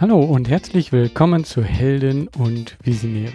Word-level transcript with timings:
Hallo 0.00 0.20
und 0.20 0.48
herzlich 0.48 0.92
willkommen 0.92 1.42
zu 1.42 1.64
Helden 1.64 2.28
und 2.38 2.78
Visionäre. 2.84 3.34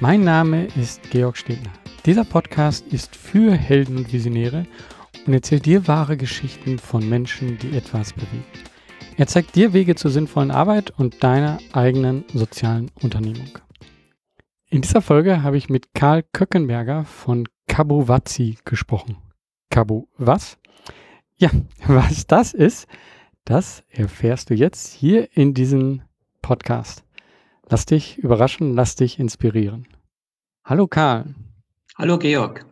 Mein 0.00 0.22
Name 0.22 0.66
ist 0.78 1.10
Georg 1.10 1.38
Stebner. 1.38 1.72
Dieser 2.04 2.24
Podcast 2.24 2.86
ist 2.88 3.16
für 3.16 3.52
Helden 3.54 3.96
und 3.96 4.12
Visionäre 4.12 4.66
und 5.26 5.32
erzählt 5.32 5.64
dir 5.64 5.88
wahre 5.88 6.18
Geschichten 6.18 6.78
von 6.78 7.08
Menschen, 7.08 7.56
die 7.56 7.74
etwas 7.74 8.12
bewegen. 8.12 8.44
Er 9.16 9.28
zeigt 9.28 9.54
dir 9.54 9.72
Wege 9.72 9.94
zur 9.94 10.10
sinnvollen 10.10 10.50
Arbeit 10.50 10.90
und 10.90 11.24
deiner 11.24 11.56
eigenen 11.72 12.26
sozialen 12.34 12.90
Unternehmung. 13.00 13.58
In 14.68 14.82
dieser 14.82 15.00
Folge 15.00 15.42
habe 15.42 15.56
ich 15.56 15.70
mit 15.70 15.94
Karl 15.94 16.22
Köckenberger 16.34 17.06
von 17.06 17.48
Kabuwazi 17.66 18.58
gesprochen. 18.66 19.16
Kabu 19.70 20.04
was? 20.18 20.58
Ja, 21.38 21.48
was 21.86 22.26
das 22.26 22.52
ist, 22.52 22.86
das 23.48 23.82
erfährst 23.88 24.50
du 24.50 24.54
jetzt 24.54 24.92
hier 24.92 25.34
in 25.34 25.54
diesem 25.54 26.02
Podcast. 26.42 27.02
Lass 27.70 27.86
dich 27.86 28.18
überraschen, 28.18 28.74
lass 28.74 28.94
dich 28.94 29.18
inspirieren. 29.18 29.88
Hallo 30.66 30.86
Karl. 30.86 31.34
Hallo 31.96 32.18
Georg. 32.18 32.66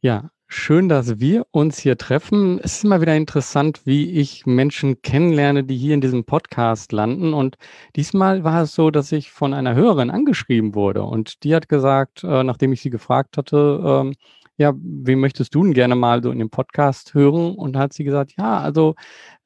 Ja, 0.00 0.30
schön, 0.46 0.88
dass 0.88 1.20
wir 1.20 1.46
uns 1.50 1.78
hier 1.78 1.98
treffen. 1.98 2.58
Es 2.60 2.76
ist 2.76 2.84
immer 2.84 3.02
wieder 3.02 3.14
interessant, 3.14 3.82
wie 3.84 4.10
ich 4.12 4.46
Menschen 4.46 5.02
kennenlerne, 5.02 5.64
die 5.64 5.76
hier 5.76 5.92
in 5.92 6.00
diesem 6.00 6.24
Podcast 6.24 6.92
landen. 6.92 7.34
Und 7.34 7.58
diesmal 7.94 8.42
war 8.42 8.62
es 8.62 8.74
so, 8.74 8.90
dass 8.90 9.12
ich 9.12 9.30
von 9.30 9.52
einer 9.52 9.74
Hörerin 9.74 10.10
angeschrieben 10.10 10.74
wurde. 10.74 11.02
Und 11.02 11.44
die 11.44 11.54
hat 11.54 11.68
gesagt, 11.68 12.24
äh, 12.24 12.42
nachdem 12.42 12.72
ich 12.72 12.80
sie 12.80 12.90
gefragt 12.90 13.36
hatte, 13.36 13.82
ähm, 13.84 14.14
ja, 14.56 14.72
wen 14.76 15.20
möchtest 15.20 15.54
du 15.54 15.62
denn 15.62 15.74
gerne 15.74 15.94
mal 15.94 16.22
so 16.22 16.30
in 16.30 16.38
dem 16.38 16.50
Podcast 16.50 17.12
hören? 17.12 17.54
Und 17.54 17.74
da 17.74 17.80
hat 17.80 17.92
sie 17.92 18.04
gesagt, 18.04 18.32
ja, 18.38 18.58
also 18.58 18.94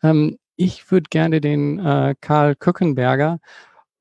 ähm, 0.05 0.37
ich 0.57 0.91
würde 0.91 1.09
gerne 1.11 1.41
den 1.41 1.79
äh, 1.79 2.15
Karl 2.21 2.55
Köckenberger 2.57 3.39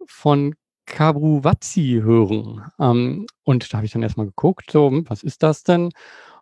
von 0.05 0.55
Kabuwazi 0.85 2.01
hören. 2.03 2.63
Ähm, 2.79 3.27
und 3.43 3.71
da 3.71 3.77
habe 3.77 3.85
ich 3.85 3.91
dann 3.91 4.03
erstmal 4.03 4.27
geguckt, 4.27 4.71
so, 4.71 4.89
hm, 4.89 5.05
was 5.09 5.23
ist 5.23 5.43
das 5.43 5.63
denn? 5.63 5.91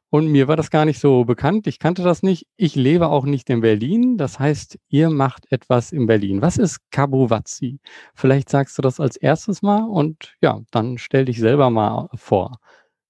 Und 0.09 0.27
mir 0.27 0.47
war 0.47 0.55
das 0.55 0.69
gar 0.69 0.85
nicht 0.85 0.99
so 0.99 1.25
bekannt. 1.25 1.65
Ich 1.65 1.79
kannte 1.79 2.03
das 2.03 2.21
nicht. 2.21 2.45
Ich 2.55 2.75
lebe 2.75 3.07
auch 3.07 3.25
nicht 3.25 3.49
in 3.49 3.61
Berlin. 3.61 4.15
Das 4.15 4.37
heißt, 4.37 4.77
ihr 4.89 5.09
macht 5.09 5.51
etwas 5.51 5.91
in 5.91 6.05
Berlin. 6.05 6.39
Was 6.39 6.59
ist 6.59 6.79
Kabuwazi? 6.91 7.79
Vielleicht 8.13 8.49
sagst 8.49 8.77
du 8.77 8.83
das 8.83 8.99
als 8.99 9.17
erstes 9.17 9.63
mal 9.63 9.83
und 9.83 10.35
ja, 10.39 10.61
dann 10.69 10.99
stell 10.99 11.25
dich 11.25 11.39
selber 11.39 11.71
mal 11.71 12.09
vor. 12.13 12.59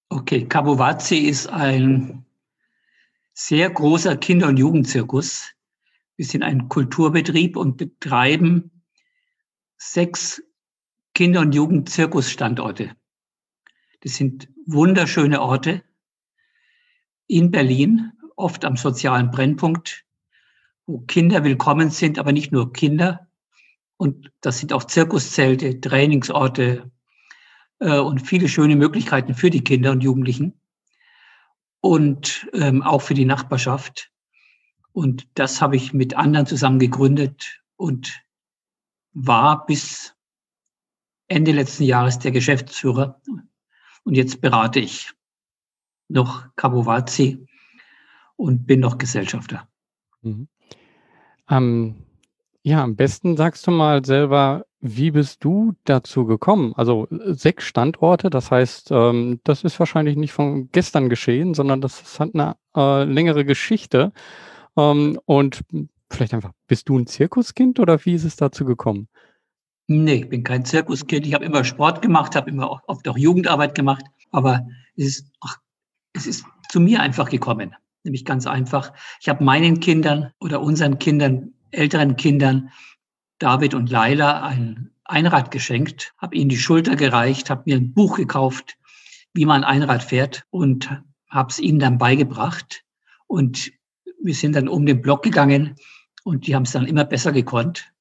Okay, 0.07 0.45
Kabuwazi 0.45 1.17
ist 1.17 1.47
ein 1.47 2.23
sehr 3.33 3.69
großer 3.69 4.15
Kinder- 4.15 4.47
und 4.47 4.57
Jugendzirkus, 4.57 5.49
wir 6.15 6.25
sind 6.25 6.43
ein 6.43 6.69
Kulturbetrieb 6.69 7.57
und 7.57 7.77
betreiben 7.77 8.83
sechs 9.77 10.41
Kinder- 11.13 11.41
und 11.41 11.53
Jugendzirkusstandorte. 11.53 12.95
Das 14.01 14.15
sind 14.15 14.49
wunderschöne 14.65 15.41
Orte 15.41 15.83
in 17.27 17.51
Berlin, 17.51 18.11
oft 18.35 18.65
am 18.65 18.77
sozialen 18.77 19.31
Brennpunkt, 19.31 20.05
wo 20.85 20.99
Kinder 20.99 21.43
willkommen 21.43 21.89
sind, 21.89 22.19
aber 22.19 22.31
nicht 22.31 22.51
nur 22.51 22.73
Kinder. 22.73 23.27
Und 23.97 24.31
das 24.41 24.59
sind 24.59 24.73
auch 24.73 24.83
Zirkuszelte, 24.83 25.79
Trainingsorte 25.79 26.91
äh, 27.79 27.99
und 27.99 28.19
viele 28.19 28.49
schöne 28.49 28.75
Möglichkeiten 28.75 29.33
für 29.33 29.49
die 29.49 29.63
Kinder 29.63 29.91
und 29.91 30.01
Jugendlichen 30.01 30.59
und 31.79 32.49
ähm, 32.53 32.81
auch 32.81 33.01
für 33.01 33.13
die 33.13 33.25
Nachbarschaft. 33.25 34.12
Und 34.93 35.27
das 35.33 35.61
habe 35.61 35.75
ich 35.75 35.93
mit 35.93 36.15
anderen 36.15 36.45
zusammen 36.45 36.79
gegründet 36.79 37.61
und 37.75 38.23
war 39.11 39.65
bis 39.65 40.15
Ende 41.27 41.51
letzten 41.51 41.83
Jahres 41.83 42.19
der 42.19 42.31
Geschäftsführer. 42.31 43.19
Und 44.03 44.15
jetzt 44.15 44.39
berate 44.39 44.79
ich 44.79 45.11
noch 46.07 46.45
Kabuwazi 46.55 47.47
und 48.35 48.67
bin 48.67 48.79
noch 48.79 48.97
Gesellschafter. 48.97 49.67
Mhm. 50.21 50.47
Ähm, 51.49 51.95
ja, 52.61 52.83
am 52.83 52.95
besten 52.95 53.35
sagst 53.35 53.65
du 53.67 53.71
mal 53.71 54.05
selber, 54.05 54.65
wie 54.79 55.11
bist 55.11 55.43
du 55.43 55.73
dazu 55.85 56.25
gekommen? 56.25 56.73
Also 56.75 57.07
sechs 57.09 57.63
Standorte, 57.65 58.29
das 58.29 58.51
heißt, 58.51 58.91
ähm, 58.91 59.39
das 59.43 59.63
ist 59.63 59.79
wahrscheinlich 59.79 60.17
nicht 60.17 60.33
von 60.33 60.69
gestern 60.71 61.09
geschehen, 61.09 61.53
sondern 61.53 61.81
das 61.81 62.19
hat 62.19 62.31
eine 62.33 62.55
äh, 62.75 63.03
längere 63.05 63.43
Geschichte. 63.43 64.13
Ähm, 64.77 65.19
und 65.25 65.61
vielleicht 66.11 66.33
einfach, 66.33 66.51
bist 66.67 66.89
du 66.89 66.97
ein 66.97 67.07
Zirkuskind 67.07 67.79
oder 67.79 68.03
wie 68.05 68.13
ist 68.13 68.23
es 68.23 68.35
dazu 68.35 68.65
gekommen? 68.65 69.07
Nee, 69.87 70.15
ich 70.15 70.29
bin 70.29 70.43
kein 70.43 70.65
Zirkuskind. 70.65 71.25
Ich 71.25 71.33
habe 71.33 71.45
immer 71.45 71.63
Sport 71.63 72.01
gemacht, 72.01 72.35
habe 72.35 72.49
immer 72.49 72.81
oft 72.87 73.07
auch 73.07 73.17
Jugendarbeit 73.17 73.75
gemacht, 73.75 74.05
aber 74.31 74.65
es 74.95 75.05
ist, 75.05 75.31
ach, 75.41 75.57
es 76.13 76.25
ist 76.25 76.45
zu 76.69 76.79
mir 76.79 77.01
einfach 77.01 77.29
gekommen. 77.29 77.75
Nämlich 78.03 78.25
ganz 78.25 78.47
einfach. 78.47 78.93
Ich 79.21 79.29
habe 79.29 79.43
meinen 79.43 79.79
Kindern 79.79 80.31
oder 80.39 80.61
unseren 80.61 80.99
Kindern, 80.99 81.53
älteren 81.71 82.15
Kindern, 82.15 82.69
David 83.39 83.73
und 83.73 83.89
Laila, 83.89 84.43
ein 84.43 84.91
Einrad 85.05 85.51
geschenkt, 85.51 86.13
habe 86.17 86.35
ihnen 86.35 86.49
die 86.49 86.57
Schulter 86.57 86.95
gereicht, 86.95 87.49
habe 87.49 87.63
mir 87.65 87.77
ein 87.77 87.93
Buch 87.93 88.17
gekauft, 88.17 88.77
wie 89.33 89.45
man 89.45 89.63
Einrad 89.63 90.03
fährt 90.03 90.45
und 90.49 90.89
habe 91.29 91.49
es 91.49 91.59
ihnen 91.59 91.79
dann 91.79 91.97
beigebracht. 91.97 92.83
Und 93.27 93.71
wir 94.23 94.33
sind 94.33 94.55
dann 94.55 94.67
um 94.67 94.85
den 94.85 95.01
Block 95.01 95.21
gegangen 95.21 95.75
und 96.23 96.47
die 96.47 96.55
haben 96.55 96.63
es 96.63 96.71
dann 96.71 96.87
immer 96.87 97.03
besser 97.03 97.31
gekonnt 97.31 97.91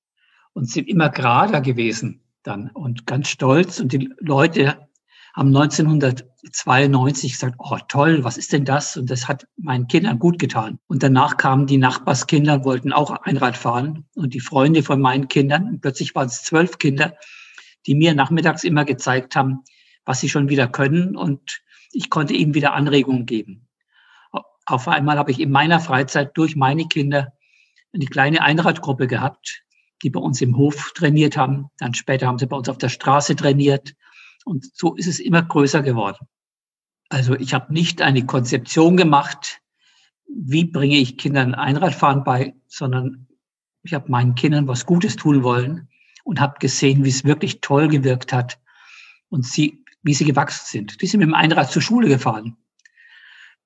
und 0.52 0.70
sind 0.70 0.88
immer 0.88 1.10
gerader 1.10 1.60
gewesen 1.60 2.22
dann 2.42 2.70
und 2.70 3.06
ganz 3.06 3.28
stolz. 3.28 3.80
Und 3.80 3.92
die 3.92 4.10
Leute 4.18 4.88
haben 5.34 5.48
1992 5.48 7.32
gesagt, 7.32 7.56
oh 7.58 7.78
toll, 7.88 8.22
was 8.22 8.38
ist 8.38 8.52
denn 8.52 8.64
das? 8.64 8.96
Und 8.96 9.10
das 9.10 9.26
hat 9.26 9.48
meinen 9.56 9.88
Kindern 9.88 10.18
gut 10.18 10.38
getan. 10.38 10.78
Und 10.86 11.02
danach 11.02 11.36
kamen 11.36 11.66
die 11.66 11.78
Nachbarskinder, 11.78 12.64
wollten 12.64 12.92
auch 12.92 13.10
Einrad 13.10 13.56
fahren 13.56 14.04
und 14.14 14.34
die 14.34 14.40
Freunde 14.40 14.82
von 14.82 15.00
meinen 15.00 15.28
Kindern. 15.28 15.66
Und 15.68 15.80
plötzlich 15.80 16.14
waren 16.14 16.26
es 16.26 16.42
zwölf 16.42 16.78
Kinder, 16.78 17.16
die 17.86 17.94
mir 17.94 18.14
nachmittags 18.14 18.62
immer 18.62 18.84
gezeigt 18.84 19.34
haben, 19.34 19.60
was 20.04 20.20
sie 20.20 20.28
schon 20.28 20.48
wieder 20.48 20.68
können. 20.68 21.16
Und 21.16 21.62
ich 21.90 22.10
konnte 22.10 22.34
ihnen 22.34 22.54
wieder 22.54 22.74
Anregungen 22.74 23.26
geben 23.26 23.66
auf 24.66 24.88
einmal 24.88 25.18
habe 25.18 25.30
ich 25.30 25.40
in 25.40 25.50
meiner 25.50 25.80
Freizeit 25.80 26.36
durch 26.36 26.56
meine 26.56 26.86
Kinder 26.86 27.32
eine 27.92 28.06
kleine 28.06 28.42
Einradgruppe 28.42 29.06
gehabt, 29.06 29.62
die 30.02 30.10
bei 30.10 30.20
uns 30.20 30.40
im 30.40 30.56
Hof 30.56 30.92
trainiert 30.94 31.36
haben. 31.36 31.68
Dann 31.78 31.94
später 31.94 32.26
haben 32.26 32.38
sie 32.38 32.46
bei 32.46 32.56
uns 32.56 32.68
auf 32.68 32.78
der 32.78 32.88
Straße 32.88 33.36
trainiert. 33.36 33.94
Und 34.44 34.66
so 34.74 34.94
ist 34.94 35.06
es 35.06 35.20
immer 35.20 35.42
größer 35.42 35.82
geworden. 35.82 36.26
Also 37.08 37.34
ich 37.34 37.54
habe 37.54 37.72
nicht 37.72 38.00
eine 38.00 38.24
Konzeption 38.24 38.96
gemacht, 38.96 39.60
wie 40.26 40.64
bringe 40.64 40.96
ich 40.96 41.18
Kindern 41.18 41.54
Einradfahren 41.54 42.24
bei, 42.24 42.54
sondern 42.66 43.28
ich 43.82 43.92
habe 43.94 44.10
meinen 44.10 44.34
Kindern 44.34 44.66
was 44.68 44.86
Gutes 44.86 45.16
tun 45.16 45.42
wollen 45.42 45.88
und 46.24 46.40
habe 46.40 46.58
gesehen, 46.58 47.04
wie 47.04 47.10
es 47.10 47.24
wirklich 47.24 47.60
toll 47.60 47.88
gewirkt 47.88 48.32
hat 48.32 48.58
und 49.28 49.44
sie, 49.44 49.84
wie 50.02 50.14
sie 50.14 50.24
gewachsen 50.24 50.66
sind. 50.66 51.02
Die 51.02 51.06
sind 51.06 51.20
mit 51.20 51.28
dem 51.28 51.34
Einrad 51.34 51.70
zur 51.70 51.82
Schule 51.82 52.08
gefahren 52.08 52.56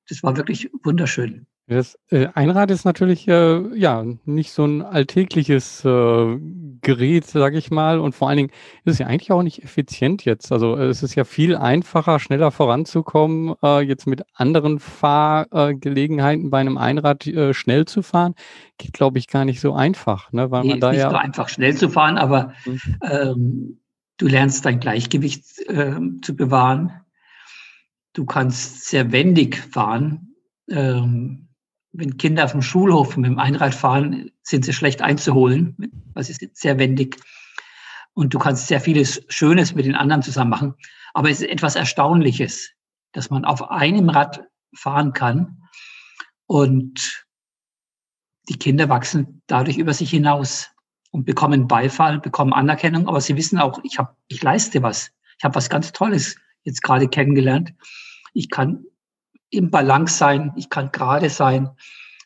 das 0.08 0.22
war 0.22 0.36
wirklich 0.36 0.70
wunderschön. 0.82 1.46
Das 1.68 1.98
äh, 2.10 2.28
Einrad 2.34 2.70
ist 2.70 2.84
natürlich 2.84 3.26
äh, 3.26 3.76
ja 3.76 4.04
nicht 4.24 4.52
so 4.52 4.64
ein 4.64 4.82
alltägliches 4.82 5.84
äh, 5.84 6.38
Gerät, 6.80 7.26
sage 7.26 7.58
ich 7.58 7.72
mal. 7.72 7.98
Und 7.98 8.14
vor 8.14 8.28
allen 8.28 8.36
Dingen 8.36 8.50
ist 8.84 8.92
es 8.92 8.98
ja 9.00 9.08
eigentlich 9.08 9.32
auch 9.32 9.42
nicht 9.42 9.64
effizient 9.64 10.24
jetzt. 10.24 10.52
Also 10.52 10.76
es 10.76 11.02
ist 11.02 11.16
ja 11.16 11.24
viel 11.24 11.56
einfacher, 11.56 12.20
schneller 12.20 12.52
voranzukommen, 12.52 13.56
äh, 13.64 13.80
jetzt 13.80 14.06
mit 14.06 14.22
anderen 14.32 14.78
Fahrgelegenheiten 14.78 16.50
bei 16.50 16.60
einem 16.60 16.78
Einrad 16.78 17.26
äh, 17.26 17.52
schnell 17.52 17.84
zu 17.84 18.02
fahren. 18.02 18.36
Geht, 18.78 18.92
glaube 18.92 19.18
ich, 19.18 19.26
gar 19.26 19.44
nicht 19.44 19.60
so 19.60 19.74
einfach, 19.74 20.30
ne? 20.30 20.52
Weil 20.52 20.62
nee, 20.62 20.68
man 20.70 20.80
da 20.80 20.92
nicht 20.92 21.00
ja 21.00 21.10
so 21.10 21.16
einfach 21.16 21.48
schnell 21.48 21.76
zu 21.76 21.88
fahren, 21.88 22.16
aber 22.16 22.52
mhm. 22.64 22.80
ähm, 23.10 23.80
du 24.18 24.28
lernst 24.28 24.64
dein 24.64 24.78
Gleichgewicht 24.78 25.44
äh, 25.66 25.98
zu 26.22 26.36
bewahren 26.36 26.92
Du 28.16 28.24
kannst 28.24 28.86
sehr 28.86 29.12
wendig 29.12 29.58
fahren. 29.58 30.34
Ähm, 30.70 31.48
wenn 31.92 32.16
Kinder 32.16 32.46
auf 32.46 32.52
dem 32.52 32.62
Schulhof 32.62 33.14
mit 33.18 33.30
dem 33.30 33.38
Einrad 33.38 33.74
fahren, 33.74 34.30
sind 34.42 34.64
sie 34.64 34.72
schlecht 34.72 35.02
einzuholen, 35.02 35.76
weil 36.14 36.24
sie 36.24 36.32
sind 36.32 36.56
sehr 36.56 36.78
wendig. 36.78 37.18
Und 38.14 38.32
du 38.32 38.38
kannst 38.38 38.68
sehr 38.68 38.80
vieles 38.80 39.22
Schönes 39.28 39.74
mit 39.74 39.84
den 39.84 39.94
anderen 39.94 40.22
zusammen 40.22 40.48
machen. 40.48 40.74
Aber 41.12 41.28
es 41.28 41.42
ist 41.42 41.50
etwas 41.50 41.76
Erstaunliches, 41.76 42.70
dass 43.12 43.28
man 43.28 43.44
auf 43.44 43.70
einem 43.70 44.08
Rad 44.08 44.48
fahren 44.74 45.12
kann 45.12 45.68
und 46.46 47.26
die 48.48 48.58
Kinder 48.58 48.88
wachsen 48.88 49.42
dadurch 49.46 49.76
über 49.76 49.92
sich 49.92 50.08
hinaus 50.08 50.70
und 51.10 51.26
bekommen 51.26 51.68
Beifall, 51.68 52.18
bekommen 52.18 52.54
Anerkennung, 52.54 53.08
aber 53.08 53.20
sie 53.20 53.36
wissen 53.36 53.58
auch, 53.58 53.78
ich 53.82 53.98
habe, 53.98 54.16
ich 54.28 54.42
leiste 54.42 54.82
was. 54.82 55.10
Ich 55.36 55.44
habe 55.44 55.54
was 55.54 55.68
ganz 55.68 55.92
Tolles 55.92 56.36
jetzt 56.62 56.82
gerade 56.82 57.08
kennengelernt 57.08 57.74
ich 58.36 58.50
kann 58.50 58.84
im 59.48 59.70
Balance 59.70 60.16
sein, 60.16 60.52
ich 60.56 60.68
kann 60.68 60.92
gerade 60.92 61.30
sein, 61.30 61.70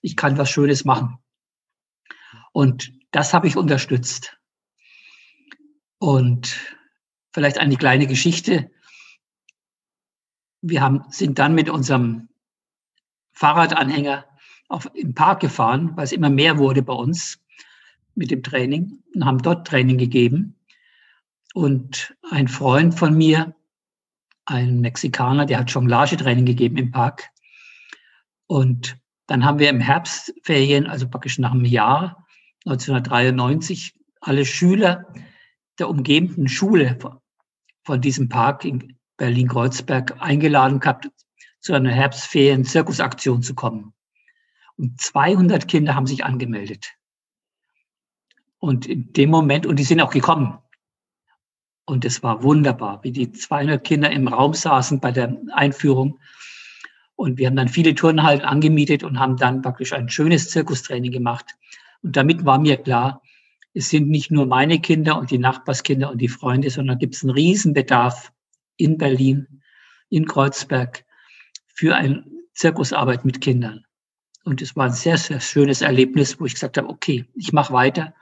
ich 0.02 0.16
kann 0.16 0.38
was 0.38 0.50
Schönes 0.50 0.84
machen. 0.84 1.18
Und 2.52 2.92
das 3.12 3.32
habe 3.32 3.46
ich 3.46 3.56
unterstützt. 3.56 4.36
Und 5.98 6.58
vielleicht 7.32 7.58
eine 7.58 7.76
kleine 7.76 8.06
Geschichte. 8.06 8.70
Wir 10.62 10.80
haben, 10.80 11.04
sind 11.10 11.38
dann 11.38 11.54
mit 11.54 11.70
unserem 11.70 12.28
Fahrradanhänger 13.32 14.26
auf, 14.68 14.90
im 14.94 15.14
Park 15.14 15.40
gefahren, 15.40 15.96
weil 15.96 16.04
es 16.04 16.12
immer 16.12 16.30
mehr 16.30 16.58
wurde 16.58 16.82
bei 16.82 16.92
uns 16.92 17.38
mit 18.14 18.32
dem 18.32 18.42
Training 18.42 19.02
und 19.14 19.24
haben 19.24 19.42
dort 19.42 19.66
Training 19.66 19.98
gegeben. 19.98 20.56
Und 21.54 22.16
ein 22.30 22.48
Freund 22.48 22.98
von 22.98 23.16
mir, 23.16 23.54
ein 24.50 24.80
Mexikaner, 24.80 25.46
der 25.46 25.60
hat 25.60 25.70
Jonglage-Training 25.70 26.44
gegeben 26.44 26.76
im 26.76 26.90
Park. 26.90 27.30
Und 28.46 28.98
dann 29.26 29.44
haben 29.44 29.60
wir 29.60 29.70
im 29.70 29.80
Herbstferien, 29.80 30.86
also 30.86 31.08
praktisch 31.08 31.38
nach 31.38 31.52
einem 31.52 31.64
Jahr, 31.64 32.26
1993, 32.66 33.94
alle 34.20 34.44
Schüler 34.44 35.06
der 35.78 35.88
umgebenden 35.88 36.48
Schule 36.48 36.98
von 37.84 38.00
diesem 38.00 38.28
Park 38.28 38.64
in 38.64 38.98
Berlin-Kreuzberg 39.16 40.20
eingeladen 40.20 40.80
gehabt, 40.80 41.10
zu 41.60 41.72
einer 41.72 41.92
Herbstferien-Zirkusaktion 41.92 43.42
zu 43.42 43.54
kommen. 43.54 43.94
Und 44.76 45.00
200 45.00 45.68
Kinder 45.68 45.94
haben 45.94 46.06
sich 46.06 46.24
angemeldet. 46.24 46.94
Und 48.58 48.86
in 48.86 49.12
dem 49.12 49.30
Moment, 49.30 49.66
und 49.66 49.78
die 49.78 49.84
sind 49.84 50.00
auch 50.00 50.10
gekommen. 50.10 50.58
Und 51.90 52.04
es 52.04 52.22
war 52.22 52.44
wunderbar, 52.44 53.00
wie 53.02 53.10
die 53.10 53.32
200 53.32 53.82
Kinder 53.82 54.12
im 54.12 54.28
Raum 54.28 54.54
saßen 54.54 55.00
bei 55.00 55.10
der 55.10 55.36
Einführung. 55.50 56.20
Und 57.16 57.36
wir 57.36 57.48
haben 57.48 57.56
dann 57.56 57.66
viele 57.66 57.96
Turnhallen 57.96 58.42
angemietet 58.42 59.02
und 59.02 59.18
haben 59.18 59.36
dann 59.36 59.60
praktisch 59.60 59.92
ein 59.92 60.08
schönes 60.08 60.50
Zirkustraining 60.50 61.10
gemacht. 61.10 61.46
Und 62.02 62.14
damit 62.14 62.44
war 62.44 62.60
mir 62.60 62.76
klar, 62.76 63.22
es 63.74 63.88
sind 63.88 64.08
nicht 64.08 64.30
nur 64.30 64.46
meine 64.46 64.78
Kinder 64.78 65.18
und 65.18 65.32
die 65.32 65.38
Nachbarskinder 65.38 66.12
und 66.12 66.18
die 66.18 66.28
Freunde, 66.28 66.70
sondern 66.70 66.96
gibt 66.96 67.16
es 67.16 67.24
einen 67.24 67.32
Riesenbedarf 67.32 68.32
in 68.76 68.96
Berlin, 68.96 69.60
in 70.10 70.26
Kreuzberg 70.26 71.04
für 71.66 71.96
eine 71.96 72.24
Zirkusarbeit 72.54 73.24
mit 73.24 73.40
Kindern. 73.40 73.84
Und 74.44 74.62
es 74.62 74.76
war 74.76 74.84
ein 74.84 74.92
sehr, 74.92 75.18
sehr 75.18 75.40
schönes 75.40 75.82
Erlebnis, 75.82 76.38
wo 76.38 76.46
ich 76.46 76.54
gesagt 76.54 76.78
habe, 76.78 76.88
okay, 76.88 77.24
ich 77.34 77.52
mache 77.52 77.72
weiter 77.72 78.14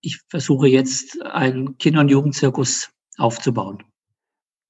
ich 0.00 0.20
versuche 0.28 0.68
jetzt 0.68 1.20
einen 1.22 1.78
Kinder- 1.78 2.00
und 2.00 2.08
Jugendzirkus 2.08 2.90
aufzubauen. 3.16 3.82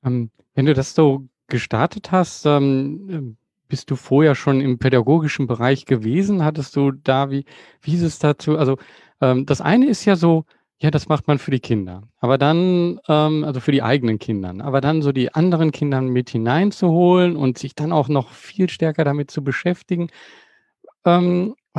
Ähm, 0.04 0.30
wenn 0.54 0.66
du 0.66 0.74
das 0.74 0.94
so 0.94 1.28
gestartet 1.48 2.12
hast, 2.12 2.46
ähm, 2.46 3.36
bist 3.68 3.90
du 3.90 3.96
vorher 3.96 4.34
schon 4.34 4.60
im 4.60 4.78
pädagogischen 4.78 5.46
Bereich 5.46 5.84
gewesen? 5.84 6.44
Hattest 6.44 6.74
du 6.76 6.92
da, 6.92 7.30
wie, 7.30 7.44
wie 7.82 7.94
ist 7.94 8.02
es 8.02 8.18
dazu? 8.18 8.56
Also 8.56 8.78
ähm, 9.20 9.44
das 9.46 9.60
eine 9.60 9.86
ist 9.86 10.04
ja 10.04 10.16
so, 10.16 10.44
ja, 10.80 10.90
das 10.90 11.08
macht 11.08 11.26
man 11.26 11.38
für 11.38 11.50
die 11.50 11.60
Kinder. 11.60 12.08
Aber 12.18 12.38
dann, 12.38 13.00
also 13.04 13.58
für 13.58 13.72
die 13.72 13.82
eigenen 13.82 14.20
Kindern, 14.20 14.60
aber 14.60 14.80
dann 14.80 15.02
so 15.02 15.10
die 15.10 15.34
anderen 15.34 15.72
Kinder 15.72 16.00
mit 16.00 16.30
hineinzuholen 16.30 17.34
und 17.34 17.58
sich 17.58 17.74
dann 17.74 17.90
auch 17.90 18.08
noch 18.08 18.30
viel 18.30 18.70
stärker 18.70 19.02
damit 19.02 19.28
zu 19.32 19.42
beschäftigen. 19.42 20.08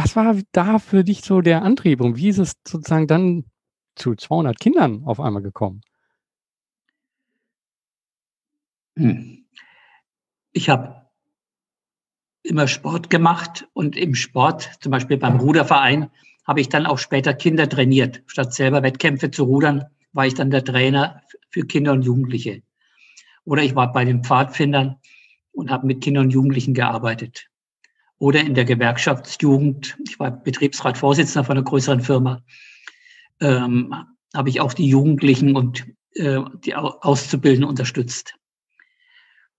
Was 0.01 0.15
war 0.15 0.33
da 0.53 0.79
für 0.79 1.03
dich 1.03 1.21
so 1.25 1.41
der 1.41 1.61
Antrieb 1.61 1.99
und 1.99 2.15
wie 2.15 2.29
ist 2.29 2.37
es 2.37 2.53
sozusagen 2.65 3.05
dann 3.05 3.43
zu 3.95 4.15
200 4.15 4.57
Kindern 4.57 5.03
auf 5.03 5.19
einmal 5.19 5.41
gekommen? 5.41 5.81
Hm. 8.95 9.45
Ich 10.53 10.69
habe 10.69 11.01
immer 12.43 12.69
Sport 12.69 13.09
gemacht 13.09 13.67
und 13.73 13.97
im 13.97 14.15
Sport, 14.15 14.71
zum 14.79 14.93
Beispiel 14.93 15.17
beim 15.17 15.35
Ruderverein, 15.35 16.09
habe 16.47 16.61
ich 16.61 16.69
dann 16.69 16.85
auch 16.85 16.97
später 16.97 17.33
Kinder 17.33 17.67
trainiert. 17.67 18.23
Statt 18.25 18.53
selber 18.53 18.81
Wettkämpfe 18.83 19.31
zu 19.31 19.43
rudern, 19.43 19.83
war 20.13 20.25
ich 20.25 20.33
dann 20.33 20.49
der 20.49 20.63
Trainer 20.63 21.21
für 21.49 21.65
Kinder 21.65 21.91
und 21.91 22.03
Jugendliche. 22.03 22.63
Oder 23.43 23.63
ich 23.63 23.75
war 23.75 23.91
bei 23.91 24.05
den 24.05 24.23
Pfadfindern 24.23 24.95
und 25.51 25.69
habe 25.69 25.87
mit 25.87 26.01
Kindern 26.01 26.27
und 26.27 26.31
Jugendlichen 26.31 26.73
gearbeitet 26.73 27.49
oder 28.19 28.41
in 28.41 28.53
der 28.53 28.65
Gewerkschaftsjugend, 28.65 29.97
ich 30.07 30.19
war 30.19 30.31
Betriebsratvorsitzender 30.31 31.45
von 31.45 31.57
einer 31.57 31.65
größeren 31.65 32.01
Firma, 32.01 32.43
ähm, 33.39 33.95
habe 34.35 34.49
ich 34.49 34.61
auch 34.61 34.73
die 34.73 34.87
Jugendlichen 34.87 35.55
und 35.55 35.87
äh, 36.13 36.39
die 36.65 36.75
Auszubildenden 36.75 37.69
unterstützt. 37.69 38.35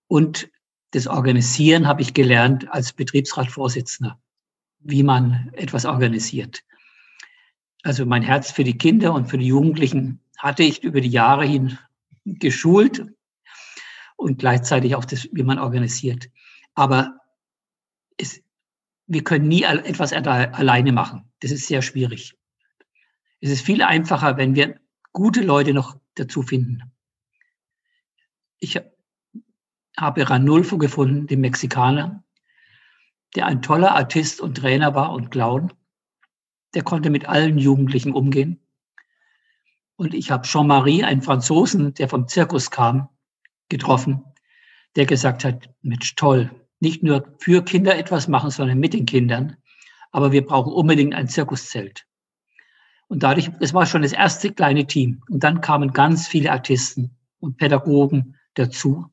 Und 0.07 0.49
das 0.91 1.07
Organisieren 1.07 1.87
habe 1.87 2.01
ich 2.01 2.13
gelernt 2.13 2.71
als 2.71 2.93
Betriebsratvorsitzender, 2.93 4.19
wie 4.79 5.03
man 5.03 5.51
etwas 5.53 5.85
organisiert. 5.85 6.63
Also 7.83 8.05
mein 8.05 8.21
Herz 8.21 8.51
für 8.51 8.63
die 8.63 8.77
Kinder 8.77 9.13
und 9.13 9.27
für 9.27 9.37
die 9.37 9.47
Jugendlichen 9.47 10.19
hatte 10.37 10.63
ich 10.63 10.83
über 10.83 11.01
die 11.01 11.09
Jahre 11.09 11.45
hin 11.45 11.79
geschult 12.25 13.05
und 14.17 14.37
gleichzeitig 14.37 14.95
auch 14.95 15.05
das, 15.05 15.27
wie 15.31 15.43
man 15.43 15.57
organisiert. 15.57 16.29
Aber 16.75 17.17
es, 18.17 18.41
wir 19.13 19.25
können 19.25 19.49
nie 19.49 19.63
etwas 19.63 20.13
alleine 20.13 20.93
machen. 20.93 21.29
Das 21.41 21.51
ist 21.51 21.67
sehr 21.67 21.81
schwierig. 21.81 22.33
Es 23.41 23.49
ist 23.49 23.65
viel 23.65 23.81
einfacher, 23.81 24.37
wenn 24.37 24.55
wir 24.55 24.79
gute 25.11 25.41
Leute 25.41 25.73
noch 25.73 25.97
dazu 26.15 26.43
finden. 26.43 26.93
Ich 28.59 28.79
habe 29.97 30.29
Ranulfo 30.29 30.77
gefunden, 30.77 31.27
den 31.27 31.41
Mexikaner, 31.41 32.23
der 33.35 33.47
ein 33.47 33.61
toller 33.61 33.95
Artist 33.95 34.39
und 34.39 34.55
Trainer 34.55 34.95
war 34.95 35.11
und 35.11 35.29
Clown. 35.29 35.73
Der 36.73 36.83
konnte 36.83 37.09
mit 37.09 37.27
allen 37.27 37.57
Jugendlichen 37.57 38.13
umgehen. 38.13 38.65
Und 39.97 40.13
ich 40.13 40.31
habe 40.31 40.47
Jean-Marie, 40.47 41.03
einen 41.03 41.21
Franzosen, 41.21 41.93
der 41.95 42.07
vom 42.07 42.29
Zirkus 42.29 42.71
kam, 42.71 43.09
getroffen, 43.67 44.23
der 44.95 45.05
gesagt 45.05 45.43
hat, 45.43 45.69
Mensch, 45.81 46.15
toll, 46.15 46.60
nicht 46.81 47.03
nur 47.03 47.35
für 47.37 47.63
Kinder 47.63 47.97
etwas 47.97 48.27
machen, 48.27 48.49
sondern 48.49 48.79
mit 48.79 48.93
den 48.93 49.05
Kindern. 49.05 49.57
Aber 50.11 50.31
wir 50.31 50.45
brauchen 50.45 50.73
unbedingt 50.73 51.15
ein 51.15 51.29
Zirkuszelt. 51.29 52.05
Und 53.07 53.23
dadurch, 53.23 53.49
das 53.59 53.73
war 53.73 53.85
schon 53.85 54.01
das 54.01 54.13
erste 54.13 54.51
kleine 54.51 54.87
Team. 54.87 55.21
Und 55.29 55.43
dann 55.43 55.61
kamen 55.61 55.93
ganz 55.93 56.27
viele 56.27 56.51
Artisten 56.51 57.15
und 57.39 57.57
Pädagogen 57.57 58.37
dazu. 58.55 59.05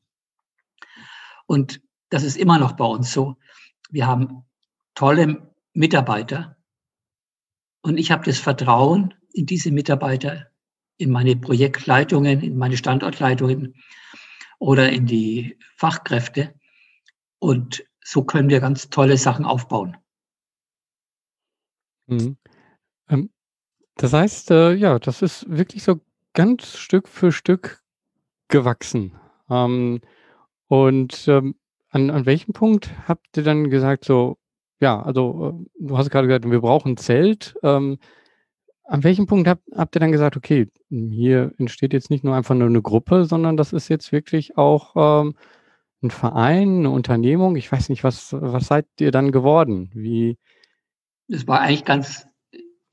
Und 1.45 1.81
das 2.09 2.23
ist 2.23 2.37
immer 2.37 2.59
noch 2.59 2.73
bei 2.73 2.85
uns 2.85 3.13
so. 3.13 3.37
Wir 3.89 4.07
haben 4.07 4.43
tolle 4.95 5.53
Mitarbeiter. 5.73 6.57
Und 7.81 7.97
ich 7.97 8.11
habe 8.11 8.25
das 8.25 8.39
Vertrauen 8.39 9.13
in 9.31 9.45
diese 9.45 9.71
Mitarbeiter, 9.71 10.47
in 10.97 11.11
meine 11.11 11.35
Projektleitungen, 11.35 12.41
in 12.41 12.57
meine 12.57 12.77
Standortleitungen 12.77 13.75
oder 14.57 14.89
in 14.89 15.05
die 15.05 15.57
Fachkräfte, 15.77 16.53
und 17.39 17.83
so 18.03 18.23
können 18.23 18.49
wir 18.49 18.59
ganz 18.59 18.89
tolle 18.89 19.17
Sachen 19.17 19.45
aufbauen. 19.45 19.97
Mhm. 22.07 22.37
Ähm, 23.09 23.29
das 23.95 24.13
heißt, 24.13 24.51
äh, 24.51 24.73
ja, 24.73 24.99
das 24.99 25.21
ist 25.21 25.49
wirklich 25.49 25.83
so 25.83 25.99
ganz 26.33 26.77
Stück 26.77 27.07
für 27.07 27.31
Stück 27.31 27.81
gewachsen. 28.47 29.13
Ähm, 29.49 30.01
und 30.67 31.27
ähm, 31.27 31.55
an, 31.89 32.09
an 32.09 32.25
welchem 32.25 32.53
Punkt 32.53 32.91
habt 33.07 33.37
ihr 33.37 33.43
dann 33.43 33.69
gesagt, 33.69 34.05
so, 34.05 34.37
ja, 34.79 35.01
also 35.01 35.65
äh, 35.79 35.85
du 35.87 35.97
hast 35.97 36.09
gerade 36.09 36.27
gesagt, 36.27 36.49
wir 36.49 36.61
brauchen 36.61 36.93
ein 36.93 36.97
Zelt. 36.97 37.55
Ähm, 37.63 37.97
an 38.85 39.03
welchem 39.03 39.27
Punkt 39.27 39.47
habt, 39.47 39.63
habt 39.75 39.95
ihr 39.95 39.99
dann 39.99 40.11
gesagt, 40.11 40.35
okay, 40.35 40.67
hier 40.89 41.53
entsteht 41.57 41.93
jetzt 41.93 42.09
nicht 42.09 42.23
nur 42.23 42.35
einfach 42.35 42.55
nur 42.55 42.67
eine 42.67 42.81
Gruppe, 42.81 43.25
sondern 43.25 43.55
das 43.55 43.71
ist 43.71 43.87
jetzt 43.87 44.11
wirklich 44.11 44.57
auch 44.57 44.93
ähm, 44.95 45.35
ein 46.01 46.11
Verein, 46.11 46.79
eine 46.79 46.89
Unternehmung? 46.91 47.55
Ich 47.55 47.71
weiß 47.71 47.89
nicht, 47.89 48.03
was, 48.03 48.33
was 48.33 48.67
seid 48.67 48.85
ihr 48.99 49.11
dann 49.11 49.31
geworden? 49.31 49.91
Wie? 49.93 50.37
Das 51.27 51.47
war 51.47 51.61
eigentlich 51.61 51.85
ganz, 51.85 52.27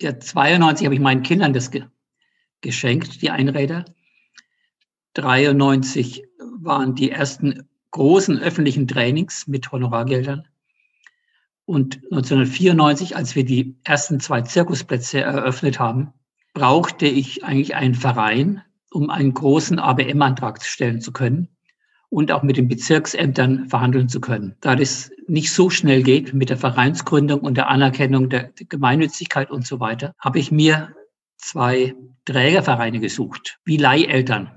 ja, 0.00 0.18
92 0.18 0.84
habe 0.86 0.94
ich 0.94 1.00
meinen 1.00 1.22
Kindern 1.22 1.52
das 1.52 1.70
ge 1.70 1.84
geschenkt, 2.62 3.20
die 3.22 3.30
Einräder. 3.30 3.84
93 5.14 6.24
waren 6.58 6.94
die 6.94 7.10
ersten 7.10 7.68
großen 7.90 8.40
öffentlichen 8.40 8.88
Trainings 8.88 9.46
mit 9.46 9.70
Honorargeldern. 9.70 10.48
Und 11.64 11.96
1994, 12.10 13.14
als 13.14 13.36
wir 13.36 13.44
die 13.44 13.76
ersten 13.84 14.20
zwei 14.20 14.40
Zirkusplätze 14.40 15.20
eröffnet 15.20 15.78
haben, 15.78 16.12
brauchte 16.54 17.06
ich 17.06 17.44
eigentlich 17.44 17.74
einen 17.74 17.94
Verein, 17.94 18.62
um 18.90 19.10
einen 19.10 19.34
großen 19.34 19.78
ABM-Antrag 19.78 20.64
stellen 20.64 21.00
zu 21.00 21.12
können 21.12 21.55
und 22.10 22.32
auch 22.32 22.42
mit 22.42 22.56
den 22.56 22.68
Bezirksämtern 22.68 23.68
verhandeln 23.68 24.08
zu 24.08 24.20
können. 24.20 24.54
Da 24.60 24.76
das 24.76 25.10
nicht 25.26 25.52
so 25.52 25.70
schnell 25.70 26.02
geht 26.02 26.34
mit 26.34 26.50
der 26.50 26.56
Vereinsgründung 26.56 27.40
und 27.40 27.56
der 27.56 27.68
Anerkennung 27.68 28.28
der 28.28 28.52
Gemeinnützigkeit 28.68 29.50
und 29.50 29.66
so 29.66 29.80
weiter, 29.80 30.14
habe 30.18 30.38
ich 30.38 30.50
mir 30.50 30.94
zwei 31.36 31.94
Trägervereine 32.24 33.00
gesucht, 33.00 33.58
wie 33.64 33.76
Leiheltern. 33.76 34.50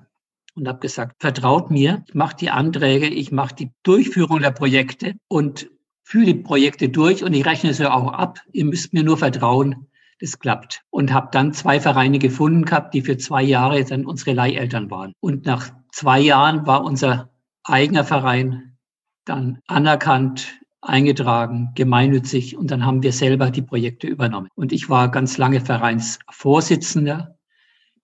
Und 0.55 0.67
habe 0.67 0.79
gesagt, 0.79 1.15
vertraut 1.19 1.71
mir, 1.71 2.03
ich 2.07 2.15
mache 2.15 2.35
die 2.35 2.49
Anträge, 2.49 3.07
ich 3.07 3.31
mache 3.31 3.55
die 3.55 3.71
Durchführung 3.83 4.41
der 4.41 4.51
Projekte 4.51 5.13
und 5.27 5.69
führe 6.03 6.25
die 6.25 6.33
Projekte 6.33 6.89
durch 6.89 7.23
und 7.23 7.33
ich 7.33 7.45
rechne 7.45 7.73
sie 7.73 7.89
auch 7.89 8.11
ab. 8.11 8.39
Ihr 8.51 8.65
müsst 8.65 8.93
mir 8.93 9.03
nur 9.03 9.17
vertrauen, 9.17 9.87
das 10.19 10.39
klappt. 10.39 10.83
Und 10.89 11.13
habe 11.13 11.29
dann 11.31 11.53
zwei 11.53 11.79
Vereine 11.79 12.19
gefunden 12.19 12.65
gehabt, 12.65 12.93
die 12.93 13.01
für 13.01 13.17
zwei 13.17 13.43
Jahre 13.43 13.83
dann 13.85 14.05
unsere 14.05 14.33
Leiheltern 14.33 14.91
waren. 14.91 15.13
Und 15.21 15.45
nach 15.45 15.69
zwei 15.91 16.19
Jahren 16.19 16.65
war 16.65 16.83
unser 16.83 17.29
eigener 17.69 18.03
Verein 18.03 18.77
dann 19.25 19.59
anerkannt, 19.67 20.59
eingetragen, 20.81 21.71
gemeinnützig 21.75 22.57
und 22.57 22.71
dann 22.71 22.85
haben 22.85 23.03
wir 23.03 23.11
selber 23.11 23.51
die 23.51 23.61
Projekte 23.61 24.07
übernommen. 24.07 24.49
Und 24.55 24.71
ich 24.71 24.89
war 24.89 25.11
ganz 25.11 25.37
lange 25.37 25.61
Vereinsvorsitzender, 25.61 27.37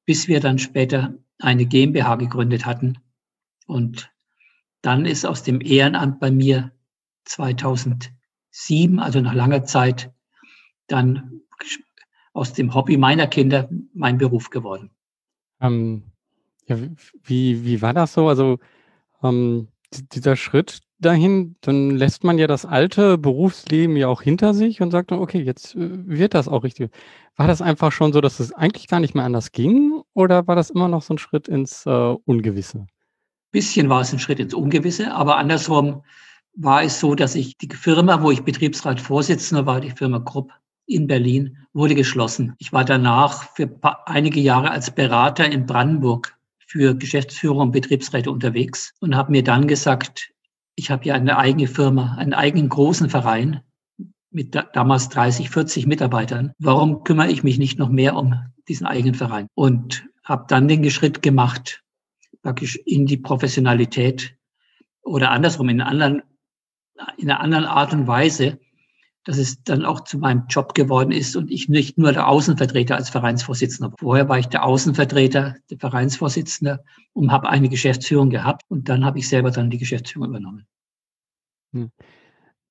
bis 0.06 0.28
wir 0.28 0.40
dann 0.40 0.60
später 0.60 1.16
eine 1.40 1.66
GmbH 1.66 2.16
gegründet 2.16 2.66
hatten. 2.66 3.00
Und 3.66 4.12
dann 4.82 5.06
ist 5.06 5.26
aus 5.26 5.42
dem 5.44 5.62
Ehrenamt 5.62 6.20
bei 6.20 6.32
mir 6.32 6.72
2007, 7.26 9.00
also 9.00 9.22
nach 9.22 9.34
langer 9.34 9.64
Zeit, 9.64 10.14
dann 10.88 11.42
aus 12.34 12.54
dem 12.54 12.74
Hobby 12.76 12.98
meiner 12.98 13.28
Kinder 13.28 13.70
mein 13.94 14.18
Beruf 14.18 14.50
geworden. 14.50 14.92
Ähm, 15.62 16.04
ja, 16.68 16.78
wie, 17.24 17.64
wie 17.64 17.82
war 17.82 17.94
das 17.94 18.14
so? 18.14 18.28
Also 18.28 18.60
ähm, 19.26 19.68
dieser 20.14 20.36
Schritt 20.36 20.82
dahin, 21.00 21.56
dann 21.62 21.92
lässt 21.92 22.24
man 22.24 22.38
ja 22.38 22.48
das 22.48 22.66
alte 22.66 23.18
Berufsleben 23.18 23.98
ja 23.98 24.08
auch 24.08 24.22
hinter 24.22 24.54
sich 24.54 24.82
und 24.82 24.92
sagt 24.92 25.12
dann, 25.12 25.20
okay, 25.20 25.42
jetzt 25.42 25.76
äh, 25.76 26.08
wird 26.08 26.34
das 26.34 26.48
auch 26.48 26.64
richtig. 26.64 26.92
War 27.36 27.48
das 27.48 27.62
einfach 27.62 27.92
schon 27.92 28.14
so, 28.14 28.22
dass 28.22 28.40
es 28.40 28.54
eigentlich 28.54 28.88
gar 28.88 29.00
nicht 29.00 29.16
mehr 29.16 29.26
anders 29.26 29.52
ging 29.52 30.02
oder 30.14 30.48
war 30.48 30.56
das 30.56 30.70
immer 30.70 30.88
noch 30.88 31.02
so 31.02 31.14
ein 31.14 31.18
Schritt 31.18 31.48
ins 31.48 31.86
äh, 31.86 31.90
Ungewisse? 32.26 32.88
Bisschen 33.52 33.90
war 33.90 34.02
es 34.02 34.14
ein 34.14 34.20
Schritt 34.20 34.40
ins 34.40 34.54
Ungewisse, 34.54 35.14
aber 35.14 35.38
andersrum 35.38 36.04
war 36.56 36.84
es 36.84 37.00
so, 37.00 37.16
dass 37.16 37.36
ich 37.36 37.58
die 37.58 37.70
Firma, 37.70 38.22
wo 38.22 38.32
ich 38.32 38.44
Betriebsratsvorsitzender 38.44 39.66
war, 39.66 39.82
die 39.82 39.92
Firma 39.92 40.20
Krupp 40.20 40.52
in 40.88 41.08
Berlin, 41.08 41.58
wurde 41.74 41.96
geschlossen. 41.96 42.54
Ich 42.60 42.72
war 42.72 42.86
danach 42.86 43.50
für 43.56 43.70
einige 44.06 44.40
Jahre 44.40 44.72
als 44.72 44.92
Berater 44.92 45.52
in 45.52 45.66
Brandenburg 45.66 46.38
für 46.66 46.96
Geschäftsführer 46.96 47.58
und 47.58 47.72
Betriebsräte 47.72 48.32
unterwegs 48.32 48.94
und 49.00 49.16
habe 49.16 49.32
mir 49.32 49.44
dann 49.44 49.68
gesagt, 49.68 50.32
ich 50.76 50.92
habe 50.92 51.06
ja 51.06 51.16
eine 51.16 51.38
eigene 51.38 51.68
Firma, 51.68 52.16
einen 52.16 52.34
eigenen 52.34 52.70
großen 52.70 53.10
Verein 53.10 53.62
mit 54.32 54.56
damals 54.74 55.10
30, 55.10 55.50
40 55.50 55.88
Mitarbeitern. 55.88 56.52
Warum 56.60 57.04
kümmere 57.04 57.32
ich 57.32 57.44
mich 57.44 57.58
nicht 57.58 57.80
noch 57.80 57.90
mehr 57.90 58.16
um 58.16 58.36
diesen 58.68 58.86
eigenen 58.86 59.16
Verein? 59.16 59.48
Und 59.56 60.06
habe 60.24 60.46
dann 60.48 60.68
den 60.68 60.90
Schritt 60.90 61.22
gemacht, 61.22 61.84
praktisch 62.42 62.76
in 62.76 63.06
die 63.06 63.18
Professionalität 63.18 64.36
oder 65.04 65.32
andersrum 65.32 65.70
in, 65.70 65.82
anderen, 65.82 66.24
in 67.18 67.30
einer 67.30 67.40
anderen 67.40 67.66
Art 67.66 67.94
und 67.94 68.08
Weise 68.08 68.60
dass 69.26 69.38
es 69.38 69.62
dann 69.64 69.84
auch 69.84 70.02
zu 70.02 70.18
meinem 70.20 70.44
Job 70.48 70.74
geworden 70.76 71.12
ist 71.12 71.36
und 71.36 71.52
ich 71.52 71.68
nicht 71.68 71.98
nur 71.98 72.14
der 72.14 72.28
Außenvertreter 72.28 72.96
als 72.96 73.10
Vereinsvorsitzender. 73.10 73.94
Vorher 74.00 74.30
war 74.30 74.40
ich 74.40 74.48
der 74.48 74.64
Außenvertreter, 74.64 75.56
der 75.70 75.78
Vereinsvorsitzende 75.78 76.84
und 77.14 77.32
habe 77.32 77.50
eine 77.50 77.68
Geschäftsführung 77.68 78.30
gehabt 78.30 78.62
und 78.70 78.88
dann 78.88 79.04
habe 79.04 79.20
ich 79.20 79.28
selber 79.28 79.52
dann 79.52 79.70
die 79.70 79.80
Geschäftsführung 79.80 80.30
übernommen. 80.30 80.68
Hm. 81.74 81.92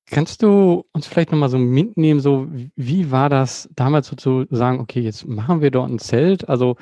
Kannst 0.07 0.43
du 0.43 0.85
uns 0.93 1.07
vielleicht 1.07 1.33
nochmal 1.33 1.49
so 1.49 1.59
mitnehmen, 1.59 2.21
so 2.21 2.49
wie 2.77 3.11
war 3.11 3.29
das 3.29 3.69
damals 3.75 4.07
so 4.07 4.17
zu 4.17 4.45
sagen, 4.51 4.81
okay, 4.81 5.01
jetzt 5.01 5.27
machen 5.27 5.61
wir 5.61 5.71
dort 5.71 5.91
ein 5.91 5.99
Zelt? 5.99 6.49
Also 6.49 6.77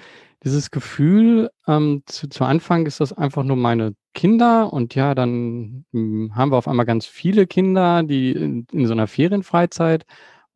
dieses 0.45 0.71
Gefühl, 0.71 1.51
ähm, 1.69 2.03
zu, 2.07 2.29
zu 2.29 2.45
Anfang 2.45 2.85
ist 2.85 3.01
das 3.01 3.13
einfach 3.13 3.45
nur 3.45 3.57
meine 3.57 3.95
Kinder 4.15 4.73
und 4.73 4.95
ja, 4.95 5.15
dann 5.15 5.85
hm, 5.93 6.35
haben 6.35 6.53
wir 6.53 6.59
auf 6.59 6.69
einmal 6.69 6.87
ganz 6.87 7.07
viele 7.07 7.47
Kinder, 7.47 8.03
die 8.03 8.33
in, 8.33 8.67
in 8.73 8.87
so 8.87 8.93
einer 8.93 9.07
Ferienfreizeit 9.07 10.05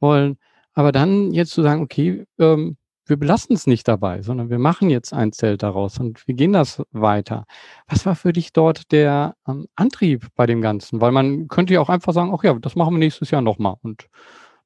wollen. 0.01 0.39
Aber 0.75 0.93
dann 0.93 1.33
jetzt 1.33 1.53
zu 1.53 1.63
sagen, 1.63 1.83
okay, 1.83 2.27
ähm, 2.39 2.77
wir 3.07 3.17
belassen 3.17 3.55
es 3.55 3.67
nicht 3.67 3.87
dabei, 3.87 4.23
sondern 4.23 4.51
wir 4.51 4.59
machen 4.59 4.91
jetzt 4.91 5.13
ein 5.13 5.33
Zelt 5.33 5.63
daraus 5.63 5.99
und 5.99 6.27
wir 6.27 6.35
gehen 6.35 6.53
das 6.53 6.83
weiter. 6.91 7.45
Was 7.87 8.05
war 8.05 8.17
für 8.17 8.33
dich 8.33 8.53
dort 8.53 8.91
der 8.93 9.37
ähm, 9.47 9.67
Antrieb 9.77 10.27
bei 10.35 10.47
dem 10.47 10.61
Ganzen? 10.61 11.01
Weil 11.01 11.13
man 11.13 11.49
könnte 11.49 11.73
ja 11.75 11.81
auch 11.81 11.89
einfach 11.89 12.13
sagen, 12.13 12.33
ach 12.35 12.43
ja, 12.43 12.55
das 12.55 12.75
machen 12.75 12.95
wir 12.95 12.99
nächstes 12.99 13.31
Jahr 13.31 13.43
nochmal 13.43 13.77
und 13.83 14.09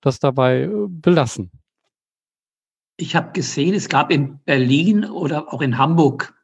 das 0.01 0.19
dabei 0.19 0.63
äh, 0.63 0.71
belassen. 0.89 1.51
Ich 2.97 3.15
habe 3.15 3.33
gesehen, 3.33 3.75
es 3.75 3.89
gab 3.89 4.11
in 4.11 4.41
Berlin 4.45 5.05
oder 5.05 5.53
auch 5.53 5.61
in 5.61 5.79
Hamburg 5.79 6.35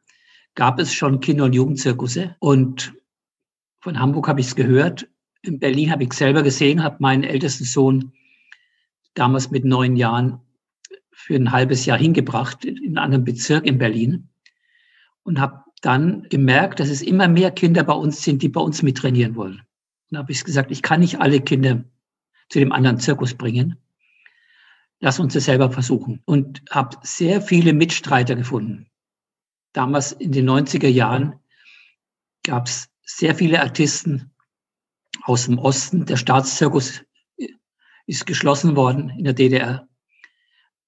gab 0.57 0.79
es 0.79 0.91
schon 0.91 1.19
Kinder- 1.19 1.45
und 1.45 1.53
Jugendzirkusse. 1.53 2.35
Und 2.39 2.93
von 3.79 3.99
Hamburg 3.99 4.27
habe 4.27 4.41
ich 4.41 4.47
es 4.47 4.55
gehört. 4.55 5.07
In 5.43 5.59
Berlin 5.59 5.91
habe 5.91 6.03
ich 6.03 6.09
es 6.11 6.17
selber 6.17 6.41
gesehen, 6.43 6.83
habe 6.83 6.97
meinen 6.99 7.23
ältesten 7.23 7.63
Sohn 7.63 8.11
damals 9.13 9.51
mit 9.51 9.63
neun 9.63 9.95
Jahren 9.95 10.41
für 11.11 11.35
ein 11.35 11.51
halbes 11.51 11.85
Jahr 11.85 11.99
hingebracht 11.99 12.65
in 12.65 12.77
einen 12.77 12.97
anderen 12.97 13.23
Bezirk 13.23 13.65
in 13.67 13.77
Berlin 13.77 14.29
und 15.23 15.39
habe 15.39 15.63
dann 15.81 16.23
gemerkt, 16.29 16.79
dass 16.79 16.89
es 16.89 17.03
immer 17.03 17.27
mehr 17.27 17.51
Kinder 17.51 17.83
bei 17.83 17.93
uns 17.93 18.23
sind, 18.23 18.41
die 18.41 18.49
bei 18.49 18.61
uns 18.61 18.81
mittrainieren 18.81 19.35
wollen. 19.35 19.61
Dann 20.09 20.19
habe 20.19 20.31
ich 20.31 20.43
gesagt, 20.43 20.71
ich 20.71 20.81
kann 20.81 21.01
nicht 21.01 21.21
alle 21.21 21.39
Kinder 21.39 21.83
zu 22.49 22.57
dem 22.57 22.71
anderen 22.71 22.99
Zirkus 22.99 23.35
bringen. 23.35 23.77
Lass 25.01 25.19
uns 25.19 25.35
das 25.35 25.45
selber 25.45 25.69
versuchen. 25.69 26.23
Und 26.25 26.63
habe 26.71 26.97
sehr 27.03 27.43
viele 27.43 27.73
Mitstreiter 27.73 28.35
gefunden 28.35 28.87
damals 29.77 30.11
in 30.11 30.31
den 30.31 30.49
90er 30.49 30.87
Jahren 30.87 31.39
gab 32.43 32.65
es 32.65 32.89
sehr 33.03 33.35
viele 33.35 33.61
Artisten 33.61 34.31
aus 35.23 35.45
dem 35.45 35.59
Osten. 35.59 36.05
Der 36.05 36.17
Staatszirkus 36.17 37.03
ist 38.07 38.25
geschlossen 38.25 38.75
worden 38.75 39.09
in 39.09 39.23
der 39.23 39.33
DDR. 39.33 39.87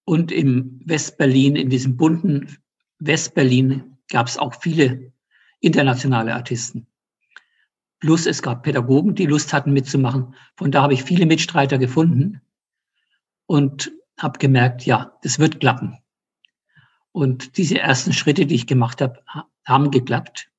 Und 0.05 0.31
im 0.31 0.81
Westberlin, 0.85 1.55
in 1.55 1.69
diesem 1.69 1.97
bunten 1.97 2.57
Westberlin, 2.97 3.97
gab 4.09 4.25
es 4.25 4.39
auch 4.39 4.55
viele 4.59 5.13
internationale 5.59 6.33
Artisten. 6.33 6.87
Plus 7.99 8.25
es 8.25 8.41
gab 8.41 8.63
Pädagogen, 8.63 9.13
die 9.13 9.27
Lust 9.27 9.53
hatten 9.53 9.71
mitzumachen. 9.71 10.33
Von 10.55 10.71
da 10.71 10.81
habe 10.81 10.95
ich 10.95 11.03
viele 11.03 11.27
Mitstreiter 11.27 11.77
gefunden 11.77 12.41
und 13.45 13.91
habe 14.17 14.39
gemerkt, 14.39 14.85
ja, 14.85 15.17
das 15.21 15.37
wird 15.37 15.59
klappen. 15.59 15.99
Und 17.19 17.57
diese 17.57 17.77
ersten 17.77 18.13
Schritte, 18.13 18.45
die 18.45 18.55
ich 18.55 18.65
gemacht 18.65 19.01
habe, 19.01 19.21
haben 19.65 19.91
geklappt. 19.91 20.49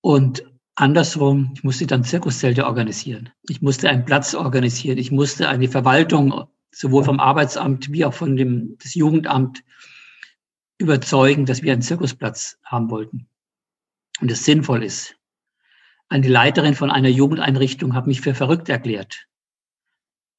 Und 0.00 0.42
andersrum, 0.74 1.52
ich 1.54 1.62
musste 1.62 1.86
dann 1.86 2.02
Zirkuszelte 2.02 2.66
organisieren. 2.66 3.30
Ich 3.48 3.62
musste 3.62 3.88
einen 3.88 4.04
Platz 4.04 4.34
organisieren. 4.34 4.98
Ich 4.98 5.12
musste 5.12 5.48
eine 5.48 5.68
Verwaltung 5.68 6.48
sowohl 6.72 7.04
vom 7.04 7.20
Arbeitsamt 7.20 7.92
wie 7.92 8.04
auch 8.04 8.12
von 8.12 8.34
dem 8.34 8.76
das 8.82 8.96
Jugendamt 8.96 9.62
überzeugen, 10.78 11.46
dass 11.46 11.62
wir 11.62 11.72
einen 11.74 11.82
Zirkusplatz 11.82 12.58
haben 12.64 12.90
wollten 12.90 13.28
und 14.20 14.32
es 14.32 14.44
sinnvoll 14.44 14.82
ist. 14.82 15.14
Eine 16.08 16.26
Leiterin 16.26 16.74
von 16.74 16.90
einer 16.90 17.08
Jugendeinrichtung 17.08 17.94
hat 17.94 18.08
mich 18.08 18.20
für 18.20 18.34
verrückt 18.34 18.68
erklärt. 18.68 19.28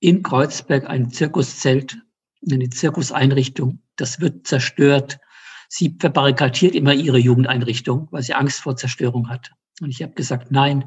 In 0.02 0.22
Kreuzberg 0.22 0.90
ein 0.90 1.12
Zirkuszelt, 1.12 1.98
eine 2.46 2.70
Zirkuseinrichtung 2.70 3.82
das 4.00 4.22
wird 4.22 4.48
zerstört. 4.48 5.20
Sie 5.72 5.96
verbarrikadiert 6.00 6.74
immer 6.74 6.94
ihre 6.94 7.20
Jugendeinrichtung, 7.20 8.08
weil 8.10 8.24
sie 8.24 8.34
Angst 8.34 8.62
vor 8.62 8.76
Zerstörung 8.76 9.30
hat. 9.30 9.52
Und 9.80 9.92
ich 9.92 10.02
habe 10.02 10.14
gesagt, 10.14 10.52
nein, 10.52 10.84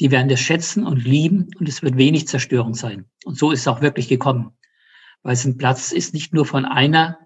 die 0.00 0.10
werden 0.10 0.28
das 0.28 0.40
schätzen 0.40 0.86
und 0.86 1.02
lieben 1.02 1.48
und 1.58 1.68
es 1.68 1.82
wird 1.82 1.96
wenig 1.96 2.28
Zerstörung 2.28 2.74
sein. 2.74 3.06
Und 3.24 3.38
so 3.38 3.50
ist 3.50 3.60
es 3.60 3.68
auch 3.68 3.80
wirklich 3.80 4.08
gekommen, 4.08 4.52
weil 5.22 5.32
es 5.32 5.46
ein 5.46 5.56
Platz 5.56 5.92
ist 5.92 6.12
nicht 6.12 6.34
nur 6.34 6.44
von 6.44 6.66
einer 6.66 7.18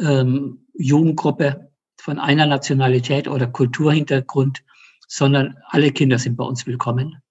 ähm, 0.00 0.66
Jugendgruppe, 0.74 1.70
von 1.96 2.18
einer 2.18 2.46
Nationalität 2.46 3.28
oder 3.28 3.46
Kulturhintergrund, 3.46 4.64
sondern 5.06 5.56
alle 5.68 5.92
Kinder 5.92 6.18
sind 6.18 6.36
bei 6.36 6.44
uns 6.44 6.66
willkommen. 6.66 7.22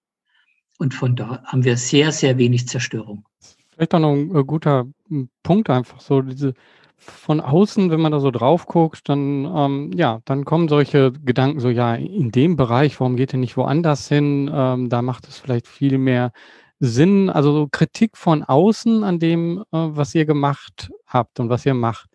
Und 0.78 0.94
von 0.94 1.18
da 1.18 1.44
haben 1.44 1.66
wir 1.66 1.76
sehr, 1.76 2.14
sehr 2.14 2.38
wenig 2.38 2.70
Zerstörung. 2.70 3.26
Vielleicht 3.74 3.94
auch 3.94 4.00
noch 4.00 4.14
ein 4.14 4.34
äh, 4.34 4.44
guter 4.46 4.88
hm, 5.10 5.30
Punkt 5.44 5.70
einfach 5.70 6.00
so, 6.00 6.22
diese 6.22 6.54
von 7.02 7.42
außen, 7.42 7.90
wenn 7.90 8.00
man 8.00 8.12
da 8.12 8.20
so 8.20 8.30
drauf 8.30 8.68
guckt, 8.68 9.10
dann, 9.10 9.46
ähm, 9.46 9.92
ja, 9.96 10.20
dann 10.26 10.46
kommen 10.46 10.68
solche 10.68 11.12
Gedanken 11.12 11.60
so, 11.60 11.70
ja, 11.70 11.96
in 11.96 12.32
dem 12.32 12.56
Bereich, 12.56 13.00
warum 13.00 13.16
geht 13.16 13.34
ihr 13.34 13.40
nicht 13.40 13.58
woanders 13.58 14.08
hin? 14.08 14.50
Ähm, 14.54 14.88
da 14.90 15.02
macht 15.02 15.28
es 15.28 15.40
vielleicht 15.40 15.68
viel 15.68 15.98
mehr 15.98 16.32
Sinn. 16.80 17.30
Also 17.30 17.54
so 17.54 17.68
Kritik 17.72 18.18
von 18.18 18.44
außen 18.44 19.04
an 19.04 19.20
dem, 19.20 19.64
äh, 19.72 19.78
was 19.78 20.14
ihr 20.14 20.26
gemacht 20.26 20.92
habt 21.08 21.40
und 21.40 21.50
was 21.50 21.66
ihr 21.66 21.74
macht. 21.74 22.08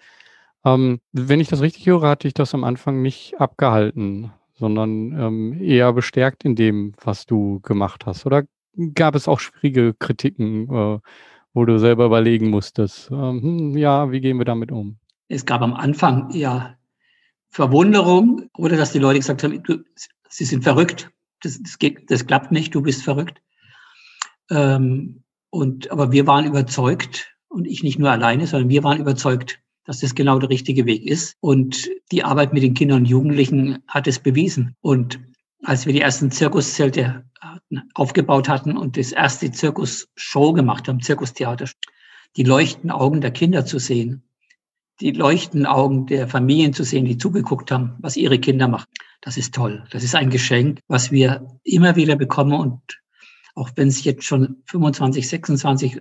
Ähm, 0.65 1.01
wenn 1.13 1.41
ich 1.41 1.49
das 1.49 1.63
richtig 1.63 1.87
höre, 1.87 2.09
hatte 2.09 2.29
ich 2.29 2.35
das 2.35 2.55
am 2.55 2.65
Anfang 2.65 3.03
nicht 3.03 3.41
abgehalten, 3.41 4.33
sondern 4.55 5.13
ähm, 5.19 5.63
eher 5.63 5.93
bestärkt 5.93 6.45
in 6.45 6.55
dem, 6.55 6.95
was 7.03 7.27
du 7.27 7.61
gemacht 7.61 8.07
hast. 8.07 8.25
Oder 8.25 8.45
gab 8.95 9.15
es 9.17 9.29
auch 9.29 9.41
schwierige 9.41 9.95
Kritiken? 9.95 10.69
Äh, 10.73 10.99
wo 11.57 11.65
du 11.65 11.79
selber 11.79 12.05
überlegen 12.05 12.51
musstest, 12.51 13.11
ähm, 13.11 13.43
hm, 13.43 13.77
ja, 13.79 14.13
wie 14.13 14.21
gehen 14.21 14.37
wir 14.37 14.45
damit 14.45 14.71
um? 14.71 14.99
Es 15.29 15.47
gab 15.47 15.63
am 15.63 15.73
Anfang 15.73 16.31
ja 16.31 16.77
Verwunderung 17.49 18.51
oder 18.59 18.77
dass 18.77 18.93
die 18.93 18.99
Leute 18.99 19.21
gesagt 19.21 19.43
haben, 19.43 19.63
du, 19.63 19.79
sie 20.29 20.45
sind 20.45 20.65
verrückt, 20.65 21.11
das, 21.41 21.59
das, 21.63 21.79
geht, 21.79 22.11
das 22.11 22.27
klappt 22.27 22.53
nicht, 22.53 22.75
du 22.75 22.83
bist 22.83 23.03
verrückt. 23.03 23.41
Ähm, 24.51 25.23
und, 25.49 25.91
aber 25.91 26.13
wir 26.13 26.27
waren 26.27 26.45
überzeugt 26.45 27.35
Und 27.49 27.67
ich 27.67 27.83
nicht 27.83 27.99
nur 27.99 28.11
alleine, 28.11 28.47
sondern 28.47 28.69
wir 28.69 28.85
waren 28.85 29.01
überzeugt, 29.01 29.59
dass 29.85 30.01
das 30.01 30.15
genau 30.15 30.39
der 30.39 30.51
richtige 30.51 30.85
Weg 30.85 31.07
ist. 31.07 31.37
Und 31.41 31.89
die 32.13 32.23
Arbeit 32.23 32.53
mit 32.53 32.65
den 32.65 32.75
Kindern 32.75 32.99
und 32.99 33.07
Jugendlichen 33.07 33.79
hat 33.89 34.07
es 34.07 34.19
bewiesen. 34.19 34.77
Und 34.83 35.19
als 35.67 35.85
wir 35.85 35.93
die 35.93 36.01
ersten 36.01 36.31
Zirkuszelte 36.31 37.25
äh, 37.43 37.79
aufgebaut 37.95 38.49
hatten 38.49 38.77
und 38.77 38.97
das 38.97 39.11
erste 39.11 39.51
Zirkusshow 39.51 40.53
gemacht 40.53 40.87
haben, 40.87 41.03
Zirkustheater, 41.03 41.69
die 42.37 42.45
leuchtenden 42.45 42.93
Augen 42.93 43.21
der 43.21 43.33
Kinder 43.33 43.67
zu 43.67 43.79
sehen, 43.79 44.23
die 45.01 45.11
leuchtenden 45.11 45.67
Augen 45.67 46.07
der 46.07 46.29
Familien 46.29 46.73
zu 46.73 46.85
sehen, 46.85 47.05
die 47.05 47.19
zugeguckt 47.19 47.71
haben, 47.73 47.97
was 47.99 48.17
ihre 48.17 48.39
Kinder 48.39 48.69
machen, 48.69 48.87
das 49.21 49.37
ist 49.37 49.55
toll. 49.55 49.85
Das 49.91 50.05
ist 50.05 50.15
ein 50.15 50.31
Geschenk, 50.31 50.81
was 50.87 51.11
wir 51.11 51.47
immer 51.65 51.97
wieder 51.97 52.15
bekommen 52.15 52.53
und 52.53 52.81
auch 53.57 53.71
wenn 53.75 53.89
es 53.89 54.05
jetzt 54.05 54.25
schon 54.25 54.63
25, 54.67 55.27
26 55.27 56.01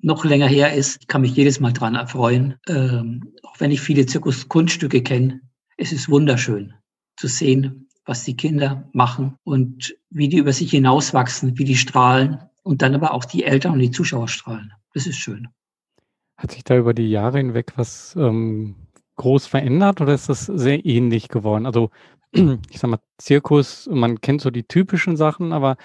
noch 0.00 0.24
länger 0.24 0.48
her 0.48 0.74
ist, 0.74 1.08
kann 1.08 1.22
mich 1.22 1.34
jedes 1.34 1.58
Mal 1.58 1.72
dran 1.72 1.94
erfreuen. 1.94 2.54
Ähm, 2.68 3.32
auch 3.42 3.58
wenn 3.58 3.70
ich 3.70 3.80
viele 3.80 4.06
Zirkuskunststücke 4.06 5.02
kenne, 5.02 5.40
es 5.76 5.92
ist 5.92 6.08
wunderschön 6.08 6.74
zu 7.16 7.26
sehen, 7.28 7.88
was 8.04 8.24
die 8.24 8.36
Kinder 8.36 8.88
machen 8.92 9.36
und 9.44 9.96
wie 10.10 10.28
die 10.28 10.38
über 10.38 10.52
sich 10.52 10.70
hinauswachsen, 10.70 11.58
wie 11.58 11.64
die 11.64 11.76
strahlen 11.76 12.38
und 12.62 12.82
dann 12.82 12.94
aber 12.94 13.14
auch 13.14 13.24
die 13.24 13.44
Eltern 13.44 13.72
und 13.72 13.78
die 13.78 13.90
Zuschauer 13.90 14.28
strahlen. 14.28 14.72
Das 14.94 15.06
ist 15.06 15.16
schön. 15.16 15.48
Hat 16.36 16.52
sich 16.52 16.64
da 16.64 16.76
über 16.76 16.94
die 16.94 17.10
Jahre 17.10 17.38
hinweg 17.38 17.72
was 17.76 18.16
ähm, 18.16 18.74
groß 19.16 19.46
verändert 19.46 20.00
oder 20.00 20.14
ist 20.14 20.28
das 20.28 20.46
sehr 20.46 20.84
ähnlich 20.84 21.28
geworden? 21.28 21.66
Also 21.66 21.90
ich 22.32 22.78
sag 22.78 22.90
mal, 22.90 22.98
Zirkus, 23.18 23.88
man 23.92 24.20
kennt 24.20 24.40
so 24.40 24.50
die 24.50 24.64
typischen 24.64 25.16
Sachen, 25.16 25.52
aber 25.52 25.76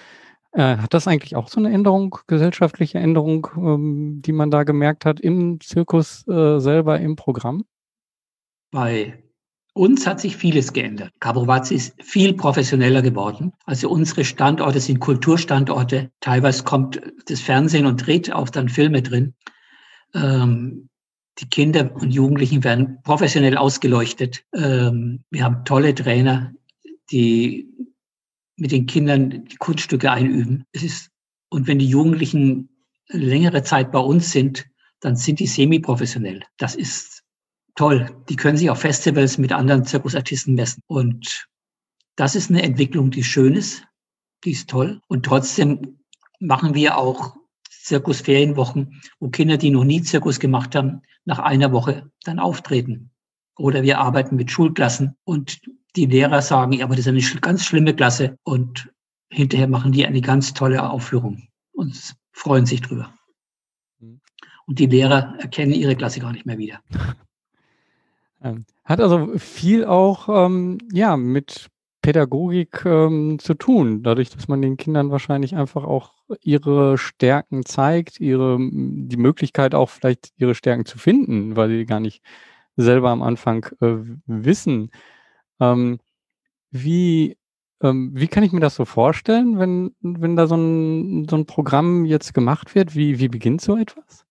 äh, 0.52 0.78
hat 0.78 0.94
das 0.94 1.06
eigentlich 1.06 1.36
auch 1.36 1.48
so 1.48 1.60
eine 1.60 1.72
Änderung, 1.72 2.18
gesellschaftliche 2.26 2.98
Änderung, 2.98 3.48
ähm, 3.56 4.22
die 4.24 4.32
man 4.32 4.50
da 4.50 4.64
gemerkt 4.64 5.04
hat 5.04 5.20
im 5.20 5.60
Zirkus 5.60 6.26
äh, 6.26 6.58
selber 6.58 6.98
im 7.00 7.16
Programm? 7.16 7.64
Bei 8.70 9.22
uns 9.78 10.06
hat 10.06 10.20
sich 10.20 10.36
vieles 10.36 10.72
geändert. 10.72 11.12
Kabrovazzi 11.20 11.74
ist 11.74 11.94
viel 12.02 12.34
professioneller 12.34 13.00
geworden. 13.00 13.52
Also 13.64 13.88
unsere 13.88 14.24
Standorte 14.24 14.80
sind 14.80 14.98
Kulturstandorte. 14.98 16.10
Teilweise 16.20 16.64
kommt 16.64 17.00
das 17.26 17.40
Fernsehen 17.40 17.86
und 17.86 18.04
dreht 18.04 18.32
auch 18.32 18.50
dann 18.50 18.68
Filme 18.68 19.02
drin. 19.02 19.34
Ähm, 20.14 20.88
die 21.38 21.48
Kinder 21.48 21.94
und 21.94 22.10
Jugendlichen 22.10 22.64
werden 22.64 22.98
professionell 23.04 23.56
ausgeleuchtet. 23.56 24.44
Ähm, 24.52 25.22
wir 25.30 25.44
haben 25.44 25.64
tolle 25.64 25.94
Trainer, 25.94 26.52
die 27.12 27.68
mit 28.56 28.72
den 28.72 28.86
Kindern 28.86 29.44
die 29.44 29.56
Kunststücke 29.56 30.10
einüben. 30.10 30.64
Es 30.72 30.82
ist, 30.82 31.10
und 31.50 31.68
wenn 31.68 31.78
die 31.78 31.88
Jugendlichen 31.88 32.68
längere 33.06 33.62
Zeit 33.62 33.92
bei 33.92 34.00
uns 34.00 34.32
sind, 34.32 34.66
dann 35.00 35.14
sind 35.14 35.38
die 35.38 35.46
semi-professionell. 35.46 36.42
Das 36.56 36.74
ist 36.74 37.17
toll. 37.78 38.10
Die 38.28 38.34
können 38.34 38.56
sich 38.56 38.70
auf 38.70 38.80
Festivals 38.80 39.38
mit 39.38 39.52
anderen 39.52 39.84
Zirkusartisten 39.84 40.54
messen. 40.54 40.82
Und 40.88 41.46
das 42.16 42.34
ist 42.34 42.50
eine 42.50 42.62
Entwicklung, 42.62 43.12
die 43.12 43.22
schön 43.22 43.54
ist, 43.54 43.84
die 44.44 44.50
ist 44.50 44.68
toll. 44.68 45.00
Und 45.06 45.24
trotzdem 45.24 46.00
machen 46.40 46.74
wir 46.74 46.98
auch 46.98 47.36
Zirkusferienwochen, 47.70 49.00
wo 49.20 49.28
Kinder, 49.28 49.56
die 49.58 49.70
noch 49.70 49.84
nie 49.84 50.02
Zirkus 50.02 50.40
gemacht 50.40 50.74
haben, 50.74 51.02
nach 51.24 51.38
einer 51.38 51.70
Woche 51.70 52.10
dann 52.24 52.40
auftreten. 52.40 53.12
Oder 53.56 53.84
wir 53.84 54.00
arbeiten 54.00 54.34
mit 54.34 54.50
Schulklassen 54.50 55.16
und 55.22 55.60
die 55.94 56.06
Lehrer 56.06 56.42
sagen, 56.42 56.72
ja, 56.72 56.84
aber 56.84 56.96
das 56.96 57.06
ist 57.06 57.32
eine 57.32 57.40
ganz 57.40 57.64
schlimme 57.64 57.94
Klasse 57.94 58.38
und 58.42 58.90
hinterher 59.30 59.68
machen 59.68 59.92
die 59.92 60.04
eine 60.04 60.20
ganz 60.20 60.52
tolle 60.52 60.88
Aufführung 60.90 61.46
und 61.72 62.16
freuen 62.32 62.66
sich 62.66 62.80
drüber. 62.80 63.14
Mhm. 64.00 64.20
Und 64.66 64.80
die 64.80 64.86
Lehrer 64.86 65.36
erkennen 65.38 65.72
ihre 65.72 65.94
Klasse 65.94 66.18
gar 66.18 66.32
nicht 66.32 66.46
mehr 66.46 66.58
wieder. 66.58 66.80
Ähm, 68.42 68.64
hat 68.84 69.00
also 69.00 69.32
viel 69.36 69.84
auch 69.84 70.28
ähm, 70.28 70.78
ja, 70.92 71.16
mit 71.16 71.68
Pädagogik 72.02 72.84
ähm, 72.86 73.38
zu 73.38 73.54
tun, 73.54 74.02
dadurch, 74.02 74.30
dass 74.30 74.48
man 74.48 74.62
den 74.62 74.76
Kindern 74.76 75.10
wahrscheinlich 75.10 75.56
einfach 75.56 75.84
auch 75.84 76.12
ihre 76.42 76.96
Stärken 76.96 77.64
zeigt, 77.64 78.20
ihre, 78.20 78.56
die 78.58 79.16
Möglichkeit 79.16 79.74
auch 79.74 79.90
vielleicht 79.90 80.32
ihre 80.36 80.54
Stärken 80.54 80.86
zu 80.86 80.98
finden, 80.98 81.56
weil 81.56 81.68
sie 81.68 81.84
gar 81.84 82.00
nicht 82.00 82.22
selber 82.76 83.10
am 83.10 83.22
Anfang 83.22 83.66
äh, 83.80 83.96
wissen, 84.26 84.90
ähm, 85.60 85.98
wie, 86.70 87.36
ähm, 87.82 88.12
wie 88.14 88.28
kann 88.28 88.44
ich 88.44 88.52
mir 88.52 88.60
das 88.60 88.76
so 88.76 88.84
vorstellen, 88.84 89.58
wenn, 89.58 89.94
wenn 90.00 90.36
da 90.36 90.46
so 90.46 90.56
ein, 90.56 91.26
so 91.28 91.36
ein 91.36 91.46
Programm 91.46 92.04
jetzt 92.04 92.34
gemacht 92.34 92.74
wird? 92.74 92.94
Wie, 92.94 93.18
wie 93.18 93.28
beginnt 93.28 93.60
so 93.60 93.76
etwas? 93.76 94.27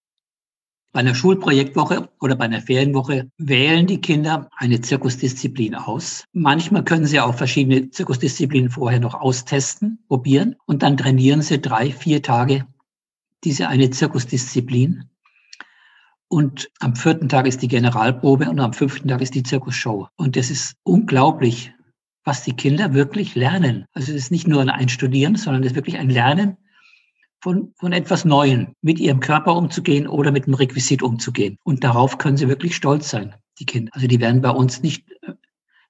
Bei 0.93 1.01
einer 1.01 1.15
Schulprojektwoche 1.15 2.09
oder 2.19 2.35
bei 2.35 2.45
einer 2.45 2.61
Ferienwoche 2.61 3.29
wählen 3.37 3.87
die 3.87 4.01
Kinder 4.01 4.49
eine 4.55 4.81
Zirkusdisziplin 4.81 5.75
aus. 5.75 6.23
Manchmal 6.33 6.83
können 6.83 7.05
sie 7.05 7.19
auch 7.19 7.35
verschiedene 7.35 7.89
Zirkusdisziplinen 7.89 8.69
vorher 8.69 8.99
noch 8.99 9.13
austesten, 9.13 9.99
probieren 10.07 10.55
und 10.65 10.83
dann 10.83 10.97
trainieren 10.97 11.41
sie 11.41 11.59
drei, 11.59 11.91
vier 11.91 12.21
Tage 12.21 12.65
diese 13.43 13.67
eine 13.67 13.89
Zirkusdisziplin. 13.89 15.09
Und 16.29 16.69
am 16.79 16.95
vierten 16.95 17.29
Tag 17.29 17.47
ist 17.47 17.61
die 17.61 17.67
Generalprobe 17.67 18.49
und 18.49 18.59
am 18.59 18.73
fünften 18.73 19.07
Tag 19.07 19.21
ist 19.21 19.35
die 19.35 19.43
Zirkusshow. 19.43 20.07
Und 20.15 20.35
das 20.35 20.49
ist 20.49 20.75
unglaublich, 20.83 21.73
was 22.23 22.43
die 22.43 22.53
Kinder 22.53 22.93
wirklich 22.93 23.35
lernen. 23.35 23.85
Also 23.93 24.11
es 24.11 24.17
ist 24.17 24.31
nicht 24.31 24.47
nur 24.47 24.61
ein 24.61 24.69
Einstudieren, 24.69 25.35
sondern 25.35 25.63
es 25.63 25.71
ist 25.71 25.75
wirklich 25.75 25.97
ein 25.97 26.09
Lernen 26.09 26.57
von, 27.41 27.73
von 27.77 27.93
etwas 27.93 28.25
Neuem, 28.25 28.73
mit 28.81 28.99
ihrem 28.99 29.19
Körper 29.19 29.55
umzugehen 29.55 30.07
oder 30.07 30.31
mit 30.31 30.45
dem 30.45 30.53
Requisit 30.53 31.03
umzugehen. 31.03 31.57
Und 31.63 31.83
darauf 31.83 32.17
können 32.17 32.37
sie 32.37 32.47
wirklich 32.47 32.75
stolz 32.75 33.09
sein, 33.09 33.35
die 33.59 33.65
Kinder. 33.65 33.91
Also 33.93 34.07
die 34.07 34.19
werden 34.19 34.41
bei 34.41 34.49
uns 34.49 34.81
nicht 34.81 35.11
äh, 35.21 35.33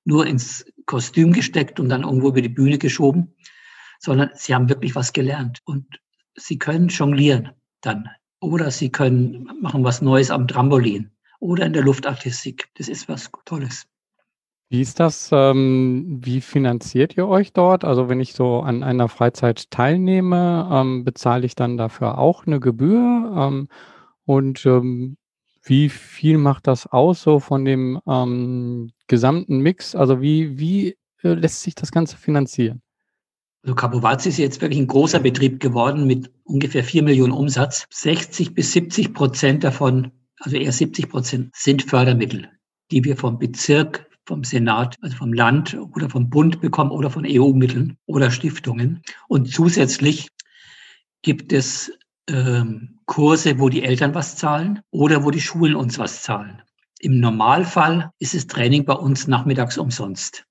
nur 0.03 0.25
ins 0.25 0.65
Kostüm 0.85 1.33
gesteckt 1.33 1.79
und 1.79 1.89
dann 1.89 2.03
irgendwo 2.03 2.29
über 2.29 2.41
die 2.41 2.49
Bühne 2.49 2.77
geschoben, 2.77 3.35
sondern 3.99 4.29
sie 4.33 4.53
haben 4.53 4.69
wirklich 4.69 4.95
was 4.95 5.13
gelernt. 5.13 5.59
Und 5.65 5.85
sie 6.35 6.57
können 6.57 6.87
jonglieren 6.89 7.51
dann 7.81 8.09
oder 8.39 8.71
sie 8.71 8.89
können 8.89 9.49
machen 9.61 9.83
was 9.83 10.01
Neues 10.01 10.31
am 10.31 10.47
Trampolin 10.47 11.11
oder 11.39 11.65
in 11.65 11.73
der 11.73 11.83
Luftartistik. 11.83 12.69
Das 12.75 12.87
ist 12.87 13.07
was 13.09 13.29
Tolles. 13.45 13.87
Wie 14.69 14.81
ist 14.81 14.99
das? 14.99 15.29
Ähm, 15.31 16.19
wie 16.21 16.41
finanziert 16.41 17.15
ihr 17.15 17.27
euch 17.27 17.53
dort? 17.53 17.85
Also 17.85 18.09
wenn 18.09 18.19
ich 18.19 18.33
so 18.33 18.59
an 18.59 18.83
einer 18.83 19.07
Freizeit 19.07 19.71
teilnehme, 19.71 20.69
ähm, 20.71 21.05
bezahle 21.05 21.45
ich 21.45 21.55
dann 21.55 21.77
dafür 21.77 22.17
auch 22.17 22.45
eine 22.45 22.59
Gebühr? 22.59 23.33
Ähm, 23.37 23.69
und 24.25 24.65
ähm, 24.65 25.15
wie 25.63 25.87
viel 25.87 26.37
macht 26.37 26.67
das 26.67 26.85
aus 26.85 27.21
so 27.21 27.39
von 27.39 27.63
dem 27.63 28.01
ähm, 28.05 28.91
gesamten 29.07 29.59
Mix? 29.59 29.95
Also 29.95 30.21
wie, 30.21 30.59
wie 30.59 30.97
äh, 31.23 31.33
lässt 31.33 31.61
sich 31.61 31.75
das 31.75 31.91
Ganze 31.91 32.17
finanzieren? 32.17 32.81
Also 33.63 33.73
Kapovazzi 33.73 34.29
ist 34.29 34.37
jetzt 34.37 34.61
wirklich 34.61 34.79
ein 34.79 34.87
großer 34.87 35.19
Betrieb 35.19 35.61
geworden 35.61 36.07
mit 36.07 36.29
ungefähr 36.43 36.83
vier 36.83 37.03
Millionen 37.03 37.33
Umsatz. 37.33 37.87
60 37.89 38.53
bis 38.53 38.73
70 38.73 39.13
Prozent 39.13 39.63
davon, 39.63 40.11
also 40.39 40.57
eher 40.57 40.71
70 40.73 41.09
Prozent, 41.09 41.55
sind 41.55 41.83
Fördermittel, 41.83 42.49
die 42.91 43.03
wir 43.05 43.15
vom 43.15 43.39
Bezirk, 43.39 44.06
vom 44.27 44.43
Senat, 44.43 44.97
also 45.01 45.15
vom 45.15 45.33
Land 45.33 45.75
oder 45.95 46.09
vom 46.09 46.29
Bund 46.29 46.59
bekommen 46.59 46.91
oder 46.91 47.09
von 47.09 47.25
EU-Mitteln 47.25 47.97
oder 48.05 48.29
Stiftungen. 48.29 49.01
Und 49.27 49.51
zusätzlich 49.51 50.27
gibt 51.21 51.53
es 51.53 51.91
ähm, 52.29 52.99
Kurse, 53.05 53.57
wo 53.57 53.69
die 53.69 53.83
Eltern 53.83 54.13
was 54.13 54.35
zahlen 54.35 54.81
oder 54.91 55.23
wo 55.23 55.31
die 55.31 55.41
Schulen 55.41 55.75
uns 55.75 55.97
was 55.97 56.23
zahlen. 56.23 56.61
Im 56.99 57.19
Normalfall 57.19 58.11
ist 58.19 58.33
das 58.33 58.47
Training 58.47 58.83
bei 58.83 58.93
uns 58.93 59.27
nachmittags 59.27 59.77
umsonst, 59.77 60.45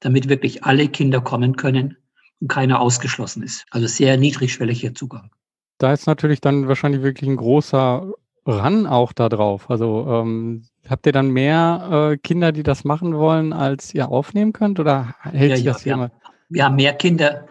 damit 0.00 0.28
wirklich 0.28 0.64
alle 0.64 0.88
Kinder 0.88 1.20
kommen 1.20 1.56
können 1.56 1.98
und 2.40 2.48
keiner 2.48 2.80
ausgeschlossen 2.80 3.42
ist. 3.42 3.66
Also 3.70 3.86
sehr 3.86 4.16
niedrigschwelliger 4.16 4.94
Zugang. 4.94 5.30
Da 5.78 5.92
ist 5.92 6.06
natürlich 6.06 6.40
dann 6.40 6.66
wahrscheinlich 6.66 7.02
wirklich 7.02 7.28
ein 7.28 7.36
großer 7.36 8.10
Ran 8.46 8.86
auch 8.86 9.12
da 9.12 9.28
drauf. 9.28 9.68
Also 9.68 10.06
ähm, 10.08 10.66
habt 10.88 11.06
ihr 11.06 11.12
dann 11.12 11.30
mehr 11.30 12.12
äh, 12.12 12.16
Kinder, 12.18 12.52
die 12.52 12.62
das 12.62 12.84
machen 12.84 13.14
wollen, 13.14 13.52
als 13.52 13.94
ihr 13.94 14.08
aufnehmen 14.08 14.52
könnt? 14.52 14.80
Oder 14.80 15.14
hält 15.20 15.50
ja, 15.50 15.56
sich 15.56 15.64
das 15.66 15.84
ja, 15.84 15.96
wir, 15.96 16.02
haben, 16.02 16.12
wir 16.48 16.64
haben 16.64 16.76
mehr 16.76 16.94
Kinder. 16.94 17.46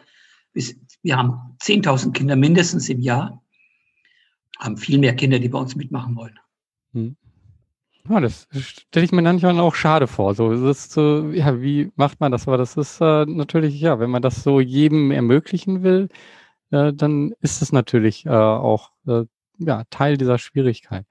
Wir 0.54 1.18
haben 1.18 1.58
10.000 1.62 2.12
Kinder 2.12 2.36
mindestens 2.36 2.90
im 2.90 3.00
Jahr. 3.00 3.42
Haben 4.60 4.78
viel 4.78 5.00
mehr 5.00 5.16
Kinder, 5.16 5.40
die 5.40 5.50
bei 5.50 5.60
uns 5.60 5.76
mitmachen 5.76 6.16
wollen. 6.16 6.38
Hm. 6.94 7.16
Ja, 8.10 8.20
das 8.20 8.48
stelle 8.52 9.06
ich 9.06 9.12
mir 9.12 9.22
manchmal 9.22 9.60
auch 9.60 9.76
schade 9.76 10.08
vor. 10.08 10.34
So, 10.34 10.52
das 10.52 10.62
ist 10.62 10.92
so, 10.92 11.30
ja, 11.30 11.62
wie 11.62 11.92
macht 11.96 12.20
man 12.20 12.32
das? 12.32 12.48
Aber 12.48 12.58
das 12.58 12.76
ist 12.76 13.00
äh, 13.00 13.26
natürlich, 13.26 13.80
ja, 13.80 14.00
wenn 14.00 14.10
man 14.10 14.22
das 14.22 14.44
so 14.44 14.60
jedem 14.60 15.12
ermöglichen 15.12 15.84
will, 15.84 16.10
äh, 16.72 16.94
dann 16.94 17.34
ist 17.42 17.62
es 17.62 17.72
natürlich 17.72 18.26
äh, 18.26 18.30
auch 18.30 18.92
äh, 19.08 19.26
ja, 19.60 19.84
Teil 19.90 20.18
dieser 20.18 20.40
Schwierigkeit. 20.40 21.06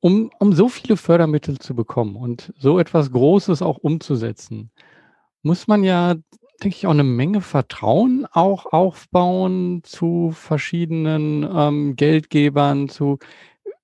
Um, 0.00 0.30
um 0.38 0.52
so 0.52 0.68
viele 0.68 0.96
Fördermittel 0.96 1.58
zu 1.58 1.74
bekommen 1.74 2.16
und 2.16 2.52
so 2.58 2.78
etwas 2.78 3.10
Großes 3.10 3.62
auch 3.62 3.78
umzusetzen, 3.78 4.70
muss 5.42 5.66
man 5.66 5.82
ja, 5.84 6.14
denke 6.62 6.76
ich, 6.76 6.86
auch 6.86 6.92
eine 6.92 7.04
Menge 7.04 7.40
Vertrauen 7.40 8.26
auch 8.30 8.66
aufbauen 8.66 9.82
zu 9.84 10.30
verschiedenen 10.32 11.48
ähm, 11.52 11.96
Geldgebern, 11.96 12.88
zu 12.88 13.18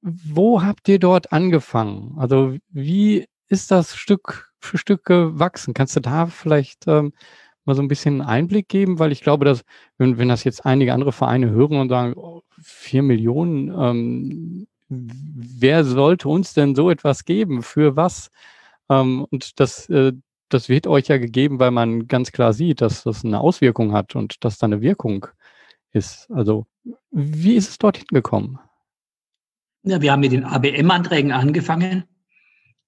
wo 0.04 0.62
habt 0.62 0.88
ihr 0.88 0.98
dort 0.98 1.32
angefangen? 1.32 2.14
Also 2.18 2.56
wie 2.70 3.26
ist 3.48 3.70
das 3.70 3.96
Stück 3.96 4.52
für 4.60 4.78
Stück 4.78 5.04
gewachsen? 5.04 5.74
Kannst 5.74 5.96
du 5.96 6.00
da 6.00 6.26
vielleicht 6.26 6.86
ähm, 6.86 7.12
mal 7.64 7.74
so 7.74 7.82
ein 7.82 7.88
bisschen 7.88 8.20
Einblick 8.20 8.68
geben? 8.68 8.98
Weil 8.98 9.12
ich 9.12 9.22
glaube, 9.22 9.44
dass, 9.46 9.64
wenn, 9.98 10.18
wenn 10.18 10.28
das 10.28 10.44
jetzt 10.44 10.66
einige 10.66 10.92
andere 10.92 11.12
Vereine 11.12 11.50
hören 11.50 11.78
und 11.80 11.88
sagen, 11.88 12.14
oh, 12.16 12.42
4 12.62 13.02
Millionen, 13.02 13.68
ähm, 13.70 14.66
wer 14.96 15.84
sollte 15.84 16.28
uns 16.28 16.54
denn 16.54 16.74
so 16.74 16.90
etwas 16.90 17.24
geben? 17.24 17.62
Für 17.62 17.96
was? 17.96 18.30
Ähm, 18.88 19.26
und 19.30 19.60
das, 19.60 19.88
äh, 19.90 20.12
das 20.48 20.68
wird 20.68 20.86
euch 20.86 21.08
ja 21.08 21.18
gegeben, 21.18 21.58
weil 21.58 21.70
man 21.70 22.06
ganz 22.06 22.32
klar 22.32 22.52
sieht, 22.52 22.80
dass 22.80 23.04
das 23.04 23.24
eine 23.24 23.40
Auswirkung 23.40 23.92
hat 23.92 24.14
und 24.14 24.44
dass 24.44 24.58
da 24.58 24.66
eine 24.66 24.80
Wirkung 24.80 25.26
ist. 25.92 26.30
Also, 26.30 26.66
wie 27.10 27.54
ist 27.54 27.70
es 27.70 27.78
dorthin 27.78 28.06
gekommen? 28.10 28.58
Ja, 29.82 30.00
wir 30.00 30.12
haben 30.12 30.20
mit 30.20 30.32
den 30.32 30.44
ABM-Anträgen 30.44 31.32
angefangen, 31.32 32.04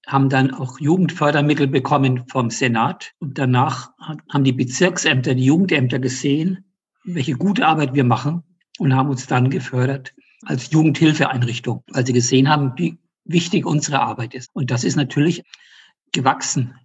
haben 0.07 0.29
dann 0.29 0.53
auch 0.53 0.79
Jugendfördermittel 0.79 1.67
bekommen 1.67 2.23
vom 2.27 2.49
Senat 2.49 3.13
und 3.19 3.37
danach 3.37 3.91
haben 3.99 4.43
die 4.43 4.53
Bezirksämter, 4.53 5.35
die 5.35 5.45
Jugendämter 5.45 5.99
gesehen, 5.99 6.65
welche 7.03 7.33
gute 7.33 7.67
Arbeit 7.67 7.93
wir 7.93 8.03
machen 8.03 8.43
und 8.79 8.95
haben 8.95 9.09
uns 9.09 9.27
dann 9.27 9.49
gefördert 9.49 10.13
als 10.43 10.71
Jugendhilfeeinrichtung, 10.71 11.83
weil 11.87 12.05
sie 12.05 12.13
gesehen 12.13 12.49
haben, 12.49 12.73
wie 12.77 12.97
wichtig 13.25 13.65
unsere 13.65 13.99
Arbeit 13.99 14.33
ist. 14.33 14.49
Und 14.53 14.71
das 14.71 14.83
ist 14.83 14.95
natürlich 14.95 15.43
gewachsen, 16.11 16.75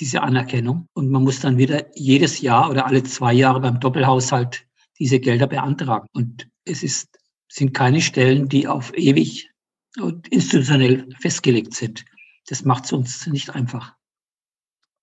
diese 0.00 0.22
Anerkennung. 0.22 0.88
Und 0.92 1.10
man 1.10 1.22
muss 1.22 1.40
dann 1.40 1.58
wieder 1.58 1.86
jedes 1.96 2.40
Jahr 2.40 2.70
oder 2.70 2.86
alle 2.86 3.02
zwei 3.02 3.32
Jahre 3.32 3.60
beim 3.60 3.80
Doppelhaushalt 3.80 4.66
diese 4.98 5.20
Gelder 5.20 5.46
beantragen. 5.46 6.08
Und 6.12 6.48
es 6.64 6.82
ist, 6.82 7.18
sind 7.48 7.74
keine 7.74 8.00
Stellen, 8.00 8.48
die 8.48 8.66
auf 8.66 8.96
ewig 8.96 9.50
und 9.98 10.28
institutionell 10.28 11.08
festgelegt 11.20 11.74
sind. 11.74 12.04
Das 12.46 12.64
macht 12.64 12.84
es 12.84 12.92
uns 12.92 13.26
nicht 13.26 13.50
einfach. 13.50 13.94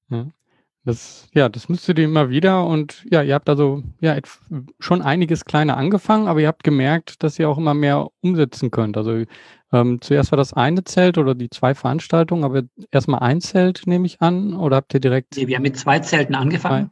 Ja. 0.10 0.28
Das, 0.88 1.28
ja, 1.34 1.50
das 1.50 1.67
müsstet 1.67 2.00
ihr 2.00 2.06
immer 2.06 2.30
wieder 2.30 2.65
und 2.65 3.06
ja, 3.12 3.21
ihr 3.21 3.34
habt 3.34 3.50
also 3.50 3.84
ja 4.00 4.15
schon 4.80 5.02
einiges 5.02 5.43
kleiner 5.43 5.76
angefangen, 5.76 6.30
aber 6.30 6.39
ihr 6.39 6.47
habt 6.47 6.63
gemerkt, 6.63 7.23
dass 7.23 7.38
ihr 7.38 7.50
auch 7.50 7.58
immer 7.58 7.73
mehr 7.73 8.08
umsetzen 8.21 8.71
könnt. 8.71 8.95
Also 8.95 9.26
ähm, 9.73 10.00
zuerst 10.00 10.32
war 10.32 10.38
das 10.38 10.54
eine 10.54 10.86
Zelt 10.86 11.17
oder 11.17 11.36
die 11.36 11.50
zwei 11.50 11.76
Veranstaltungen, 11.76 12.45
aber 12.45 12.63
erstmal 12.89 13.19
ein 13.19 13.41
Zelt 13.41 13.82
nehme 13.86 14.06
ich 14.06 14.21
an 14.21 14.54
oder 14.54 14.78
habt 14.78 14.93
ihr 14.93 15.02
direkt? 15.02 15.36
Nee, 15.36 15.47
wir 15.47 15.58
haben 15.58 15.63
mit 15.63 15.78
zwei 15.78 16.00
Zelten 16.00 16.36
angefangen. 16.36 16.89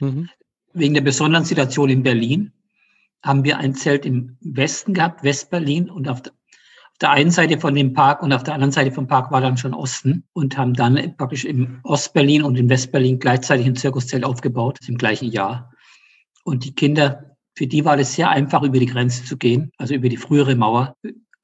Mhm. 0.00 0.30
Wegen 0.72 0.94
der 0.94 1.02
besonderen 1.02 1.44
Situation 1.44 1.90
in 1.90 2.02
Berlin 2.02 2.52
haben 3.22 3.44
wir 3.44 3.58
ein 3.58 3.74
Zelt 3.74 4.06
im 4.06 4.38
Westen 4.40 4.94
gehabt, 4.94 5.22
Westberlin 5.22 5.90
und 5.90 6.08
auf 6.08 6.22
der 7.00 7.08
der 7.08 7.10
einen 7.10 7.30
Seite 7.30 7.58
von 7.58 7.74
dem 7.74 7.92
Park 7.92 8.22
und 8.22 8.32
auf 8.32 8.44
der 8.44 8.54
anderen 8.54 8.72
Seite 8.72 8.92
vom 8.92 9.06
Park 9.06 9.30
war 9.30 9.40
dann 9.40 9.56
schon 9.56 9.74
Osten 9.74 10.24
und 10.32 10.56
haben 10.56 10.74
dann 10.74 11.16
praktisch 11.16 11.44
im 11.44 11.80
Ostberlin 11.82 12.42
und 12.42 12.56
in 12.56 12.68
Westberlin 12.68 13.18
gleichzeitig 13.18 13.66
ein 13.66 13.76
Zirkuszelt 13.76 14.24
aufgebaut, 14.24 14.78
im 14.86 14.96
gleichen 14.96 15.30
Jahr. 15.30 15.72
Und 16.44 16.64
die 16.64 16.74
Kinder, 16.74 17.36
für 17.56 17.66
die 17.66 17.84
war 17.84 17.98
es 17.98 18.14
sehr 18.14 18.30
einfach, 18.30 18.62
über 18.62 18.78
die 18.78 18.86
Grenze 18.86 19.24
zu 19.24 19.36
gehen, 19.36 19.70
also 19.76 19.94
über 19.94 20.08
die 20.08 20.16
frühere 20.16 20.54
Mauer. 20.54 20.96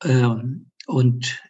Ähm, 0.05 0.71
und 0.87 1.43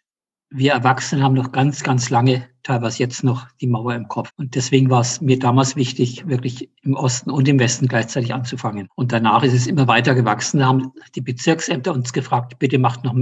wir 0.51 0.73
Erwachsenen 0.73 1.23
haben 1.23 1.35
noch 1.35 1.53
ganz, 1.53 1.83
ganz 1.83 2.11
lange, 2.11 2.49
teilweise 2.63 2.99
jetzt 2.99 3.23
noch, 3.23 3.47
die 3.61 3.67
Mauer 3.67 3.95
im 3.95 4.09
Kopf. 4.09 4.33
Und 4.37 4.55
deswegen 4.55 4.91
war 4.91 5.03
es 5.03 5.21
mir 5.21 5.39
damals 5.39 5.77
wichtig, 5.77 6.27
wirklich 6.27 6.71
im 6.83 6.95
Osten 6.95 7.31
und 7.31 7.47
im 7.49 7.59
Westen 7.59 7.87
gleichzeitig 7.87 8.35
anzufangen. 8.35 8.89
Und 8.97 9.13
danach 9.13 9.43
ist 9.43 9.55
es 9.55 9.67
immer 9.67 9.87
weiter 9.87 10.15
gewachsen. 10.15 10.59
Da 10.59 10.67
haben 10.67 10.93
die 11.15 11.21
Bezirksämter 11.21 11.93
uns 11.93 12.13
gefragt, 12.13 12.59
bitte 12.59 12.79
macht 12.79 13.05
noch 13.05 13.15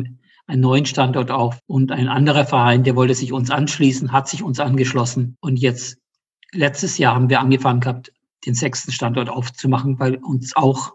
einen 0.48 0.62
neuen 0.62 0.86
Standort 0.86 1.30
auf. 1.30 1.60
Und 1.66 1.92
ein 1.92 2.08
anderer 2.08 2.44
Verein, 2.44 2.82
der 2.82 2.96
wollte 2.96 3.14
sich 3.14 3.32
uns 3.32 3.50
anschließen, 3.50 4.10
hat 4.10 4.28
sich 4.28 4.42
uns 4.42 4.58
angeschlossen. 4.58 5.36
Und 5.40 5.58
jetzt, 5.58 5.98
letztes 6.52 6.98
Jahr 6.98 7.14
haben 7.14 7.28
wir 7.28 7.40
angefangen 7.40 7.80
gehabt, 7.80 8.12
den 8.46 8.54
sechsten 8.54 8.90
Standort 8.90 9.28
aufzumachen, 9.28 9.98
weil 10.00 10.16
uns 10.16 10.56
auch 10.56 10.94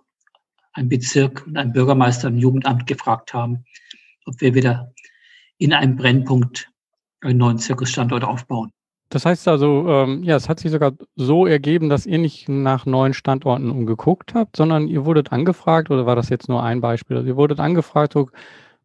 ein 0.73 0.89
Bezirk 0.89 1.45
und 1.45 1.55
ein 1.55 1.71
Bürgermeister 1.71 2.27
ein 2.27 2.37
Jugendamt 2.37 2.87
gefragt 2.87 3.33
haben, 3.33 3.63
ob 4.25 4.41
wir 4.41 4.55
wieder 4.55 4.91
in 5.59 5.71
einem 5.71 5.95
Brennpunkt 5.95 6.69
einen 7.21 7.37
neuen 7.37 7.59
Zirkusstandort 7.59 8.23
aufbauen. 8.23 8.71
Das 9.09 9.25
heißt 9.25 9.47
also, 9.47 9.87
ähm, 9.87 10.23
ja, 10.23 10.35
es 10.35 10.49
hat 10.49 10.59
sich 10.59 10.71
sogar 10.71 10.93
so 11.15 11.45
ergeben, 11.45 11.89
dass 11.89 12.07
ihr 12.07 12.17
nicht 12.17 12.49
nach 12.49 12.87
neuen 12.87 13.13
Standorten 13.13 13.69
umgeguckt 13.69 14.33
habt, 14.33 14.55
sondern 14.55 14.87
ihr 14.87 15.05
wurdet 15.05 15.31
angefragt, 15.31 15.91
oder 15.91 16.07
war 16.07 16.15
das 16.15 16.29
jetzt 16.29 16.49
nur 16.49 16.63
ein 16.63 16.81
Beispiel? 16.81 17.17
Also 17.17 17.27
ihr 17.27 17.35
wurdet 17.35 17.59
angefragt, 17.59 18.13
so, 18.13 18.31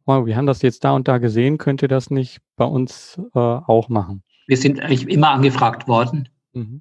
wow, 0.08 0.24
wir 0.24 0.36
haben 0.36 0.46
das 0.46 0.62
jetzt 0.62 0.84
da 0.84 0.92
und 0.92 1.06
da 1.06 1.18
gesehen, 1.18 1.58
könnt 1.58 1.82
ihr 1.82 1.88
das 1.88 2.08
nicht 2.08 2.40
bei 2.56 2.64
uns 2.64 3.20
äh, 3.34 3.38
auch 3.38 3.90
machen? 3.90 4.22
Wir 4.46 4.56
sind 4.56 4.80
eigentlich 4.80 5.06
immer 5.06 5.28
angefragt 5.30 5.86
worden. 5.86 6.30
Mhm. 6.54 6.80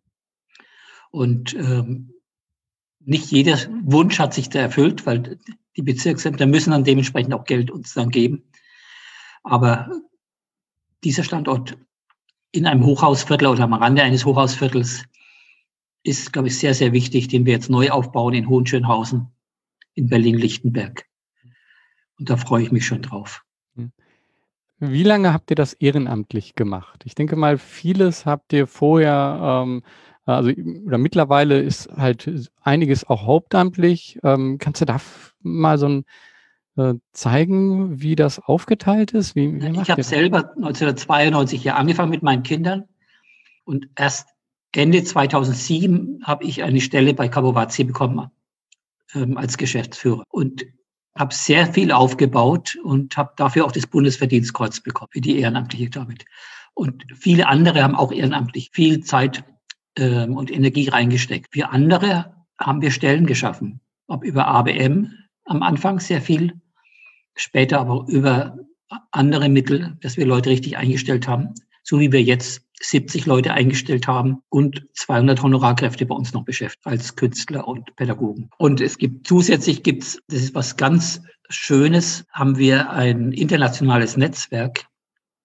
Und 1.12 1.54
ähm, 1.56 2.13
nicht 3.02 3.30
jeder 3.30 3.58
Wunsch 3.84 4.18
hat 4.20 4.34
sich 4.34 4.50
da 4.50 4.60
erfüllt, 4.60 5.06
weil 5.06 5.38
die 5.76 5.82
Bezirksämter 5.82 6.46
müssen 6.46 6.72
dann 6.72 6.86
dementsprechend 6.86 7.34
auch 7.34 7.44
Geld 7.44 7.70
uns 7.70 7.94
dann 7.94 8.12
geben. 8.12 8.44
Aber 9.44 9.92
dieser 11.04 11.24
Standort 11.24 11.78
in 12.52 12.66
einem 12.66 12.86
Hochhausviertel 12.86 13.48
oder 13.48 13.66
am 13.66 13.74
Rande 13.74 14.04
eines 14.04 14.24
Hochhausviertels 14.24 15.04
ist, 16.04 16.32
glaube 16.32 16.48
ich, 16.48 16.58
sehr, 16.58 16.74
sehr 16.74 16.94
wichtig, 16.94 17.28
den 17.28 17.46
wir 17.46 17.52
jetzt 17.52 17.70
neu 17.70 17.90
aufbauen 17.90 18.34
in 18.34 18.48
Hohenschönhausen 18.48 19.28
in 19.96 20.08
Berlin-Lichtenberg. 20.08 21.06
Und 22.19 22.30
da 22.30 22.38
freue 22.38 22.63
ich 22.63 22.71
mich 22.71 22.86
schon 22.86 23.01
drauf. 23.01 23.43
Wie 24.80 25.03
lange 25.03 25.34
habt 25.34 25.49
ihr 25.49 25.56
das 25.56 25.73
ehrenamtlich 25.73 26.53
gemacht? 26.53 27.01
Ich 27.06 27.15
denke 27.15 27.36
mal, 27.36 27.58
vieles 27.58 28.27
habt 28.27 28.53
ihr 28.53 28.67
vorher, 28.67 29.63
ähm, 29.65 29.82
also 30.25 30.51
oder 30.86 30.99
mittlerweile 30.99 31.60
ist 31.60 31.89
halt 31.95 32.51
einiges 32.62 33.08
auch 33.08 33.25
hauptamtlich. 33.25 34.19
Ähm, 34.23 34.58
kannst 34.60 34.82
du 34.82 34.86
da 34.86 35.01
mal 35.41 35.80
so 35.80 35.88
ein 35.88 36.06
äh, 36.75 36.93
zeigen, 37.12 38.01
wie 38.01 38.15
das 38.15 38.39
aufgeteilt 38.39 39.13
ist? 39.13 39.36
Wie, 39.36 39.60
wie 39.60 39.82
ich 39.82 39.89
habe 39.89 40.03
selber 40.03 40.51
1992 40.58 41.62
hier 41.62 41.75
angefangen 41.75 42.12
mit 42.12 42.21
meinen 42.21 42.43
Kindern 42.43 42.84
und 43.63 43.89
erst 43.95 44.30
Ende 44.73 45.03
2007 45.03 46.19
habe 46.23 46.43
ich 46.43 46.62
eine 46.62 46.82
Stelle 46.82 47.15
bei 47.15 47.30
Cabovazzi 47.30 47.84
bekommen 47.84 48.30
ähm, 49.15 49.38
als 49.38 49.58
Geschäftsführer. 49.58 50.23
Und 50.30 50.67
habe 51.17 51.34
sehr 51.34 51.71
viel 51.73 51.91
aufgebaut 51.91 52.77
und 52.84 53.17
habe 53.17 53.34
dafür 53.36 53.65
auch 53.65 53.71
das 53.71 53.88
Bundesverdienstkreuz 53.88 54.82
bekommen 54.82 55.10
für 55.12 55.21
die 55.21 55.39
ehrenamtliche 55.39 55.99
Arbeit. 55.99 56.25
Und 56.73 57.06
viele 57.15 57.47
andere 57.47 57.84
haben 57.84 57.95
auch 57.95 58.12
ehrenamtlich 58.12 58.69
viel 58.71 59.03
Zeit 59.03 59.43
ähm, 59.97 60.36
und 60.36 60.51
Energie 60.51 60.89
reingesteckt. 60.89 61.53
Für 61.53 61.69
andere 61.69 62.36
haben 62.60 62.82
wir 62.82 62.91
Stellen 62.91 63.25
geschaffen, 63.25 63.82
ob 64.08 64.23
über 64.23 64.47
ABM 64.47 65.12
am 65.45 65.63
Anfang 65.63 65.99
sehr 65.99 66.21
viel, 66.21 66.62
später 67.36 67.80
aber 67.80 68.06
über 68.08 68.58
andere 69.12 69.49
Mittel, 69.49 69.97
dass 70.01 70.17
wir 70.17 70.25
Leute 70.25 70.49
richtig 70.49 70.77
eingestellt 70.77 71.27
haben, 71.27 71.53
so 71.88 72.00
wie 72.00 72.12
wir 72.12 72.21
jetzt 72.21 72.63
70 72.82 73.26
Leute 73.26 73.54
eingestellt 73.54 74.08
haben 74.08 74.39
und 74.50 74.84
200 74.93 75.41
Honorarkräfte 75.41 76.06
bei 76.06 76.13
uns 76.13 76.34
noch 76.34 76.43
beschäftigt 76.43 76.86
als 76.86 77.15
Künstler 77.15 77.67
und 77.67 77.95
Pädagogen. 77.95 78.50
Und 78.58 78.82
es 78.82 78.97
gibt 78.97 79.26
zusätzlich 79.26 79.84
gibt's, 79.84 80.19
das 80.28 80.41
ist 80.41 80.56
was 80.56 80.76
ganz 80.76 81.21
Schönes, 81.50 82.26
haben 82.32 82.58
wir 82.58 82.91
ein 82.91 83.32
internationales 83.32 84.17
Netzwerk 84.17 84.86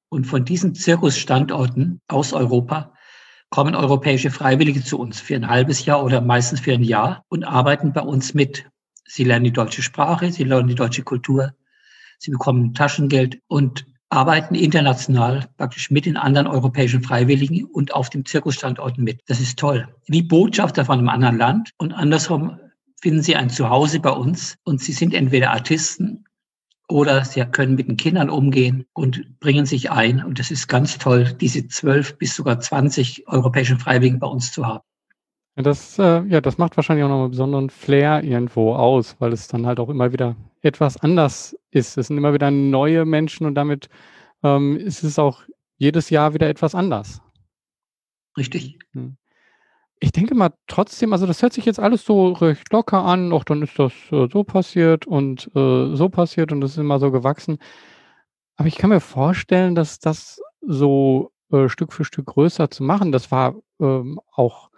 und 0.08 0.26
von 0.26 0.44
diesen 0.44 0.74
Zirkusstandorten 0.74 2.00
aus 2.08 2.32
Europa 2.32 2.92
kommen 3.48 3.76
europäische 3.76 4.30
Freiwillige 4.30 4.82
zu 4.82 4.98
uns 4.98 5.20
für 5.20 5.36
ein 5.36 5.48
halbes 5.48 5.84
Jahr 5.84 6.04
oder 6.04 6.20
meistens 6.20 6.60
für 6.60 6.72
ein 6.72 6.82
Jahr 6.82 7.24
und 7.28 7.44
arbeiten 7.44 7.92
bei 7.92 8.00
uns 8.00 8.34
mit. 8.34 8.66
Sie 9.06 9.24
lernen 9.24 9.44
die 9.44 9.52
deutsche 9.52 9.82
Sprache, 9.82 10.32
sie 10.32 10.44
lernen 10.44 10.68
die 10.68 10.74
deutsche 10.74 11.02
Kultur, 11.02 11.52
sie 12.18 12.32
bekommen 12.32 12.74
Taschengeld 12.74 13.38
und 13.46 13.86
arbeiten 14.12 14.54
international 14.54 15.48
praktisch 15.56 15.90
mit 15.90 16.04
den 16.04 16.18
anderen 16.18 16.46
europäischen 16.46 17.02
Freiwilligen 17.02 17.64
und 17.64 17.94
auf 17.94 18.10
dem 18.10 18.26
Zirkusstandorten 18.26 19.02
mit. 19.02 19.20
Das 19.26 19.40
ist 19.40 19.58
toll. 19.58 19.88
Wie 20.06 20.22
Botschafter 20.22 20.84
von 20.84 20.98
einem 20.98 21.08
anderen 21.08 21.38
Land 21.38 21.70
und 21.78 21.92
andersrum 21.92 22.58
finden 23.00 23.22
sie 23.22 23.36
ein 23.36 23.48
Zuhause 23.48 24.00
bei 24.00 24.10
uns 24.10 24.56
und 24.64 24.80
sie 24.80 24.92
sind 24.92 25.14
entweder 25.14 25.50
Artisten 25.52 26.26
oder 26.88 27.24
sie 27.24 27.42
können 27.46 27.74
mit 27.74 27.88
den 27.88 27.96
Kindern 27.96 28.28
umgehen 28.28 28.84
und 28.92 29.40
bringen 29.40 29.64
sich 29.64 29.90
ein. 29.90 30.22
Und 30.22 30.38
das 30.38 30.50
ist 30.50 30.68
ganz 30.68 30.98
toll, 30.98 31.32
diese 31.40 31.66
zwölf 31.68 32.18
bis 32.18 32.36
sogar 32.36 32.60
zwanzig 32.60 33.26
europäischen 33.28 33.78
Freiwilligen 33.78 34.18
bei 34.18 34.26
uns 34.26 34.52
zu 34.52 34.66
haben. 34.66 34.84
Ja, 35.56 35.62
das, 35.62 35.98
äh, 35.98 36.22
ja, 36.28 36.40
das 36.42 36.58
macht 36.58 36.76
wahrscheinlich 36.76 37.04
auch 37.04 37.08
noch 37.08 37.22
einen 37.22 37.30
besonderen 37.30 37.70
Flair 37.70 38.22
irgendwo 38.22 38.74
aus, 38.74 39.16
weil 39.20 39.32
es 39.32 39.48
dann 39.48 39.66
halt 39.66 39.80
auch 39.80 39.88
immer 39.88 40.12
wieder 40.12 40.36
etwas 40.62 40.96
anders 40.96 41.56
ist. 41.70 41.98
Es 41.98 42.06
sind 42.06 42.16
immer 42.16 42.32
wieder 42.32 42.50
neue 42.50 43.04
Menschen 43.04 43.46
und 43.46 43.54
damit 43.54 43.88
ähm, 44.42 44.76
ist 44.76 45.02
es 45.02 45.18
auch 45.18 45.42
jedes 45.76 46.10
Jahr 46.10 46.34
wieder 46.34 46.48
etwas 46.48 46.74
anders. 46.74 47.20
Richtig. 48.36 48.78
Hm. 48.92 49.16
Ich 50.00 50.10
denke 50.10 50.34
mal 50.34 50.52
trotzdem, 50.66 51.12
also 51.12 51.26
das 51.26 51.42
hört 51.42 51.52
sich 51.52 51.64
jetzt 51.64 51.78
alles 51.78 52.04
so 52.04 52.32
recht 52.32 52.72
locker 52.72 53.04
an, 53.04 53.32
auch 53.32 53.44
dann 53.44 53.62
ist 53.62 53.78
das 53.78 53.92
äh, 54.10 54.26
so 54.32 54.42
passiert 54.42 55.06
und 55.06 55.48
äh, 55.54 55.94
so 55.94 56.08
passiert 56.08 56.50
und 56.50 56.60
das 56.60 56.72
ist 56.72 56.78
immer 56.78 56.98
so 56.98 57.12
gewachsen. 57.12 57.58
Aber 58.56 58.66
ich 58.66 58.76
kann 58.76 58.90
mir 58.90 59.00
vorstellen, 59.00 59.76
dass 59.76 60.00
das 60.00 60.40
so 60.60 61.30
äh, 61.52 61.68
Stück 61.68 61.92
für 61.92 62.04
Stück 62.04 62.26
größer 62.26 62.68
zu 62.68 62.82
machen, 62.82 63.12
das 63.12 63.30
war 63.30 63.54
ähm, 63.80 64.20
auch 64.32 64.71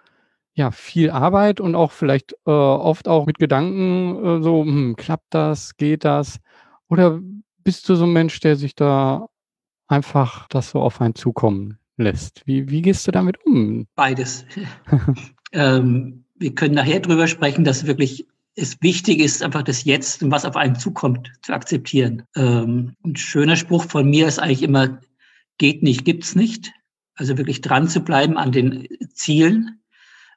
ja 0.54 0.70
viel 0.70 1.10
Arbeit 1.10 1.60
und 1.60 1.74
auch 1.74 1.92
vielleicht 1.92 2.32
äh, 2.46 2.50
oft 2.50 3.08
auch 3.08 3.26
mit 3.26 3.38
Gedanken 3.38 4.24
äh, 4.24 4.42
so, 4.42 4.62
hm, 4.62 4.96
klappt 4.96 5.34
das, 5.34 5.76
geht 5.76 6.04
das? 6.04 6.38
Oder 6.88 7.20
bist 7.58 7.88
du 7.88 7.96
so 7.96 8.04
ein 8.04 8.12
Mensch, 8.12 8.38
der 8.40 8.56
sich 8.56 8.74
da 8.74 9.28
einfach 9.88 10.46
das 10.48 10.70
so 10.70 10.80
auf 10.80 11.00
einen 11.00 11.14
zukommen 11.14 11.78
lässt? 11.96 12.42
Wie, 12.46 12.70
wie 12.70 12.82
gehst 12.82 13.06
du 13.06 13.10
damit 13.10 13.44
um? 13.44 13.86
Beides. 13.96 14.44
ähm, 15.52 16.24
wir 16.36 16.54
können 16.54 16.74
nachher 16.74 17.00
drüber 17.00 17.26
sprechen, 17.26 17.64
dass 17.64 17.86
wirklich 17.86 18.26
es 18.56 18.80
wichtig 18.82 19.20
ist, 19.20 19.42
einfach 19.42 19.62
das 19.62 19.84
Jetzt 19.84 20.22
und 20.22 20.30
was 20.30 20.44
auf 20.44 20.56
einen 20.56 20.76
zukommt, 20.76 21.32
zu 21.42 21.52
akzeptieren. 21.52 22.22
Ähm, 22.36 22.94
ein 23.04 23.16
schöner 23.16 23.56
Spruch 23.56 23.84
von 23.84 24.08
mir 24.08 24.28
ist 24.28 24.38
eigentlich 24.38 24.62
immer, 24.62 25.00
geht 25.58 25.82
nicht, 25.82 26.04
gibt's 26.04 26.36
nicht. 26.36 26.72
Also 27.16 27.38
wirklich 27.38 27.60
dran 27.60 27.88
zu 27.88 28.00
bleiben 28.00 28.36
an 28.36 28.52
den 28.52 28.88
Zielen. 29.12 29.80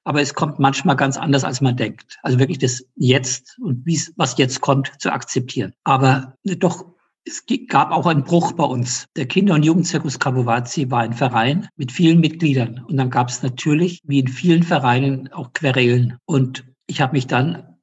Aber 0.07 0.21
es 0.21 0.33
kommt 0.33 0.57
manchmal 0.57 0.95
ganz 0.95 1.17
anders, 1.17 1.43
als 1.43 1.59
man 1.59 1.75
denkt. 1.75 2.17
Also 2.23 2.39
wirklich 2.39 2.59
das 2.59 2.85
Jetzt 2.95 3.59
und 3.59 3.85
wie 3.85 3.99
was 4.15 4.37
jetzt 4.37 4.61
kommt, 4.61 4.89
zu 4.99 5.11
akzeptieren. 5.11 5.73
Aber 5.83 6.33
doch, 6.45 6.85
es 7.25 7.43
gab 7.67 7.91
auch 7.91 8.05
einen 8.05 8.23
Bruch 8.23 8.53
bei 8.53 8.63
uns. 8.63 9.07
Der 9.17 9.25
Kinder- 9.25 9.55
und 9.55 9.65
Jugendzirkus 9.65 10.17
Kabuwazi 10.17 10.89
war 10.89 11.01
ein 11.01 11.11
Verein 11.11 11.67
mit 11.75 11.91
vielen 11.91 12.21
Mitgliedern. 12.21 12.85
Und 12.87 12.95
dann 12.95 13.09
gab 13.09 13.27
es 13.27 13.43
natürlich, 13.43 13.99
wie 14.05 14.19
in 14.19 14.29
vielen 14.29 14.63
Vereinen, 14.63 15.33
auch 15.33 15.51
Querelen. 15.51 16.15
Und 16.23 16.63
ich 16.85 17.01
habe 17.01 17.11
mich 17.11 17.27
dann 17.27 17.75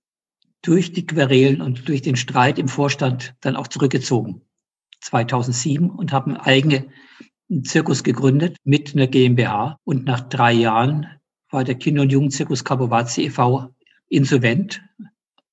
durch 0.63 0.95
die 0.95 1.05
Querelen 1.05 1.61
und 1.61 1.87
durch 1.91 2.01
den 2.01 2.17
Streit 2.17 2.59
im 2.59 2.69
Vorstand 2.69 3.35
dann 3.43 3.55
auch 3.55 3.69
zurückgezogen. 3.69 4.41
2007 5.03 5.91
und 5.91 6.11
habe 6.15 6.29
einen 6.31 6.37
eigenen 6.39 7.65
Zirkus 7.65 8.03
gegründet 8.03 8.57
mit 8.65 8.95
einer 8.95 9.09
GmbH. 9.09 9.77
Und 9.85 10.07
nach 10.07 10.21
drei 10.21 10.55
Jahren 10.55 11.07
war 11.55 11.65
der 11.65 11.77
Kinder- 11.77 12.03
und 12.03 12.13
Jugendzirkus 12.13 12.65
Kabowazi 12.65 13.23
e.V. 13.23 13.71
insolvent, 14.09 14.83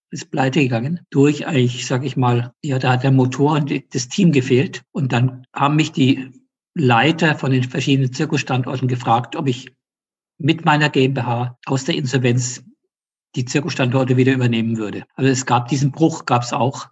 ist 0.10 0.30
pleite 0.32 0.60
gegangen. 0.60 1.00
Durch 1.10 1.48
eigentlich, 1.48 1.86
sage 1.86 2.06
ich 2.06 2.18
mal, 2.18 2.54
ja, 2.62 2.80
da 2.80 2.92
hat 2.92 3.04
der 3.04 3.12
Motor 3.12 3.54
und 3.54 3.72
das 3.94 4.10
Team 4.10 4.34
gefehlt. 4.34 4.84
Und 4.92 5.14
dann 5.14 5.46
haben 5.54 5.78
mich 5.78 5.94
die 5.94 6.32
Leiter 6.74 7.36
von 7.36 7.52
den 7.52 7.64
verschiedenen 7.64 8.12
Zirkusstandorten 8.12 8.90
gefragt, 8.90 9.36
ob 9.38 9.48
ich 9.48 9.74
mit 10.38 10.66
meiner 10.66 10.90
GmbH 10.90 11.58
aus 11.66 11.86
der 11.86 11.96
Insolvenz 11.96 12.64
die 13.36 13.46
Zirkusstandorte 13.46 14.18
wieder 14.18 14.34
übernehmen 14.34 14.78
würde. 14.78 15.06
Also 15.16 15.30
es 15.30 15.46
gab 15.46 15.70
diesen 15.70 15.92
Bruch, 15.92 16.26
gab 16.26 16.44
es 16.44 16.52
auch. 16.52 16.90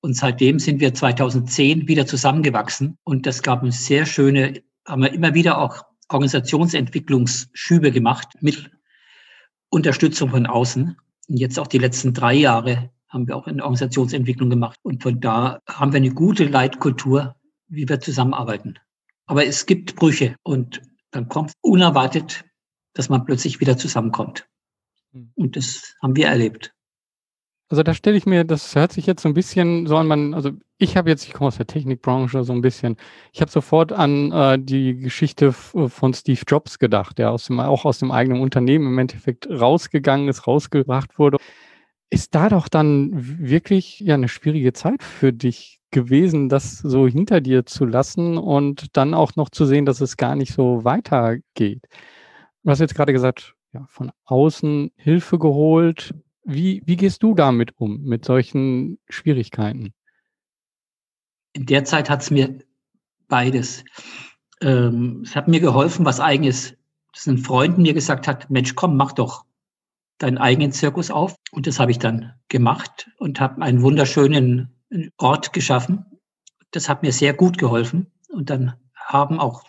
Und 0.00 0.16
seitdem 0.16 0.58
sind 0.58 0.80
wir 0.80 0.94
2010 0.94 1.86
wieder 1.86 2.06
zusammengewachsen. 2.06 2.98
Und 3.04 3.26
das 3.26 3.42
gab 3.42 3.62
uns 3.62 3.86
sehr 3.86 4.04
schöne, 4.04 4.62
haben 4.84 5.02
wir 5.02 5.12
immer 5.12 5.34
wieder 5.34 5.58
auch 5.58 5.84
Organisationsentwicklungsschübe 6.08 7.92
gemacht 7.92 8.28
mit 8.40 8.70
Unterstützung 9.70 10.30
von 10.30 10.46
außen. 10.46 10.96
Und 11.28 11.36
jetzt 11.36 11.58
auch 11.58 11.66
die 11.66 11.78
letzten 11.78 12.12
drei 12.12 12.34
Jahre 12.34 12.90
haben 13.08 13.26
wir 13.26 13.36
auch 13.36 13.46
eine 13.46 13.62
Organisationsentwicklung 13.62 14.50
gemacht. 14.50 14.78
Und 14.82 15.02
von 15.02 15.20
da 15.20 15.60
haben 15.68 15.92
wir 15.92 15.98
eine 15.98 16.12
gute 16.12 16.44
Leitkultur, 16.44 17.36
wie 17.68 17.88
wir 17.88 18.00
zusammenarbeiten. 18.00 18.78
Aber 19.26 19.46
es 19.46 19.66
gibt 19.66 19.96
Brüche 19.96 20.36
und 20.42 20.82
dann 21.10 21.28
kommt 21.28 21.52
unerwartet, 21.60 22.44
dass 22.94 23.08
man 23.08 23.24
plötzlich 23.24 23.60
wieder 23.60 23.76
zusammenkommt. 23.76 24.46
Hm. 25.12 25.32
Und 25.34 25.56
das 25.56 25.94
haben 26.02 26.16
wir 26.16 26.26
erlebt. 26.26 26.74
Also 27.72 27.82
da 27.82 27.94
stelle 27.94 28.18
ich 28.18 28.26
mir, 28.26 28.44
das 28.44 28.74
hört 28.74 28.92
sich 28.92 29.06
jetzt 29.06 29.22
so 29.22 29.30
ein 29.30 29.32
bisschen 29.32 29.86
so 29.86 29.96
an, 29.96 30.06
man, 30.06 30.34
also 30.34 30.50
ich 30.76 30.98
habe 30.98 31.08
jetzt, 31.08 31.26
ich 31.26 31.32
komme 31.32 31.48
aus 31.48 31.56
der 31.56 31.66
Technikbranche 31.66 32.44
so 32.44 32.52
ein 32.52 32.60
bisschen, 32.60 32.98
ich 33.32 33.40
habe 33.40 33.50
sofort 33.50 33.92
an 33.92 34.30
äh, 34.30 34.58
die 34.58 34.94
Geschichte 34.98 35.52
von 35.52 36.12
Steve 36.12 36.42
Jobs 36.46 36.78
gedacht, 36.78 37.16
der 37.16 37.30
aus 37.30 37.46
dem, 37.46 37.60
auch 37.60 37.86
aus 37.86 37.98
dem 37.98 38.10
eigenen 38.10 38.42
Unternehmen 38.42 38.88
im 38.88 38.98
Endeffekt 38.98 39.48
rausgegangen 39.48 40.28
ist, 40.28 40.46
rausgebracht 40.46 41.18
wurde. 41.18 41.38
Ist 42.10 42.34
da 42.34 42.50
doch 42.50 42.68
dann 42.68 43.08
wirklich 43.14 44.00
ja 44.00 44.16
eine 44.16 44.28
schwierige 44.28 44.74
Zeit 44.74 45.02
für 45.02 45.32
dich 45.32 45.80
gewesen, 45.90 46.50
das 46.50 46.76
so 46.76 47.08
hinter 47.08 47.40
dir 47.40 47.64
zu 47.64 47.86
lassen 47.86 48.36
und 48.36 48.98
dann 48.98 49.14
auch 49.14 49.34
noch 49.36 49.48
zu 49.48 49.64
sehen, 49.64 49.86
dass 49.86 50.02
es 50.02 50.18
gar 50.18 50.36
nicht 50.36 50.52
so 50.52 50.84
weitergeht. 50.84 51.88
Du 52.64 52.70
hast 52.70 52.80
jetzt 52.80 52.94
gerade 52.94 53.14
gesagt, 53.14 53.54
ja, 53.72 53.86
von 53.88 54.12
außen 54.26 54.90
Hilfe 54.96 55.38
geholt. 55.38 56.12
Wie, 56.44 56.82
wie 56.84 56.96
gehst 56.96 57.22
du 57.22 57.34
damit 57.34 57.72
um, 57.76 58.02
mit 58.02 58.24
solchen 58.24 58.98
Schwierigkeiten? 59.08 59.94
In 61.52 61.66
der 61.66 61.84
Zeit 61.84 62.10
hat 62.10 62.22
es 62.22 62.30
mir 62.30 62.58
beides. 63.28 63.84
Ähm, 64.60 65.22
es 65.24 65.36
hat 65.36 65.48
mir 65.48 65.60
geholfen, 65.60 66.04
was 66.04 66.20
eigenes, 66.20 66.74
dass 67.12 67.26
ein 67.26 67.38
Freund 67.38 67.78
mir 67.78 67.94
gesagt 67.94 68.26
hat, 68.26 68.50
Mensch, 68.50 68.74
komm, 68.74 68.96
mach 68.96 69.12
doch 69.12 69.44
deinen 70.18 70.38
eigenen 70.38 70.72
Zirkus 70.72 71.10
auf. 71.10 71.34
Und 71.52 71.66
das 71.66 71.78
habe 71.78 71.90
ich 71.90 71.98
dann 71.98 72.32
gemacht 72.48 73.10
und 73.18 73.40
habe 73.40 73.62
einen 73.62 73.82
wunderschönen 73.82 74.74
Ort 75.18 75.52
geschaffen. 75.52 76.04
Das 76.70 76.88
hat 76.88 77.02
mir 77.02 77.12
sehr 77.12 77.34
gut 77.34 77.58
geholfen. 77.58 78.10
Und 78.28 78.50
dann 78.50 78.74
haben 78.96 79.38
auch 79.38 79.64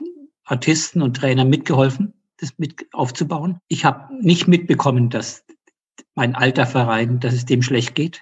Artisten 0.45 1.01
und 1.01 1.17
Trainer 1.17 1.45
mitgeholfen 1.45 2.13
das 2.43 2.57
mit 2.57 2.87
aufzubauen. 2.93 3.59
Ich 3.67 3.85
habe 3.85 4.13
nicht 4.21 4.47
mitbekommen, 4.47 5.09
dass 5.09 5.45
mein 6.15 6.35
alter 6.35 6.65
Verein, 6.65 7.19
dass 7.19 7.33
es 7.33 7.45
dem 7.45 7.61
schlecht 7.61 7.95
geht. 7.95 8.21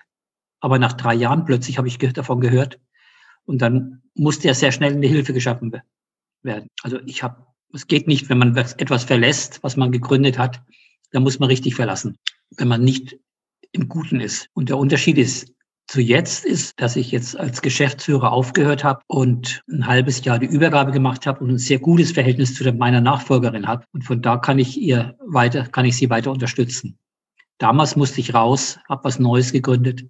Aber 0.60 0.80
nach 0.80 0.94
drei 0.94 1.16
Jahren 1.16 1.46
plötzlich 1.46 1.78
habe 1.78 1.88
ich 1.88 1.98
davon 1.98 2.40
gehört. 2.40 2.80
Und 3.46 3.62
dann 3.62 4.04
musste 4.16 4.48
ja 4.48 4.54
sehr 4.54 4.72
schnell 4.72 4.94
eine 4.94 5.08
Hilfe 5.08 5.34
geschaffen 5.34 5.74
werden. 6.44 6.68
Also 6.84 7.00
ich 7.06 7.24
habe, 7.24 7.46
es 7.74 7.88
geht 7.88 8.08
nicht, 8.08 8.30
wenn 8.30 8.38
man 8.38 8.56
etwas 8.56 9.04
verlässt, 9.04 9.64
was 9.64 9.78
man 9.78 9.92
gegründet 9.92 10.38
hat, 10.38 10.62
dann 11.12 11.24
muss 11.24 11.40
man 11.40 11.50
richtig 11.50 11.76
verlassen, 11.76 12.18
wenn 12.58 12.68
man 12.68 12.84
nicht 12.84 13.20
im 13.72 13.90
Guten 13.90 14.20
ist. 14.20 14.50
Und 14.54 14.70
der 14.70 14.78
Unterschied 14.78 15.18
ist, 15.18 15.54
zu 15.88 16.00
jetzt 16.00 16.46
ist, 16.46 16.80
dass 16.80 16.96
ich 16.96 17.12
jetzt 17.12 17.38
als 17.38 17.62
Geschäftsführer 17.62 18.32
aufgehört 18.32 18.84
habe 18.84 19.02
und 19.08 19.62
ein 19.70 19.88
halbes 19.88 20.24
Jahr 20.24 20.40
die 20.40 20.46
Übergabe 20.46 20.92
gemacht 20.92 21.26
habe 21.26 21.44
und 21.44 21.50
ein 21.50 21.58
sehr 21.58 21.80
gutes 21.80 22.14
Verhältnis 22.14 22.56
zu 22.56 22.72
meiner 22.72 23.02
Nachfolgerin 23.02 23.68
habe. 23.68 23.84
Und 23.92 24.04
von 24.04 24.22
da 24.22 24.38
kann 24.38 24.58
ich 24.58 24.80
ihr 24.80 25.18
weiter, 25.20 25.68
kann 25.68 25.86
ich 25.86 25.98
sie 25.98 26.10
weiter 26.10 26.32
unterstützen. 26.32 26.98
Damals 27.62 27.96
musste 27.96 28.22
ich 28.22 28.34
raus, 28.34 28.80
habe 28.90 29.04
was 29.04 29.20
Neues 29.20 29.52
gegründet. 29.52 30.10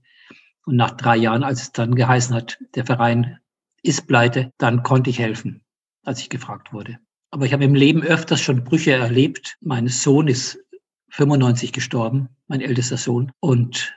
Und 0.65 0.77
nach 0.77 0.91
drei 0.91 1.17
Jahren, 1.17 1.43
als 1.43 1.63
es 1.63 1.71
dann 1.73 1.95
geheißen 1.95 2.33
hat, 2.33 2.57
der 2.75 2.85
Verein 2.85 3.39
ist 3.83 4.07
pleite, 4.07 4.53
dann 4.57 4.83
konnte 4.83 5.09
ich 5.09 5.19
helfen, 5.19 5.61
als 6.05 6.21
ich 6.21 6.29
gefragt 6.29 6.71
wurde. 6.71 6.97
Aber 7.29 7.45
ich 7.45 7.51
habe 7.51 7.65
im 7.65 7.75
Leben 7.75 8.03
öfters 8.03 8.39
schon 8.39 8.63
Brüche 8.63 8.93
erlebt. 8.93 9.57
Mein 9.59 9.89
Sohn 9.89 10.29
ist 10.29 10.59
95 11.09 11.73
gestorben, 11.73 12.29
mein 12.47 12.61
ältester 12.61 12.95
Sohn. 12.95 13.33
Und 13.41 13.93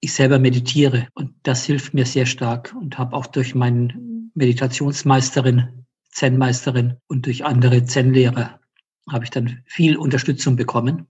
ich 0.00 0.14
selber 0.14 0.38
meditiere 0.38 1.08
und 1.12 1.34
das 1.42 1.66
hilft 1.66 1.92
mir 1.92 2.06
sehr 2.06 2.24
stark 2.24 2.74
und 2.80 2.96
habe 2.96 3.14
auch 3.14 3.26
durch 3.26 3.54
meine 3.54 3.92
Meditationsmeisterin, 4.32 5.84
Zen-Meisterin 6.08 6.96
und 7.06 7.26
durch 7.26 7.44
andere 7.44 7.84
Zen-Lehrer 7.84 8.60
habe 9.10 9.24
ich 9.24 9.30
dann 9.30 9.60
viel 9.66 9.98
Unterstützung 9.98 10.56
bekommen. 10.56 11.06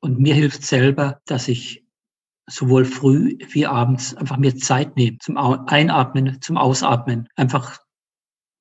Und 0.00 0.18
mir 0.18 0.34
hilft 0.34 0.64
selber, 0.64 1.20
dass 1.26 1.48
ich 1.48 1.84
sowohl 2.48 2.84
früh 2.84 3.38
wie 3.50 3.66
abends 3.66 4.14
einfach 4.14 4.36
mir 4.36 4.56
Zeit 4.56 4.96
nehme 4.96 5.18
zum 5.18 5.36
Einatmen, 5.36 6.40
zum 6.40 6.56
Ausatmen, 6.56 7.28
einfach 7.36 7.78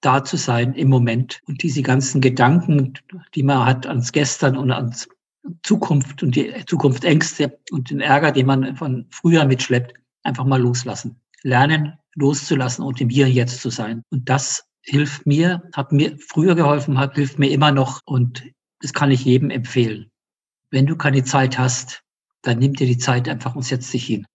da 0.01 0.23
zu 0.23 0.37
sein 0.37 0.73
im 0.73 0.89
Moment 0.89 1.41
und 1.47 1.63
diese 1.63 1.81
ganzen 1.81 2.21
Gedanken, 2.21 2.93
die 3.35 3.43
man 3.43 3.65
hat 3.65 3.85
ans 3.85 4.11
Gestern 4.11 4.57
und 4.57 4.71
ans 4.71 5.09
Zukunft 5.63 6.23
und 6.23 6.35
die 6.35 6.53
Zukunftsängste 6.65 7.59
und 7.71 7.89
den 7.89 7.99
Ärger, 7.99 8.31
den 8.31 8.45
man 8.45 8.75
von 8.75 9.07
früher 9.09 9.45
mitschleppt, 9.45 9.93
einfach 10.23 10.45
mal 10.45 10.61
loslassen. 10.61 11.19
Lernen, 11.43 11.97
loszulassen 12.15 12.83
und 12.83 13.01
im 13.01 13.09
Hier 13.09 13.25
und 13.25 13.33
Jetzt 13.33 13.61
zu 13.61 13.69
sein. 13.69 14.03
Und 14.09 14.29
das 14.29 14.65
hilft 14.81 15.25
mir, 15.25 15.63
hat 15.73 15.91
mir 15.91 16.17
früher 16.17 16.55
geholfen, 16.55 16.97
hat, 16.97 17.15
hilft 17.15 17.39
mir 17.39 17.51
immer 17.51 17.71
noch 17.71 18.01
und 18.05 18.43
das 18.81 18.93
kann 18.93 19.11
ich 19.11 19.25
jedem 19.25 19.49
empfehlen. 19.49 20.08
Wenn 20.71 20.85
du 20.85 20.95
keine 20.95 21.23
Zeit 21.23 21.57
hast, 21.57 22.03
dann 22.41 22.59
nimm 22.59 22.73
dir 22.73 22.87
die 22.87 22.97
Zeit 22.97 23.27
einfach 23.27 23.55
und 23.55 23.63
setz 23.63 23.91
dich 23.91 24.05
hin. 24.05 24.25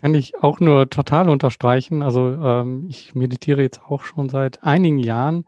Kann 0.00 0.14
ich 0.14 0.36
auch 0.42 0.60
nur 0.60 0.90
total 0.90 1.28
unterstreichen. 1.28 2.02
Also 2.02 2.32
ähm, 2.32 2.86
ich 2.88 3.14
meditiere 3.14 3.62
jetzt 3.62 3.82
auch 3.82 4.02
schon 4.02 4.28
seit 4.28 4.62
einigen 4.62 4.98
Jahren. 4.98 5.44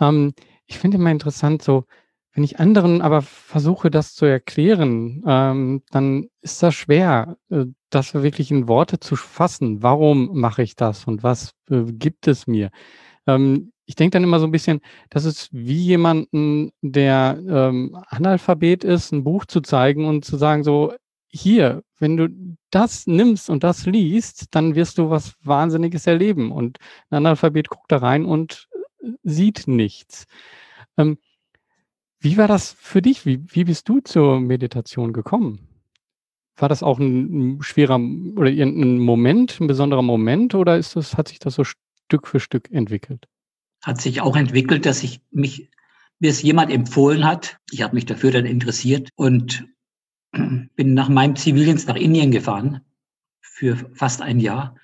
Ähm, 0.00 0.34
ich 0.66 0.78
finde 0.78 0.98
immer 0.98 1.10
interessant, 1.10 1.62
so 1.62 1.84
wenn 2.36 2.44
ich 2.44 2.60
anderen 2.60 3.00
aber 3.00 3.22
versuche, 3.22 3.90
das 3.90 4.14
zu 4.14 4.26
erklären, 4.26 5.22
ähm, 5.26 5.82
dann 5.90 6.28
ist 6.42 6.62
das 6.62 6.74
schwer, 6.74 7.38
äh, 7.48 7.64
das 7.88 8.12
wirklich 8.12 8.50
in 8.50 8.68
Worte 8.68 9.00
zu 9.00 9.16
fassen. 9.16 9.82
Warum 9.82 10.38
mache 10.38 10.62
ich 10.62 10.76
das 10.76 11.06
und 11.06 11.22
was 11.22 11.54
äh, 11.70 11.84
gibt 11.86 12.28
es 12.28 12.46
mir? 12.46 12.70
Ähm, 13.26 13.72
ich 13.86 13.94
denke 13.94 14.14
dann 14.14 14.24
immer 14.24 14.40
so 14.40 14.46
ein 14.46 14.52
bisschen, 14.52 14.80
das 15.10 15.24
ist 15.24 15.48
wie 15.52 15.78
jemanden, 15.78 16.72
der 16.82 17.40
ähm, 17.48 17.96
Analphabet 18.08 18.84
ist, 18.84 19.12
ein 19.12 19.24
Buch 19.24 19.46
zu 19.46 19.60
zeigen 19.60 20.04
und 20.06 20.24
zu 20.24 20.36
sagen, 20.36 20.64
so, 20.64 20.92
hier, 21.28 21.84
wenn 21.98 22.16
du 22.16 22.28
das 22.70 23.06
nimmst 23.06 23.48
und 23.48 23.62
das 23.62 23.86
liest, 23.86 24.54
dann 24.54 24.74
wirst 24.74 24.98
du 24.98 25.10
was 25.10 25.34
Wahnsinniges 25.42 26.06
erleben. 26.06 26.50
Und 26.50 26.78
ein 27.10 27.18
Analphabet 27.18 27.68
guckt 27.68 27.90
da 27.92 27.98
rein 27.98 28.24
und 28.24 28.68
äh, 29.02 29.10
sieht 29.22 29.68
nichts. 29.68 30.26
Ähm, 30.98 31.18
wie 32.18 32.36
war 32.38 32.48
das 32.48 32.72
für 32.72 33.02
dich? 33.02 33.24
Wie, 33.24 33.44
wie 33.48 33.64
bist 33.64 33.88
du 33.88 34.00
zur 34.00 34.40
Meditation 34.40 35.12
gekommen? 35.12 35.68
War 36.56 36.68
das 36.68 36.82
auch 36.82 36.98
ein, 36.98 37.58
ein 37.58 37.62
schwerer 37.62 38.00
oder 38.36 38.50
irgendein 38.50 38.98
Moment, 38.98 39.60
ein 39.60 39.66
besonderer 39.66 40.02
Moment 40.02 40.54
oder 40.54 40.76
ist 40.76 40.96
das, 40.96 41.16
hat 41.16 41.28
sich 41.28 41.38
das 41.38 41.54
so 41.54 41.64
Stück 41.64 42.26
für 42.26 42.40
Stück 42.40 42.70
entwickelt? 42.72 43.28
Hat 43.86 44.00
sich 44.00 44.20
auch 44.20 44.34
entwickelt, 44.34 44.84
dass 44.84 45.04
ich 45.04 45.20
mich, 45.30 45.70
mir 46.18 46.30
es 46.30 46.42
jemand 46.42 46.72
empfohlen 46.72 47.24
hat. 47.24 47.58
Ich 47.70 47.82
habe 47.82 47.94
mich 47.94 48.04
dafür 48.04 48.32
dann 48.32 48.44
interessiert 48.44 49.10
und 49.14 49.64
bin 50.32 50.94
nach 50.94 51.08
meinem 51.08 51.36
Zivildienst 51.36 51.86
nach 51.86 51.94
Indien 51.94 52.32
gefahren 52.32 52.80
für 53.40 53.76
fast 53.94 54.22
ein 54.22 54.40
Jahr 54.40 54.74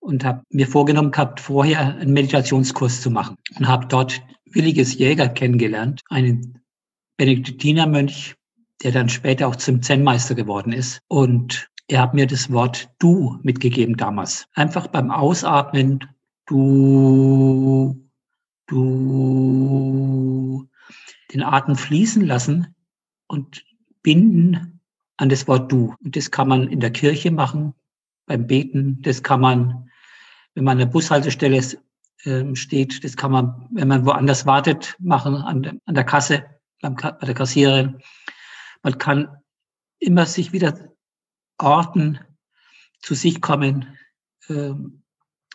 und 0.00 0.24
habe 0.24 0.42
mir 0.50 0.66
vorgenommen 0.66 1.12
gehabt, 1.12 1.38
vorher 1.38 1.98
einen 1.98 2.12
Meditationskurs 2.12 3.00
zu 3.00 3.12
machen 3.12 3.36
und 3.56 3.68
habe 3.68 3.86
dort 3.86 4.20
Williges 4.44 4.98
Jäger 4.98 5.28
kennengelernt, 5.28 6.02
einen 6.08 6.60
Benediktinermönch, 7.16 8.34
der 8.82 8.90
dann 8.90 9.08
später 9.08 9.46
auch 9.46 9.56
zum 9.56 9.82
Zen-Meister 9.82 10.34
geworden 10.34 10.72
ist. 10.72 11.00
Und 11.06 11.70
er 11.86 12.02
hat 12.02 12.14
mir 12.14 12.26
das 12.26 12.50
Wort 12.50 12.90
du 12.98 13.38
mitgegeben 13.44 13.96
damals. 13.96 14.48
Einfach 14.54 14.88
beim 14.88 15.12
Ausatmen, 15.12 16.00
du, 16.46 18.07
du, 18.68 20.66
den 21.32 21.42
Atem 21.42 21.76
fließen 21.76 22.24
lassen 22.24 22.74
und 23.26 23.64
binden 24.02 24.80
an 25.16 25.28
das 25.28 25.48
Wort 25.48 25.70
du. 25.72 25.94
Und 26.02 26.16
das 26.16 26.30
kann 26.30 26.48
man 26.48 26.68
in 26.68 26.80
der 26.80 26.92
Kirche 26.92 27.30
machen, 27.30 27.74
beim 28.26 28.46
Beten. 28.46 29.02
Das 29.02 29.22
kann 29.22 29.40
man, 29.40 29.90
wenn 30.54 30.64
man 30.64 30.72
an 30.72 30.78
der 30.78 30.86
Bushaltestelle 30.86 31.60
äh, 32.24 32.54
steht. 32.54 33.02
Das 33.04 33.16
kann 33.16 33.32
man, 33.32 33.68
wenn 33.72 33.88
man 33.88 34.06
woanders 34.06 34.46
wartet, 34.46 34.96
machen, 35.00 35.34
an, 35.34 35.80
der 35.86 36.04
Kasse, 36.04 36.46
beim, 36.80 36.94
bei 36.94 37.26
der 37.26 37.34
Kassiererin. 37.34 38.00
Man 38.82 38.98
kann 38.98 39.28
immer 39.98 40.26
sich 40.26 40.52
wieder 40.52 40.92
orten, 41.58 42.20
zu 43.00 43.14
sich 43.14 43.40
kommen, 43.40 43.96
äh, 44.48 44.72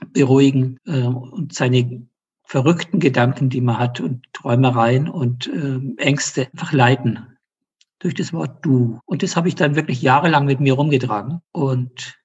beruhigen 0.08 0.78
äh, 0.86 1.04
und 1.04 1.54
seine 1.54 2.08
verrückten 2.54 3.00
Gedanken, 3.00 3.50
die 3.50 3.62
man 3.62 3.80
hat 3.80 4.00
und 4.00 4.32
Träumereien 4.32 5.10
und 5.10 5.48
äh, 5.48 5.80
Ängste 5.98 6.50
einfach 6.52 6.72
leiten 6.72 7.26
durch 7.98 8.14
das 8.14 8.32
Wort 8.32 8.64
du. 8.64 9.00
Und 9.06 9.24
das 9.24 9.36
habe 9.36 9.48
ich 9.48 9.56
dann 9.56 9.76
wirklich 9.76 10.04
jahrelang 10.04 10.46
mit 10.46 10.60
mir 10.60 10.74
rumgetragen. 10.74 11.42
Und 11.52 12.20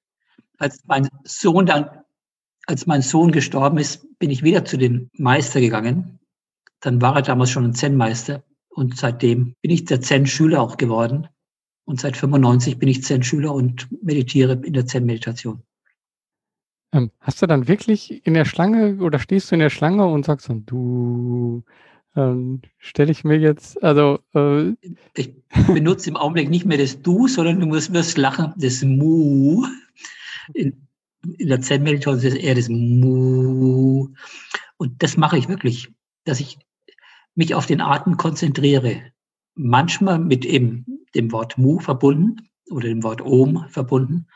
als 0.58 0.84
mein 0.84 1.08
Sohn 1.24 1.64
dann, 1.64 1.88
als 2.66 2.86
mein 2.86 3.00
Sohn 3.00 3.32
gestorben 3.32 3.78
ist, 3.78 4.06
bin 4.18 4.28
ich 4.28 4.42
wieder 4.42 4.66
zu 4.66 4.76
dem 4.76 5.08
Meister 5.14 5.62
gegangen. 5.62 6.18
Dann 6.80 7.00
war 7.00 7.16
er 7.16 7.22
damals 7.22 7.48
schon 7.48 7.64
ein 7.64 7.74
Zen-Meister. 7.74 8.42
Und 8.68 8.98
seitdem 8.98 9.54
bin 9.62 9.70
ich 9.70 9.86
der 9.86 10.02
Zen-Schüler 10.02 10.60
auch 10.60 10.76
geworden. 10.76 11.28
Und 11.86 12.00
seit 12.00 12.18
95 12.18 12.78
bin 12.78 12.90
ich 12.90 13.02
Zen-Schüler 13.02 13.54
und 13.54 13.88
meditiere 14.04 14.60
in 14.62 14.74
der 14.74 14.84
Zen-Meditation. 14.84 15.62
Ähm, 16.92 17.10
hast 17.20 17.42
du 17.42 17.46
dann 17.46 17.68
wirklich 17.68 18.26
in 18.26 18.34
der 18.34 18.44
Schlange 18.44 18.96
oder 19.02 19.18
stehst 19.18 19.50
du 19.50 19.54
in 19.54 19.60
der 19.60 19.70
Schlange 19.70 20.06
und 20.06 20.24
sagst 20.24 20.48
dann, 20.48 20.64
du 20.64 21.62
ähm, 22.16 22.62
stelle 22.78 23.12
ich 23.12 23.24
mir 23.24 23.38
jetzt, 23.38 23.82
also. 23.82 24.18
Äh, 24.34 24.74
ich 25.14 25.34
benutze 25.66 26.10
im 26.10 26.16
Augenblick 26.16 26.50
nicht 26.50 26.66
mehr 26.66 26.78
das 26.78 27.00
Du, 27.00 27.28
sondern 27.28 27.60
du 27.60 27.66
musst, 27.66 27.92
wirst 27.92 28.18
lachen, 28.18 28.52
das 28.56 28.82
Mu. 28.82 29.66
In, 30.54 30.86
in 31.36 31.48
der 31.48 31.60
Zen-Meditation 31.60 32.16
ist 32.16 32.24
es 32.24 32.34
eher 32.34 32.54
das 32.54 32.68
Mu. 32.68 34.08
Und 34.78 35.02
das 35.02 35.16
mache 35.16 35.38
ich 35.38 35.48
wirklich, 35.48 35.88
dass 36.24 36.40
ich 36.40 36.58
mich 37.34 37.54
auf 37.54 37.66
den 37.66 37.80
Atem 37.80 38.16
konzentriere. 38.16 39.02
Manchmal 39.54 40.18
mit 40.18 40.44
eben 40.44 40.86
dem 41.14 41.30
Wort 41.32 41.58
Mu 41.58 41.78
verbunden 41.78 42.48
oder 42.70 42.88
dem 42.88 43.02
Wort 43.02 43.20
Om 43.20 43.66
verbunden. 43.68 44.26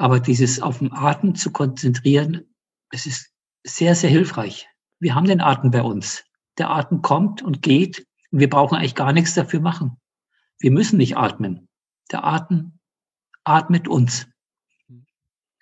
Aber 0.00 0.18
dieses 0.18 0.62
auf 0.62 0.78
den 0.78 0.94
Atem 0.94 1.34
zu 1.34 1.52
konzentrieren, 1.52 2.54
das 2.90 3.04
ist 3.04 3.34
sehr, 3.64 3.94
sehr 3.94 4.08
hilfreich. 4.08 4.66
Wir 4.98 5.14
haben 5.14 5.26
den 5.26 5.42
Atem 5.42 5.70
bei 5.70 5.82
uns. 5.82 6.24
Der 6.56 6.70
Atem 6.70 7.02
kommt 7.02 7.42
und 7.42 7.60
geht 7.60 8.06
und 8.30 8.38
wir 8.38 8.48
brauchen 8.48 8.78
eigentlich 8.78 8.94
gar 8.94 9.12
nichts 9.12 9.34
dafür 9.34 9.60
machen. 9.60 10.00
Wir 10.58 10.70
müssen 10.70 10.96
nicht 10.96 11.18
atmen. 11.18 11.68
Der 12.10 12.24
Atem 12.24 12.78
atmet 13.44 13.88
uns. 13.88 14.26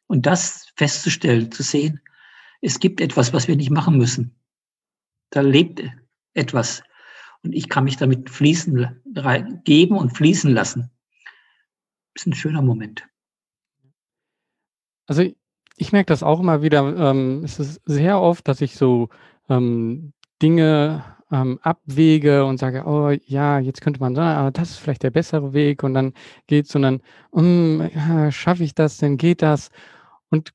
Und 0.07 0.27
das 0.27 0.73
festzustellen, 0.77 1.51
zu 1.51 1.65
sehen, 1.65 2.01
es 2.61 2.79
gibt 2.79 3.01
etwas, 3.01 3.33
was 3.33 3.49
wir 3.49 3.57
nicht 3.57 3.71
machen 3.71 3.99
müssen. 3.99 4.41
Da 5.31 5.41
lebt 5.41 5.83
etwas. 6.35 6.85
Und 7.43 7.57
ich 7.57 7.69
kann 7.69 7.83
mich 7.83 7.97
damit 7.97 8.31
fließen, 8.31 9.03
geben 9.65 9.97
und 9.97 10.17
fließen 10.17 10.53
lassen. 10.53 10.93
Das 12.15 12.23
ist 12.23 12.27
ein 12.29 12.35
schöner 12.35 12.63
Moment. 12.63 13.05
Also 15.09 15.25
ich 15.77 15.93
merke 15.93 16.07
das 16.07 16.23
auch 16.23 16.41
immer 16.41 16.63
wieder. 16.63 16.97
Ähm, 16.97 17.43
es 17.45 17.59
ist 17.59 17.81
sehr 17.87 18.21
oft, 18.21 18.47
dass 18.47 18.61
ich 18.61 18.77
so 18.77 19.09
ähm, 19.49 20.13
Dinge 20.41 21.03
ähm, 21.31 21.59
abwäge 21.63 22.45
und 22.45 22.59
sage, 22.59 22.85
oh 22.87 23.11
ja, 23.27 23.59
jetzt 23.59 23.81
könnte 23.81 24.01
man 24.01 24.15
sagen, 24.15 24.39
aber 24.39 24.51
das 24.51 24.71
ist 24.71 24.79
vielleicht 24.79 25.03
der 25.03 25.11
bessere 25.11 25.53
Weg 25.53 25.83
und 25.83 25.95
dann 25.95 26.13
geht's 26.47 26.75
und 26.77 26.83
dann, 26.83 27.01
um, 27.31 27.89
ja, 27.95 28.31
schaffe 28.31 28.65
ich 28.65 28.75
das, 28.75 28.99
dann 28.99 29.17
geht 29.17 29.43
das. 29.43 29.71
Und 30.31 30.53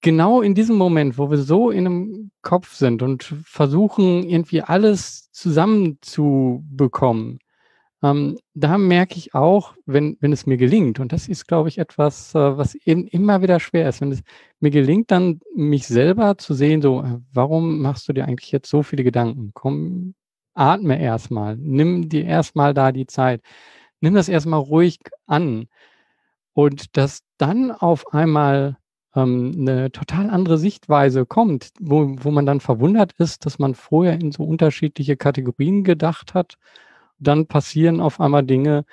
genau 0.00 0.42
in 0.42 0.54
diesem 0.54 0.76
Moment, 0.76 1.18
wo 1.18 1.30
wir 1.30 1.38
so 1.38 1.70
in 1.70 1.86
einem 1.86 2.30
Kopf 2.42 2.74
sind 2.74 3.02
und 3.02 3.24
versuchen, 3.44 4.28
irgendwie 4.28 4.62
alles 4.62 5.30
zusammenzubekommen, 5.32 7.38
ähm, 8.04 8.38
da 8.52 8.76
merke 8.76 9.16
ich 9.16 9.34
auch, 9.34 9.74
wenn, 9.86 10.18
wenn 10.20 10.32
es 10.32 10.44
mir 10.44 10.58
gelingt, 10.58 11.00
und 11.00 11.10
das 11.10 11.26
ist, 11.26 11.48
glaube 11.48 11.70
ich, 11.70 11.78
etwas, 11.78 12.34
äh, 12.34 12.58
was 12.58 12.74
eben 12.74 13.06
immer 13.06 13.40
wieder 13.40 13.60
schwer 13.60 13.88
ist, 13.88 14.02
wenn 14.02 14.12
es 14.12 14.20
mir 14.60 14.70
gelingt, 14.70 15.10
dann 15.10 15.40
mich 15.56 15.86
selber 15.86 16.36
zu 16.36 16.52
sehen, 16.52 16.82
so, 16.82 17.00
äh, 17.02 17.18
warum 17.32 17.80
machst 17.80 18.06
du 18.06 18.12
dir 18.12 18.26
eigentlich 18.26 18.52
jetzt 18.52 18.68
so 18.68 18.82
viele 18.82 19.04
Gedanken? 19.04 19.52
Komm, 19.54 20.14
atme 20.52 21.00
erstmal, 21.00 21.56
nimm 21.56 22.10
dir 22.10 22.26
erstmal 22.26 22.74
da 22.74 22.92
die 22.92 23.06
Zeit, 23.06 23.40
nimm 24.00 24.14
das 24.14 24.28
erstmal 24.28 24.60
ruhig 24.60 24.98
an. 25.26 25.68
Und 26.52 26.96
dass 26.98 27.20
dann 27.38 27.70
auf 27.72 28.12
einmal 28.12 28.76
ähm, 29.16 29.54
eine 29.58 29.90
total 29.92 30.28
andere 30.30 30.58
Sichtweise 30.58 31.24
kommt, 31.26 31.70
wo, 31.80 32.14
wo 32.18 32.30
man 32.30 32.44
dann 32.46 32.60
verwundert 32.60 33.12
ist, 33.18 33.46
dass 33.46 33.58
man 33.58 33.74
vorher 33.74 34.20
in 34.20 34.30
so 34.30 34.44
unterschiedliche 34.44 35.16
Kategorien 35.16 35.84
gedacht 35.84 36.34
hat 36.34 36.58
dann 37.18 37.46
passieren 37.46 38.00
auf 38.00 38.20
einmal 38.20 38.44
Dinge, 38.44 38.84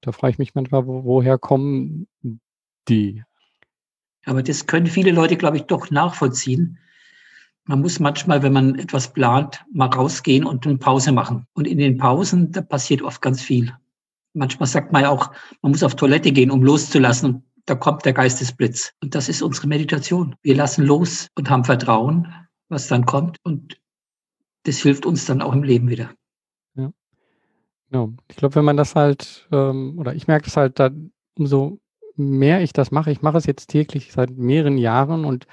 da 0.00 0.12
frage 0.12 0.32
ich 0.32 0.38
mich 0.38 0.54
manchmal, 0.54 0.86
wo, 0.86 1.04
woher 1.04 1.38
kommen 1.38 2.06
die? 2.88 3.22
Aber 4.24 4.42
das 4.42 4.66
können 4.66 4.86
viele 4.86 5.12
Leute, 5.12 5.36
glaube 5.36 5.56
ich, 5.56 5.64
doch 5.64 5.90
nachvollziehen. 5.90 6.78
Man 7.64 7.80
muss 7.80 8.00
manchmal, 8.00 8.42
wenn 8.42 8.52
man 8.52 8.78
etwas 8.78 9.12
plant, 9.12 9.64
mal 9.72 9.86
rausgehen 9.86 10.44
und 10.44 10.66
eine 10.66 10.78
Pause 10.78 11.12
machen. 11.12 11.46
Und 11.52 11.66
in 11.66 11.78
den 11.78 11.98
Pausen, 11.98 12.50
da 12.52 12.62
passiert 12.62 13.02
oft 13.02 13.22
ganz 13.22 13.42
viel. 13.42 13.74
Manchmal 14.32 14.68
sagt 14.68 14.92
man 14.92 15.02
ja 15.02 15.10
auch, 15.10 15.32
man 15.62 15.72
muss 15.72 15.82
auf 15.82 15.94
Toilette 15.94 16.32
gehen, 16.32 16.50
um 16.50 16.62
loszulassen. 16.62 17.44
Da 17.66 17.74
kommt 17.74 18.04
der 18.04 18.12
Geistesblitz. 18.12 18.92
Und 19.02 19.14
das 19.14 19.28
ist 19.28 19.42
unsere 19.42 19.68
Meditation. 19.68 20.34
Wir 20.42 20.54
lassen 20.54 20.84
los 20.84 21.28
und 21.36 21.50
haben 21.50 21.64
Vertrauen, 21.64 22.32
was 22.68 22.88
dann 22.88 23.04
kommt. 23.06 23.38
Und 23.44 23.80
das 24.64 24.78
hilft 24.78 25.06
uns 25.06 25.26
dann 25.26 25.42
auch 25.42 25.52
im 25.52 25.62
Leben 25.62 25.88
wieder. 25.88 26.10
Genau. 27.90 28.12
Ich 28.28 28.36
glaube, 28.36 28.54
wenn 28.54 28.64
man 28.64 28.76
das 28.76 28.94
halt, 28.94 29.48
ähm, 29.52 29.98
oder 29.98 30.14
ich 30.14 30.28
merke 30.28 30.46
es 30.46 30.56
halt, 30.56 30.78
da, 30.78 30.90
umso 31.36 31.80
mehr 32.16 32.60
ich 32.62 32.72
das 32.72 32.90
mache, 32.92 33.10
ich 33.10 33.22
mache 33.22 33.38
es 33.38 33.46
jetzt 33.46 33.66
täglich 33.68 34.12
seit 34.12 34.30
mehreren 34.30 34.78
Jahren 34.78 35.24
und 35.24 35.46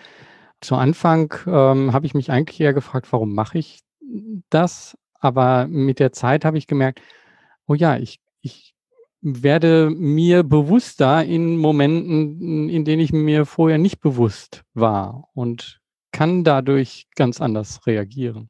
zu 0.62 0.76
Anfang 0.76 1.34
ähm, 1.48 1.94
habe 1.94 2.06
ich 2.06 2.14
mich 2.14 2.32
eigentlich 2.32 2.60
eher 2.60 2.74
gefragt, 2.74 3.12
warum 3.12 3.34
mache 3.34 3.58
ich 3.60 3.82
das? 4.50 4.98
Aber 5.20 5.68
mit 5.68 6.00
der 6.00 6.12
Zeit 6.14 6.46
habe 6.46 6.58
ich 6.58 6.68
gemerkt, 6.68 7.02
oh 7.68 7.76
ja, 7.76 7.98
ich, 7.98 8.20
ich 8.42 8.76
werde 9.22 9.90
mir 9.92 10.44
bewusster 10.44 11.24
in 11.26 11.58
Momenten, 11.58 12.70
in 12.70 12.86
denen 12.86 13.02
ich 13.02 13.14
mir 13.14 13.46
vorher 13.46 13.78
nicht 13.80 14.02
bewusst 14.02 14.64
war 14.74 15.30
und 15.34 15.80
kann 16.12 16.44
dadurch 16.44 17.08
ganz 17.16 17.42
anders 17.42 17.86
reagieren. 17.88 18.50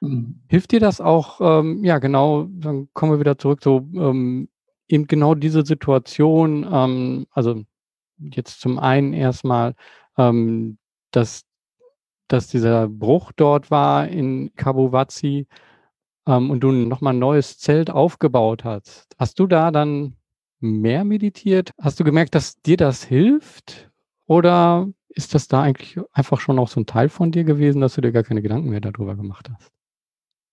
Mhm. 0.00 0.40
Hilft 0.48 0.72
dir 0.72 0.80
das 0.80 1.00
auch, 1.00 1.40
ähm, 1.40 1.84
ja 1.84 1.98
genau, 1.98 2.44
dann 2.50 2.88
kommen 2.94 3.12
wir 3.12 3.20
wieder 3.20 3.38
zurück, 3.38 3.60
so 3.62 3.86
ähm, 3.94 4.48
eben 4.88 5.06
genau 5.06 5.34
diese 5.34 5.64
Situation, 5.64 6.66
ähm, 6.70 7.26
also 7.30 7.62
jetzt 8.18 8.60
zum 8.60 8.78
einen 8.78 9.12
erstmal, 9.12 9.74
ähm, 10.18 10.78
dass, 11.12 11.44
dass 12.28 12.48
dieser 12.48 12.88
Bruch 12.88 13.32
dort 13.32 13.70
war 13.70 14.08
in 14.08 14.54
Kabuwazi 14.56 15.46
ähm, 16.26 16.50
und 16.50 16.60
du 16.60 16.72
nochmal 16.72 17.14
ein 17.14 17.18
neues 17.20 17.58
Zelt 17.58 17.90
aufgebaut 17.90 18.64
hast. 18.64 19.14
Hast 19.18 19.38
du 19.40 19.46
da 19.46 19.70
dann 19.70 20.16
mehr 20.60 21.04
meditiert? 21.04 21.72
Hast 21.80 22.00
du 22.00 22.04
gemerkt, 22.04 22.34
dass 22.34 22.60
dir 22.62 22.76
das 22.76 23.04
hilft? 23.04 23.90
Oder 24.26 24.88
ist 25.10 25.34
das 25.34 25.48
da 25.48 25.62
eigentlich 25.62 25.98
einfach 26.12 26.40
schon 26.40 26.58
auch 26.58 26.68
so 26.68 26.80
ein 26.80 26.86
Teil 26.86 27.08
von 27.08 27.32
dir 27.32 27.44
gewesen, 27.44 27.80
dass 27.80 27.94
du 27.94 28.00
dir 28.02 28.12
gar 28.12 28.22
keine 28.24 28.42
Gedanken 28.42 28.70
mehr 28.70 28.80
darüber 28.80 29.16
gemacht 29.16 29.50
hast? 29.52 29.72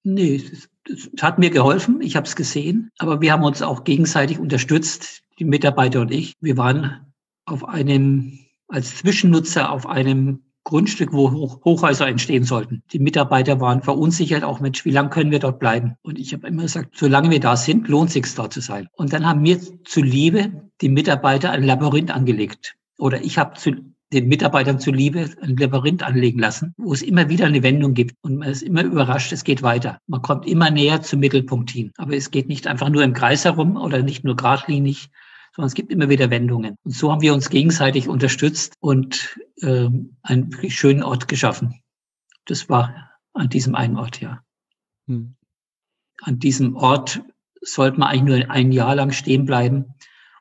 Nee, 0.09 0.41
es, 0.89 1.09
hat 1.21 1.37
mir 1.37 1.49
geholfen. 1.49 1.99
Ich 2.01 2.15
habe 2.15 2.25
es 2.25 2.37
gesehen. 2.37 2.91
Aber 2.97 3.19
wir 3.19 3.33
haben 3.33 3.43
uns 3.43 3.61
auch 3.61 3.83
gegenseitig 3.83 4.39
unterstützt, 4.39 5.21
die 5.37 5.43
Mitarbeiter 5.43 5.99
und 5.99 6.11
ich. 6.11 6.33
Wir 6.39 6.55
waren 6.55 7.13
auf 7.45 7.67
einem, 7.67 8.39
als 8.69 8.95
Zwischennutzer 8.99 9.69
auf 9.69 9.85
einem 9.85 10.43
Grundstück, 10.63 11.11
wo 11.11 11.31
Hoch 11.31 11.59
Hochhäuser 11.65 12.07
entstehen 12.07 12.45
sollten. 12.45 12.83
Die 12.93 12.99
Mitarbeiter 12.99 13.59
waren 13.59 13.81
verunsichert, 13.81 14.45
auch 14.45 14.61
Mensch, 14.61 14.85
wie 14.85 14.91
lange 14.91 15.09
können 15.09 15.31
wir 15.31 15.39
dort 15.39 15.59
bleiben? 15.59 15.95
Und 16.03 16.17
ich 16.19 16.33
habe 16.33 16.47
immer 16.47 16.63
gesagt, 16.63 16.95
solange 16.95 17.29
wir 17.29 17.41
da 17.41 17.57
sind, 17.57 17.89
lohnt 17.89 18.11
sich 18.11 18.33
dort 18.33 18.53
zu 18.53 18.61
sein. 18.61 18.87
Und 18.93 19.11
dann 19.11 19.25
haben 19.25 19.41
mir 19.41 19.59
zuliebe 19.83 20.69
die 20.79 20.89
Mitarbeiter 20.89 21.51
ein 21.51 21.63
Labyrinth 21.63 22.11
angelegt. 22.11 22.75
Oder 22.97 23.21
ich 23.23 23.37
habe 23.37 23.57
zu 23.57 23.71
den 24.13 24.27
Mitarbeitern 24.27 24.79
zuliebe 24.79 25.29
ein 25.41 25.57
Labyrinth 25.57 26.03
anlegen 26.03 26.39
lassen, 26.39 26.73
wo 26.77 26.93
es 26.93 27.01
immer 27.01 27.29
wieder 27.29 27.45
eine 27.45 27.63
Wendung 27.63 27.93
gibt 27.93 28.15
und 28.21 28.37
man 28.37 28.49
ist 28.49 28.61
immer 28.61 28.83
überrascht, 28.83 29.33
es 29.33 29.43
geht 29.43 29.63
weiter. 29.63 29.99
Man 30.07 30.21
kommt 30.21 30.47
immer 30.47 30.69
näher 30.69 31.01
zum 31.01 31.19
Mittelpunkt 31.19 31.71
hin. 31.71 31.91
Aber 31.97 32.15
es 32.15 32.31
geht 32.31 32.47
nicht 32.47 32.67
einfach 32.67 32.89
nur 32.89 33.03
im 33.03 33.13
Kreis 33.13 33.43
herum 33.43 33.75
oder 33.75 34.03
nicht 34.03 34.23
nur 34.23 34.35
geradlinig, 34.35 35.09
sondern 35.53 35.67
es 35.67 35.73
gibt 35.73 35.91
immer 35.91 36.07
wieder 36.07 36.29
Wendungen. 36.29 36.77
Und 36.83 36.95
so 36.95 37.11
haben 37.11 37.21
wir 37.21 37.33
uns 37.33 37.49
gegenseitig 37.49 38.07
unterstützt 38.07 38.75
und 38.79 39.37
äh, 39.61 39.89
einen 40.21 40.53
wirklich 40.53 40.75
schönen 40.75 41.03
Ort 41.03 41.27
geschaffen. 41.27 41.81
Das 42.45 42.69
war 42.69 43.11
an 43.33 43.49
diesem 43.49 43.75
einen 43.75 43.97
Ort, 43.97 44.21
ja. 44.21 44.41
Hm. 45.07 45.35
An 46.21 46.39
diesem 46.39 46.75
Ort 46.75 47.21
sollte 47.61 47.99
man 47.99 48.09
eigentlich 48.09 48.45
nur 48.45 48.51
ein 48.51 48.71
Jahr 48.71 48.95
lang 48.95 49.11
stehen 49.11 49.45
bleiben 49.45 49.95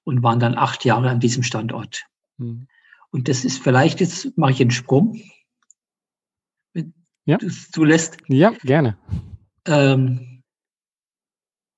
und 0.04 0.22
waren 0.22 0.38
dann 0.38 0.56
acht 0.56 0.84
Jahre 0.84 1.10
an 1.10 1.18
diesem 1.20 1.42
Standort. 1.42 2.04
Hm. 2.38 2.68
Und 3.10 3.28
das 3.28 3.44
ist 3.44 3.62
vielleicht, 3.62 4.00
jetzt 4.00 4.36
mache 4.36 4.52
ich 4.52 4.60
einen 4.60 4.70
Sprung, 4.70 5.20
wenn 6.72 6.94
ja. 7.24 7.38
du 7.38 7.46
es 7.46 7.70
zulässt. 7.70 8.18
Ja, 8.28 8.50
gerne. 8.62 8.98
Ähm, 9.66 10.42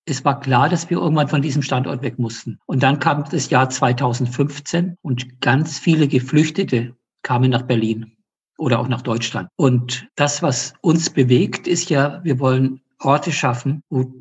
es 0.04 0.24
war 0.24 0.40
klar, 0.40 0.68
dass 0.68 0.88
wir 0.88 0.98
irgendwann 0.98 1.28
von 1.28 1.42
diesem 1.42 1.62
Standort 1.62 2.02
weg 2.02 2.18
mussten. 2.18 2.58
Und 2.66 2.82
dann 2.82 2.98
kam 2.98 3.24
das 3.30 3.50
Jahr 3.50 3.68
2015 3.68 4.96
und 5.02 5.40
ganz 5.40 5.78
viele 5.78 6.08
Geflüchtete 6.08 6.96
kamen 7.22 7.50
nach 7.50 7.62
Berlin 7.62 8.16
oder 8.56 8.78
auch 8.78 8.88
nach 8.88 9.02
Deutschland. 9.02 9.48
Und 9.56 10.08
das, 10.16 10.42
was 10.42 10.72
uns 10.80 11.10
bewegt, 11.10 11.68
ist 11.68 11.90
ja, 11.90 12.24
wir 12.24 12.40
wollen 12.40 12.80
Orte 12.98 13.32
schaffen, 13.32 13.82
wo 13.90 14.12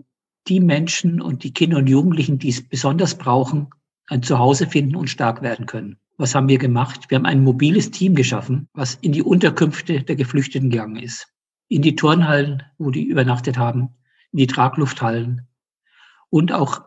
die 0.48 0.60
Menschen 0.60 1.22
und 1.22 1.44
die 1.44 1.54
Kinder 1.54 1.78
und 1.78 1.88
Jugendlichen, 1.88 2.38
die 2.38 2.50
es 2.50 2.68
besonders 2.68 3.16
brauchen, 3.16 3.70
ein 4.08 4.24
Zuhause 4.24 4.68
finden 4.68 4.96
und 4.96 5.10
stark 5.10 5.42
werden 5.42 5.66
können. 5.66 5.98
Was 6.18 6.34
haben 6.34 6.50
wir 6.50 6.58
gemacht? 6.58 7.10
Wir 7.10 7.18
haben 7.18 7.28
ein 7.28 7.44
mobiles 7.44 7.92
Team 7.92 8.16
geschaffen, 8.16 8.68
was 8.74 8.96
in 8.96 9.12
die 9.12 9.22
Unterkünfte 9.22 10.02
der 10.02 10.16
Geflüchteten 10.16 10.72
gegangen 10.72 10.96
ist. 10.96 11.28
In 11.68 11.84
die 11.84 11.96
Turnhallen, 11.96 12.64
wo 12.80 12.90
die 12.90 13.04
übernachtet 13.04 13.58
haben, 13.58 13.96
in 14.32 14.40
die 14.40 14.48
Traglufthallen, 14.48 15.48
und 16.30 16.52
auch 16.52 16.82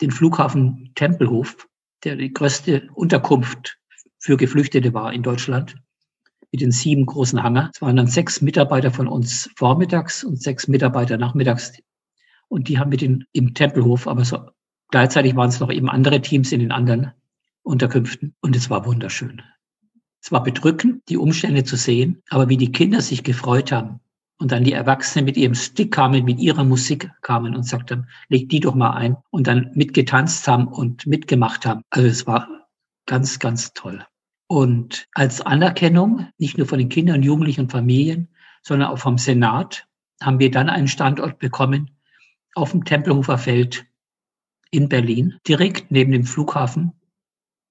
den 0.00 0.10
Flughafen 0.10 0.92
Tempelhof, 0.94 1.68
der 2.04 2.16
die 2.16 2.32
größte 2.32 2.88
Unterkunft 2.94 3.78
für 4.18 4.36
Geflüchtete 4.36 4.94
war 4.94 5.12
in 5.12 5.22
Deutschland, 5.22 5.76
mit 6.50 6.60
den 6.60 6.72
sieben 6.72 7.06
großen 7.06 7.42
Hangar. 7.42 7.70
Es 7.72 7.80
waren 7.80 7.96
dann 7.96 8.08
sechs 8.08 8.40
Mitarbeiter 8.40 8.90
von 8.90 9.06
uns 9.06 9.50
vormittags 9.56 10.24
und 10.24 10.42
sechs 10.42 10.66
Mitarbeiter 10.66 11.18
nachmittags. 11.18 11.72
Und 12.48 12.68
die 12.68 12.78
haben 12.78 12.88
mit 12.88 13.02
den 13.02 13.24
im 13.32 13.54
Tempelhof, 13.54 14.08
aber 14.08 14.24
so 14.24 14.50
gleichzeitig 14.90 15.36
waren 15.36 15.50
es 15.50 15.60
noch 15.60 15.70
eben 15.70 15.88
andere 15.88 16.20
Teams 16.20 16.50
in 16.50 16.60
den 16.60 16.72
anderen 16.72 17.12
Unterkünften. 17.62 18.34
Und 18.40 18.56
es 18.56 18.70
war 18.70 18.86
wunderschön. 18.86 19.42
Es 20.22 20.32
war 20.32 20.42
bedrückend, 20.42 21.02
die 21.08 21.16
Umstände 21.16 21.64
zu 21.64 21.76
sehen, 21.76 22.22
aber 22.28 22.48
wie 22.48 22.56
die 22.56 22.72
Kinder 22.72 23.00
sich 23.00 23.24
gefreut 23.24 23.72
haben, 23.72 24.00
und 24.40 24.52
dann 24.52 24.64
die 24.64 24.72
Erwachsenen 24.72 25.26
mit 25.26 25.36
ihrem 25.36 25.54
Stick 25.54 25.92
kamen, 25.92 26.24
mit 26.24 26.40
ihrer 26.40 26.64
Musik 26.64 27.10
kamen 27.20 27.54
und 27.54 27.64
sagten, 27.64 28.08
leg 28.28 28.48
die 28.48 28.60
doch 28.60 28.74
mal 28.74 28.92
ein 28.92 29.16
und 29.30 29.46
dann 29.46 29.70
mitgetanzt 29.74 30.48
haben 30.48 30.66
und 30.66 31.06
mitgemacht 31.06 31.66
haben. 31.66 31.82
Also 31.90 32.08
es 32.08 32.26
war 32.26 32.48
ganz, 33.06 33.38
ganz 33.38 33.74
toll. 33.74 34.04
Und 34.46 35.06
als 35.12 35.42
Anerkennung, 35.42 36.26
nicht 36.38 36.56
nur 36.56 36.66
von 36.66 36.78
den 36.78 36.88
Kindern, 36.88 37.22
Jugendlichen 37.22 37.62
und 37.62 37.72
Familien, 37.72 38.28
sondern 38.62 38.88
auch 38.88 38.98
vom 38.98 39.18
Senat, 39.18 39.86
haben 40.22 40.38
wir 40.38 40.50
dann 40.50 40.70
einen 40.70 40.88
Standort 40.88 41.38
bekommen 41.38 41.90
auf 42.54 42.72
dem 42.72 42.84
Tempelhofer 42.84 43.38
Feld 43.38 43.86
in 44.70 44.88
Berlin, 44.88 45.38
direkt 45.46 45.90
neben 45.90 46.12
dem 46.12 46.24
Flughafen, 46.24 46.92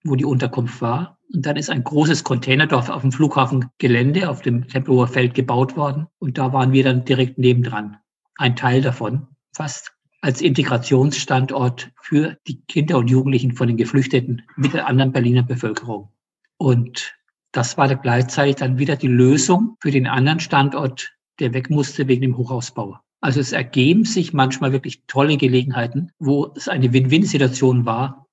wo 0.04 0.16
die 0.16 0.26
Unterkunft 0.26 0.82
war. 0.82 1.18
Und 1.34 1.46
dann 1.46 1.58
ist 1.58 1.70
ein 1.70 1.84
großes 1.84 2.24
Containerdorf 2.24 2.90
auf 2.90 3.02
dem 3.02 3.12
Flughafengelände, 3.12 4.30
auf 4.30 4.42
dem 4.42 4.68
Tempelhofer 4.68 5.14
Feld 5.14 5.34
gebaut 5.34 5.78
worden. 5.78 6.08
Und 6.20 6.38
da 6.38 6.54
waren 6.54 6.72
wir 6.72 6.84
dann 6.84 7.06
direkt 7.06 7.38
nebendran. 7.38 7.98
Ein 8.38 8.56
Teil 8.56 8.82
davon, 8.82 9.28
fast 9.54 9.94
als 10.22 10.42
Integrationsstandort 10.42 11.92
für 12.02 12.38
die 12.48 12.62
Kinder 12.68 12.98
und 12.98 13.10
Jugendlichen 13.10 13.54
von 13.54 13.68
den 13.68 13.78
Geflüchteten 13.78 14.42
mit 14.56 14.74
der 14.74 14.88
anderen 14.88 15.12
Berliner 15.12 15.44
Bevölkerung. 15.44 16.10
Und 16.58 17.16
das 17.52 17.78
war 17.78 17.94
gleichzeitig 17.96 18.56
dann 18.56 18.78
wieder 18.78 18.96
die 18.96 19.08
Lösung 19.08 19.78
für 19.80 19.92
den 19.92 20.08
anderen 20.08 20.40
Standort, 20.40 21.14
der 21.40 21.54
weg 21.54 21.70
musste 21.70 22.08
wegen 22.08 22.22
dem 22.22 22.38
Hochausbau. 22.38 23.00
Also 23.22 23.40
es 23.40 23.52
ergeben 23.52 24.06
sich 24.06 24.34
manchmal 24.34 24.72
wirklich 24.72 25.04
tolle 25.08 25.38
Gelegenheiten, 25.38 26.12
wo 26.20 26.54
es 26.56 26.68
eine 26.68 26.94
Win-Win-Situation 26.94 27.86
war, 27.86 28.28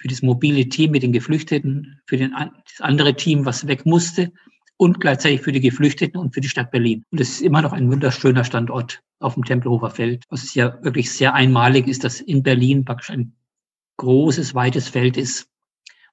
für 0.00 0.08
das 0.08 0.22
mobile 0.22 0.66
Team 0.66 0.92
mit 0.92 1.02
den 1.02 1.12
Geflüchteten, 1.12 2.00
für 2.06 2.16
den, 2.16 2.32
das 2.32 2.80
andere 2.80 3.14
Team, 3.14 3.44
was 3.44 3.66
weg 3.66 3.84
musste 3.84 4.32
und 4.78 4.98
gleichzeitig 4.98 5.42
für 5.42 5.52
die 5.52 5.60
Geflüchteten 5.60 6.18
und 6.18 6.32
für 6.32 6.40
die 6.40 6.48
Stadt 6.48 6.70
Berlin. 6.70 7.04
Und 7.10 7.20
es 7.20 7.32
ist 7.32 7.42
immer 7.42 7.60
noch 7.60 7.74
ein 7.74 7.90
wunderschöner 7.90 8.44
Standort 8.44 9.02
auf 9.18 9.34
dem 9.34 9.44
Tempelhofer 9.44 9.90
Feld, 9.90 10.24
was 10.30 10.42
es 10.42 10.54
ja 10.54 10.82
wirklich 10.82 11.12
sehr 11.12 11.34
einmalig 11.34 11.86
ist, 11.86 12.02
dass 12.02 12.22
in 12.22 12.42
Berlin 12.42 12.86
praktisch 12.86 13.10
ein 13.10 13.34
großes, 13.98 14.54
weites 14.54 14.88
Feld 14.88 15.18
ist, 15.18 15.50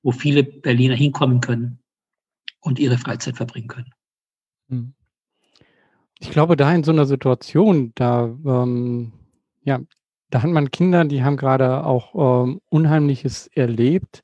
wo 0.04 0.12
viele 0.12 0.44
Berliner 0.44 0.96
hinkommen 0.96 1.40
können 1.40 1.80
und 2.60 2.80
ihre 2.80 2.98
Freizeit 2.98 3.38
verbringen 3.38 3.70
können. 3.70 3.94
Hm. 4.68 4.94
Ich 6.20 6.32
glaube, 6.32 6.58
da 6.58 6.74
in 6.74 6.84
so 6.84 6.92
einer 6.92 7.06
Situation, 7.06 7.94
da 7.96 8.26
ähm, 8.26 9.14
ja, 9.64 9.80
da 10.30 10.44
hat 10.44 10.50
man 10.50 10.72
Kinder, 10.72 11.06
die 11.06 11.24
haben 11.24 11.38
gerade 11.38 11.86
auch 11.86 12.44
ähm, 12.44 12.62
Unheimliches 12.70 13.48
erlebt. 13.48 14.24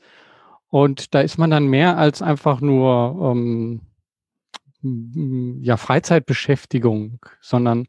Und 0.70 1.14
da 1.14 1.22
ist 1.22 1.38
man 1.38 1.51
dann 1.51 1.68
mehr 1.68 1.97
als 1.97 2.22
einfach 2.22 2.60
nur 2.60 3.32
ähm, 3.32 3.82
ja, 5.62 5.78
Freizeitbeschäftigung, 5.78 7.20
sondern 7.41 7.88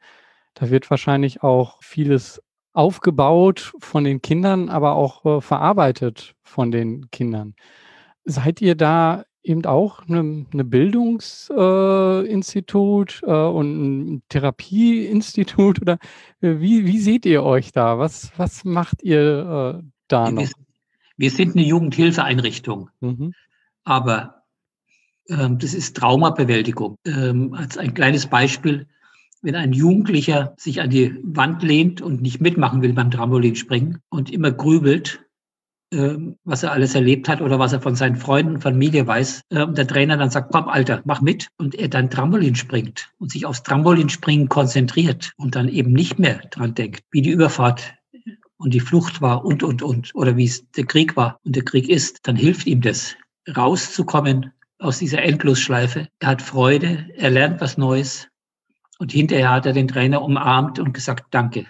da 0.54 0.70
wird 0.70 0.90
wahrscheinlich 0.90 1.42
auch 1.42 1.82
vieles 1.82 2.40
aufgebaut 2.72 3.72
von 3.78 4.04
den 4.04 4.20
Kindern, 4.22 4.68
aber 4.68 4.94
auch 4.94 5.24
äh, 5.24 5.40
verarbeitet 5.40 6.34
von 6.42 6.70
den 6.70 7.10
Kindern. 7.10 7.54
Seid 8.24 8.60
ihr 8.60 8.74
da 8.74 9.24
eben 9.44 9.64
auch 9.66 10.08
eine, 10.08 10.46
eine 10.52 10.64
Bildungsinstitut 10.64 13.22
äh, 13.24 13.30
äh, 13.30 13.48
und 13.48 14.14
ein 14.14 14.22
Therapieinstitut 14.28 15.80
oder 15.82 15.98
äh, 16.40 16.58
wie, 16.58 16.86
wie 16.86 16.98
seht 16.98 17.24
ihr 17.26 17.44
euch 17.44 17.70
da? 17.72 17.98
Was, 17.98 18.32
was 18.36 18.64
macht 18.64 19.02
ihr 19.02 19.80
äh, 19.80 19.82
da 20.08 20.30
noch? 20.30 20.48
Wir, 21.16 21.30
sind 21.30 21.54
eine 21.54 21.64
Jugendhilfeeinrichtung, 21.64 22.90
mhm. 23.00 23.34
aber 23.84 24.42
ähm, 25.28 25.58
das 25.58 25.74
ist 25.74 25.96
Traumabewältigung. 25.96 26.96
Ähm, 27.04 27.54
als 27.54 27.78
ein 27.78 27.94
kleines 27.94 28.26
Beispiel, 28.26 28.88
wenn 29.42 29.54
ein 29.54 29.72
Jugendlicher 29.72 30.54
sich 30.56 30.80
an 30.80 30.90
die 30.90 31.16
Wand 31.22 31.62
lehnt 31.62 32.00
und 32.00 32.22
nicht 32.22 32.40
mitmachen 32.40 32.82
will 32.82 32.94
beim 32.94 33.10
Trampolinspringen 33.10 33.98
und 34.08 34.30
immer 34.30 34.50
grübelt, 34.50 35.23
was 36.44 36.62
er 36.62 36.72
alles 36.72 36.94
erlebt 36.94 37.28
hat 37.28 37.40
oder 37.40 37.58
was 37.58 37.72
er 37.72 37.80
von 37.80 37.94
seinen 37.94 38.16
Freunden, 38.16 38.60
Familie 38.60 39.06
weiß. 39.06 39.42
Und 39.50 39.78
der 39.78 39.86
Trainer 39.86 40.16
dann 40.16 40.30
sagt, 40.30 40.52
komm, 40.52 40.68
Alter, 40.68 41.02
mach 41.04 41.20
mit. 41.20 41.48
Und 41.56 41.74
er 41.74 41.88
dann 41.88 42.10
Trampolin 42.10 42.54
springt 42.54 43.10
und 43.18 43.30
sich 43.30 43.46
aufs 43.46 43.62
Trampolinspringen 43.62 44.48
konzentriert 44.48 45.32
und 45.36 45.56
dann 45.56 45.68
eben 45.68 45.92
nicht 45.92 46.18
mehr 46.18 46.40
dran 46.50 46.74
denkt, 46.74 47.04
wie 47.10 47.22
die 47.22 47.30
Überfahrt 47.30 47.94
und 48.56 48.72
die 48.72 48.80
Flucht 48.80 49.20
war 49.20 49.44
und, 49.44 49.62
und, 49.62 49.82
und, 49.82 50.14
oder 50.14 50.36
wie 50.36 50.46
es 50.46 50.70
der 50.72 50.86
Krieg 50.86 51.16
war 51.16 51.38
und 51.44 51.54
der 51.56 51.64
Krieg 51.64 51.88
ist, 51.88 52.20
dann 52.26 52.36
hilft 52.36 52.66
ihm 52.66 52.80
das, 52.80 53.14
rauszukommen 53.54 54.52
aus 54.78 54.98
dieser 54.98 55.22
Endlosschleife. 55.22 56.08
Er 56.18 56.28
hat 56.28 56.42
Freude, 56.42 57.10
er 57.16 57.30
lernt 57.30 57.60
was 57.60 57.76
Neues 57.76 58.28
und 58.98 59.12
hinterher 59.12 59.50
hat 59.50 59.66
er 59.66 59.72
den 59.72 59.88
Trainer 59.88 60.22
umarmt 60.22 60.78
und 60.78 60.94
gesagt, 60.94 61.26
danke. 61.30 61.66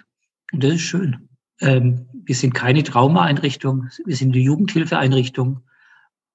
Und 0.53 0.63
das 0.63 0.75
ist 0.75 0.81
schön. 0.81 1.27
Ähm, 1.61 2.07
wir 2.13 2.35
sind 2.35 2.53
keine 2.53 2.83
Traumaeinrichtung, 2.83 3.89
wir 4.05 4.15
sind 4.15 4.33
eine 4.33 4.43
Jugendhilfeeinrichtung 4.43 5.61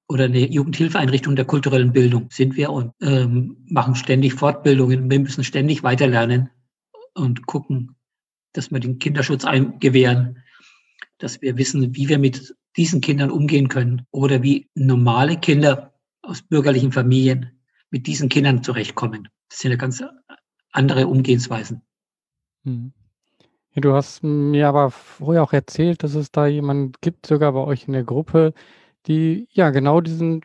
oder 0.08 0.24
eine 0.24 0.50
Jugendhilfeeinrichtung 0.50 1.36
der 1.36 1.44
kulturellen 1.44 1.92
Bildung 1.92 2.28
sind 2.30 2.56
wir 2.56 2.70
und 2.70 2.92
ähm, 3.00 3.58
machen 3.68 3.94
ständig 3.94 4.34
Fortbildungen. 4.34 5.10
Wir 5.10 5.20
müssen 5.20 5.44
ständig 5.44 5.82
weiterlernen 5.82 6.50
und 7.14 7.46
gucken, 7.46 7.96
dass 8.52 8.70
wir 8.70 8.80
den 8.80 8.98
Kinderschutz 8.98 9.44
gewähren, 9.78 10.42
dass 11.18 11.40
wir 11.42 11.56
wissen, 11.56 11.94
wie 11.94 12.08
wir 12.08 12.18
mit 12.18 12.56
diesen 12.76 13.00
Kindern 13.00 13.30
umgehen 13.30 13.68
können 13.68 14.06
oder 14.10 14.42
wie 14.42 14.68
normale 14.74 15.36
Kinder 15.38 15.94
aus 16.22 16.42
bürgerlichen 16.42 16.92
Familien 16.92 17.60
mit 17.90 18.06
diesen 18.06 18.28
Kindern 18.28 18.62
zurechtkommen. 18.62 19.28
Das 19.48 19.58
sind 19.60 19.70
ja 19.70 19.76
ganz 19.76 20.02
andere 20.72 21.06
Umgehensweisen. 21.06 21.82
Mhm. 22.64 22.92
Du 23.76 23.92
hast 23.94 24.22
mir 24.24 24.68
aber 24.68 24.90
vorher 24.90 25.42
auch 25.42 25.52
erzählt, 25.52 26.02
dass 26.02 26.14
es 26.14 26.32
da 26.32 26.46
jemanden 26.46 26.92
gibt, 27.00 27.26
sogar 27.26 27.52
bei 27.52 27.60
euch 27.60 27.86
in 27.86 27.92
der 27.92 28.04
Gruppe, 28.04 28.52
die 29.06 29.48
ja 29.52 29.70
genau 29.70 30.00
diesen 30.00 30.42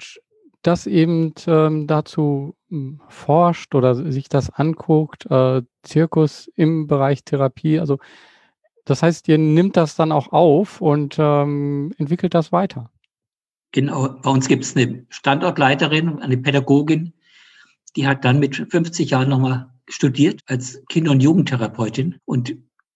das 0.61 0.87
eben 0.87 1.33
ähm, 1.45 1.85
dazu 1.85 2.55
hm, 2.69 2.99
forscht 3.07 3.75
oder 3.75 3.95
sich 4.11 4.29
das 4.29 4.49
anguckt, 4.49 5.25
äh, 5.29 5.61
Zirkus 5.83 6.49
im 6.55 6.87
Bereich 6.87 7.23
Therapie. 7.23 7.79
Also 7.79 7.99
das 8.83 9.03
heißt, 9.03 9.27
ihr 9.27 9.37
nimmt 9.37 9.77
das 9.77 9.95
dann 9.95 10.11
auch 10.11 10.31
auf 10.31 10.81
und 10.81 11.17
ähm, 11.19 11.93
entwickelt 11.97 12.33
das 12.33 12.51
weiter. 12.51 12.91
Genau, 13.71 14.09
bei 14.09 14.29
uns 14.29 14.47
gibt 14.47 14.63
es 14.63 14.75
eine 14.75 15.05
Standortleiterin, 15.09 16.19
eine 16.19 16.37
Pädagogin, 16.37 17.13
die 17.95 18.07
hat 18.07 18.25
dann 18.25 18.39
mit 18.39 18.55
50 18.55 19.09
Jahren 19.09 19.29
nochmal 19.29 19.69
studiert 19.87 20.41
als 20.47 20.81
Kinder- 20.89 21.11
und 21.11 21.21
Jugendtherapeutin 21.21 22.19
und 22.25 22.55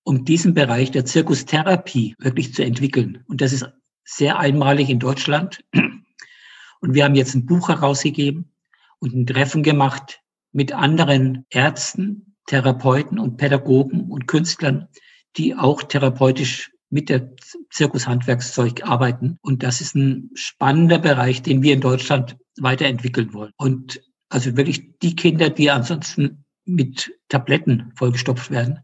um 0.09 0.25
diesen 0.25 0.55
Bereich 0.55 0.89
der 0.89 1.05
Zirkustherapie 1.05 2.15
wirklich 2.17 2.51
zu 2.55 2.65
entwickeln. 2.65 3.23
Und 3.27 3.41
das 3.41 3.53
ist 3.53 3.69
sehr 4.03 4.39
einmalig 4.39 4.89
in 4.89 4.97
Deutschland. 4.97 5.63
Und 5.71 6.95
wir 6.95 7.03
haben 7.03 7.13
jetzt 7.13 7.35
ein 7.35 7.45
Buch 7.45 7.69
herausgegeben 7.69 8.51
und 8.97 9.13
ein 9.13 9.27
Treffen 9.27 9.61
gemacht 9.61 10.21
mit 10.51 10.73
anderen 10.73 11.45
Ärzten, 11.51 12.35
Therapeuten 12.47 13.19
und 13.19 13.37
Pädagogen 13.37 14.09
und 14.09 14.25
Künstlern, 14.25 14.87
die 15.37 15.53
auch 15.53 15.83
therapeutisch 15.83 16.71
mit 16.89 17.09
der 17.09 17.29
Zirkushandwerkszeug 17.69 18.81
arbeiten. 18.85 19.37
Und 19.43 19.61
das 19.61 19.79
ist 19.79 19.93
ein 19.93 20.31
spannender 20.33 20.97
Bereich, 20.97 21.43
den 21.43 21.61
wir 21.61 21.73
in 21.73 21.81
Deutschland 21.81 22.35
weiterentwickeln 22.59 23.31
wollen. 23.35 23.51
Und 23.57 24.01
also 24.29 24.57
wirklich 24.57 24.97
die 25.03 25.15
Kinder, 25.15 25.51
die 25.51 25.69
ansonsten 25.69 26.45
mit 26.65 27.13
Tabletten 27.27 27.91
vollgestopft 27.95 28.49
werden, 28.49 28.79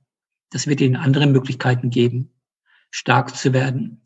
das 0.55 0.67
wird 0.67 0.79
ihnen 0.79 0.95
andere 0.95 1.27
Möglichkeiten 1.27 1.89
geben, 1.89 2.31
stark 2.89 3.35
zu 3.35 3.51
werden. 3.51 4.01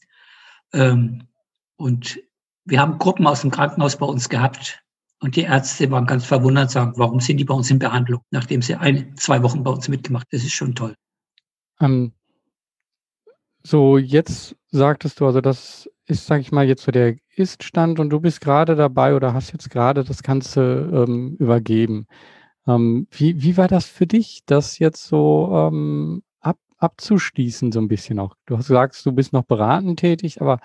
Ähm, 0.74 1.28
und 1.76 2.20
wir 2.66 2.82
haben 2.82 2.98
Gruppen 2.98 3.28
aus 3.28 3.42
dem 3.42 3.52
Krankenhaus 3.52 3.98
bei 3.98 4.08
uns 4.08 4.30
gehabt 4.30 4.84
und 5.20 5.36
die 5.36 5.44
Ärzte 5.44 5.92
waren 5.92 6.08
ganz 6.08 6.26
verwundert, 6.26 6.72
sagen, 6.72 6.94
warum 6.96 7.20
sind 7.20 7.38
die 7.38 7.46
bei 7.46 7.54
uns 7.54 7.70
in 7.70 7.78
Behandlung, 7.78 8.22
nachdem 8.32 8.64
sie 8.64 8.74
ein, 8.74 9.16
zwei 9.16 9.44
Wochen 9.44 9.62
bei 9.62 9.70
uns 9.70 9.90
mitgemacht. 9.90 10.26
Das 10.32 10.42
ist 10.44 10.54
schon 10.54 10.74
toll. 10.74 10.96
Ähm, 11.80 12.14
so, 13.62 14.00
jetzt 14.00 14.56
sagtest 14.72 15.20
du, 15.20 15.28
also 15.28 15.42
das 15.42 15.88
ist, 16.08 16.26
sage 16.26 16.42
ich 16.42 16.52
mal, 16.52 16.68
jetzt 16.68 16.82
so 16.82 16.92
der 16.92 17.16
Ist-Stand 17.36 18.00
und 18.00 18.10
du 18.10 18.20
bist 18.20 18.42
gerade 18.42 18.76
dabei 18.76 19.14
oder 19.14 19.36
hast 19.36 19.52
jetzt 19.52 19.70
gerade 19.70 20.04
das 20.04 20.24
Ganze 20.24 20.90
ähm, 20.92 21.36
übergeben. 21.38 22.08
Ähm, 22.66 23.08
wie, 23.12 23.40
wie 23.44 23.56
war 23.56 23.68
das 23.68 23.86
für 23.86 24.08
dich, 24.08 24.42
das 24.48 24.80
jetzt 24.80 25.06
so 25.06 25.52
ähm, 25.54 26.24
abzuschließen, 26.80 27.72
so 27.72 27.80
ein 27.80 27.88
bisschen 27.88 28.20
auch? 28.20 28.36
Du 28.46 28.58
hast 28.58 28.68
gesagt, 28.68 29.06
du 29.06 29.12
bist 29.12 29.34
noch 29.34 29.44
beratend 29.44 30.00
tätig, 30.00 30.42
aber 30.42 30.60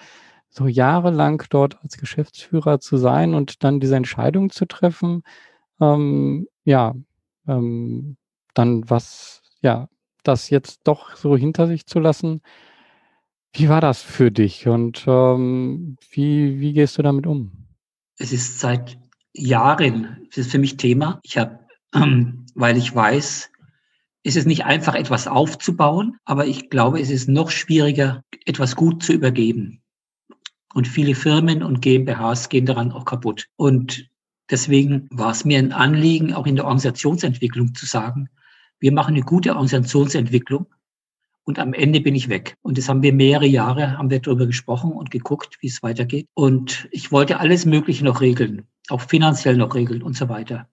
so 0.48 0.66
jahrelang 0.66 1.42
dort 1.50 1.82
als 1.82 1.98
Geschäftsführer 1.98 2.80
zu 2.80 2.96
sein 2.96 3.34
und 3.34 3.64
dann 3.64 3.80
diese 3.80 3.96
Entscheidung 3.96 4.50
zu 4.50 4.66
treffen, 4.66 5.22
ähm, 5.80 6.46
ja, 6.64 6.94
ähm, 7.48 8.16
dann 8.54 8.88
was, 8.88 9.42
ja, 9.60 9.88
das 10.22 10.50
jetzt 10.50 10.80
doch 10.84 11.16
so 11.16 11.36
hinter 11.36 11.66
sich 11.66 11.86
zu 11.86 11.98
lassen. 11.98 12.40
Wie 13.52 13.68
war 13.68 13.80
das 13.80 14.02
für 14.02 14.30
dich 14.30 14.68
und 14.68 15.04
ähm, 15.06 15.96
wie, 16.10 16.60
wie 16.60 16.72
gehst 16.72 16.98
du 16.98 17.02
damit 17.02 17.26
um? 17.26 17.66
Es 18.18 18.32
ist 18.32 18.60
seit 18.60 18.98
Jahren, 19.32 20.26
es 20.30 20.38
ist 20.38 20.52
für 20.52 20.58
mich 20.58 20.76
Thema. 20.76 21.20
Ich 21.24 21.36
habe, 21.36 21.58
ähm, 21.94 22.46
weil 22.54 22.76
ich 22.76 22.94
weiß, 22.94 23.50
es 24.24 24.36
ist 24.36 24.46
nicht 24.46 24.64
einfach, 24.64 24.94
etwas 24.94 25.28
aufzubauen, 25.28 26.16
aber 26.24 26.46
ich 26.46 26.70
glaube, 26.70 26.98
es 26.98 27.10
ist 27.10 27.28
noch 27.28 27.50
schwieriger, 27.50 28.24
etwas 28.46 28.74
gut 28.74 29.02
zu 29.02 29.12
übergeben. 29.12 29.82
Und 30.72 30.88
viele 30.88 31.14
Firmen 31.14 31.62
und 31.62 31.82
GmbHs 31.82 32.48
gehen 32.48 32.66
daran 32.66 32.90
auch 32.90 33.04
kaputt. 33.04 33.46
Und 33.56 34.08
deswegen 34.50 35.08
war 35.10 35.30
es 35.30 35.44
mir 35.44 35.58
ein 35.58 35.72
Anliegen, 35.72 36.32
auch 36.32 36.46
in 36.46 36.56
der 36.56 36.64
Organisationsentwicklung 36.64 37.74
zu 37.74 37.86
sagen, 37.86 38.28
wir 38.80 38.92
machen 38.92 39.14
eine 39.14 39.24
gute 39.24 39.50
Organisationsentwicklung 39.50 40.66
und 41.44 41.58
am 41.58 41.74
Ende 41.74 42.00
bin 42.00 42.14
ich 42.14 42.30
weg. 42.30 42.56
Und 42.62 42.78
das 42.78 42.88
haben 42.88 43.02
wir 43.02 43.12
mehrere 43.12 43.46
Jahre, 43.46 43.98
haben 43.98 44.10
wir 44.10 44.20
darüber 44.20 44.46
gesprochen 44.46 44.92
und 44.92 45.10
geguckt, 45.10 45.58
wie 45.60 45.68
es 45.68 45.82
weitergeht. 45.82 46.26
Und 46.32 46.88
ich 46.90 47.12
wollte 47.12 47.40
alles 47.40 47.66
Mögliche 47.66 48.04
noch 48.04 48.22
regeln, 48.22 48.66
auch 48.88 49.02
finanziell 49.02 49.58
noch 49.58 49.74
regeln 49.74 50.02
und 50.02 50.16
so 50.16 50.30
weiter. 50.30 50.66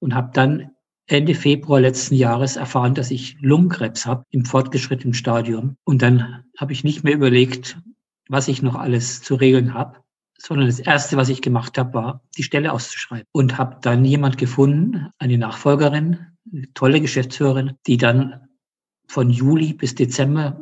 Und 0.00 0.14
habe 0.14 0.30
dann 0.34 0.72
Ende 1.10 1.34
Februar 1.34 1.80
letzten 1.80 2.14
Jahres 2.14 2.56
erfahren, 2.56 2.94
dass 2.94 3.10
ich 3.10 3.36
Lungenkrebs 3.40 4.06
habe 4.06 4.24
im 4.30 4.44
fortgeschrittenen 4.44 5.14
Stadium. 5.14 5.76
Und 5.84 6.02
dann 6.02 6.44
habe 6.56 6.72
ich 6.72 6.84
nicht 6.84 7.02
mehr 7.02 7.14
überlegt, 7.14 7.78
was 8.28 8.48
ich 8.48 8.62
noch 8.62 8.76
alles 8.76 9.22
zu 9.22 9.34
regeln 9.34 9.74
habe, 9.74 9.98
sondern 10.38 10.68
das 10.68 10.78
Erste, 10.78 11.16
was 11.16 11.28
ich 11.28 11.42
gemacht 11.42 11.76
habe, 11.78 11.94
war, 11.94 12.22
die 12.36 12.44
Stelle 12.44 12.72
auszuschreiben. 12.72 13.26
Und 13.32 13.58
habe 13.58 13.78
dann 13.82 14.04
jemand 14.04 14.38
gefunden, 14.38 15.08
eine 15.18 15.36
Nachfolgerin, 15.36 16.26
eine 16.52 16.72
tolle 16.74 17.00
Geschäftsführerin, 17.00 17.72
die 17.86 17.96
dann 17.96 18.48
von 19.08 19.30
Juli 19.30 19.74
bis 19.74 19.96
Dezember 19.96 20.60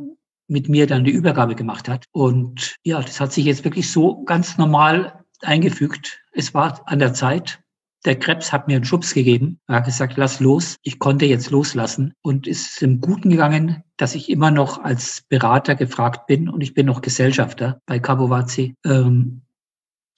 mit 0.49 0.68
mir 0.68 0.86
dann 0.86 1.05
die 1.05 1.11
Übergabe 1.11 1.55
gemacht 1.55 1.88
hat. 1.88 2.07
Und 2.12 2.76
ja, 2.82 3.01
das 3.03 3.20
hat 3.20 3.32
sich 3.32 3.44
jetzt 3.44 3.64
wirklich 3.64 3.90
so 3.90 4.24
ganz 4.24 4.57
normal 4.57 5.24
eingefügt. 5.42 6.20
Es 6.32 6.55
war 6.55 6.80
an 6.88 6.99
der 6.99 7.12
Zeit, 7.12 7.61
der 8.05 8.18
Krebs 8.18 8.53
hat 8.53 8.68
mir 8.68 8.76
einen 8.76 8.84
Schubs 8.84 9.12
gegeben. 9.14 9.61
Er 9.66 9.76
hat 9.76 9.86
gesagt, 9.86 10.16
lass 10.16 10.40
los. 10.40 10.76
Ich 10.82 10.99
konnte 10.99 11.26
jetzt 11.26 11.51
loslassen 11.51 12.14
und 12.22 12.46
es 12.46 12.70
ist 12.70 12.82
im 12.82 13.01
Guten 13.01 13.30
gegangen, 13.30 13.82
dass 13.96 14.14
ich 14.14 14.30
immer 14.30 14.51
noch 14.51 14.82
als 14.82 15.22
Berater 15.28 15.74
gefragt 15.74 16.26
bin 16.26 16.49
und 16.49 16.61
ich 16.61 16.74
bin 16.74 16.86
noch 16.86 17.03
Gesellschafter 17.03 17.80
bei 17.86 17.99
Cabovazi. 17.99 18.74
Ähm, 18.84 19.42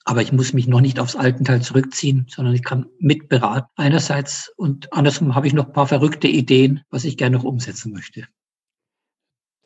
aber 0.03 0.21
ich 0.21 0.31
muss 0.31 0.53
mich 0.53 0.67
noch 0.67 0.81
nicht 0.81 0.99
aufs 0.99 1.15
Altenteil 1.15 1.61
zurückziehen, 1.61 2.25
sondern 2.27 2.55
ich 2.55 2.63
kann 2.63 2.87
mitberaten 2.99 3.69
einerseits 3.75 4.51
und 4.57 4.91
andersrum 4.93 5.35
habe 5.35 5.47
ich 5.47 5.53
noch 5.53 5.67
ein 5.67 5.73
paar 5.73 5.87
verrückte 5.87 6.27
Ideen, 6.27 6.81
was 6.89 7.03
ich 7.03 7.17
gerne 7.17 7.37
noch 7.37 7.43
umsetzen 7.43 7.91
möchte. 7.91 8.27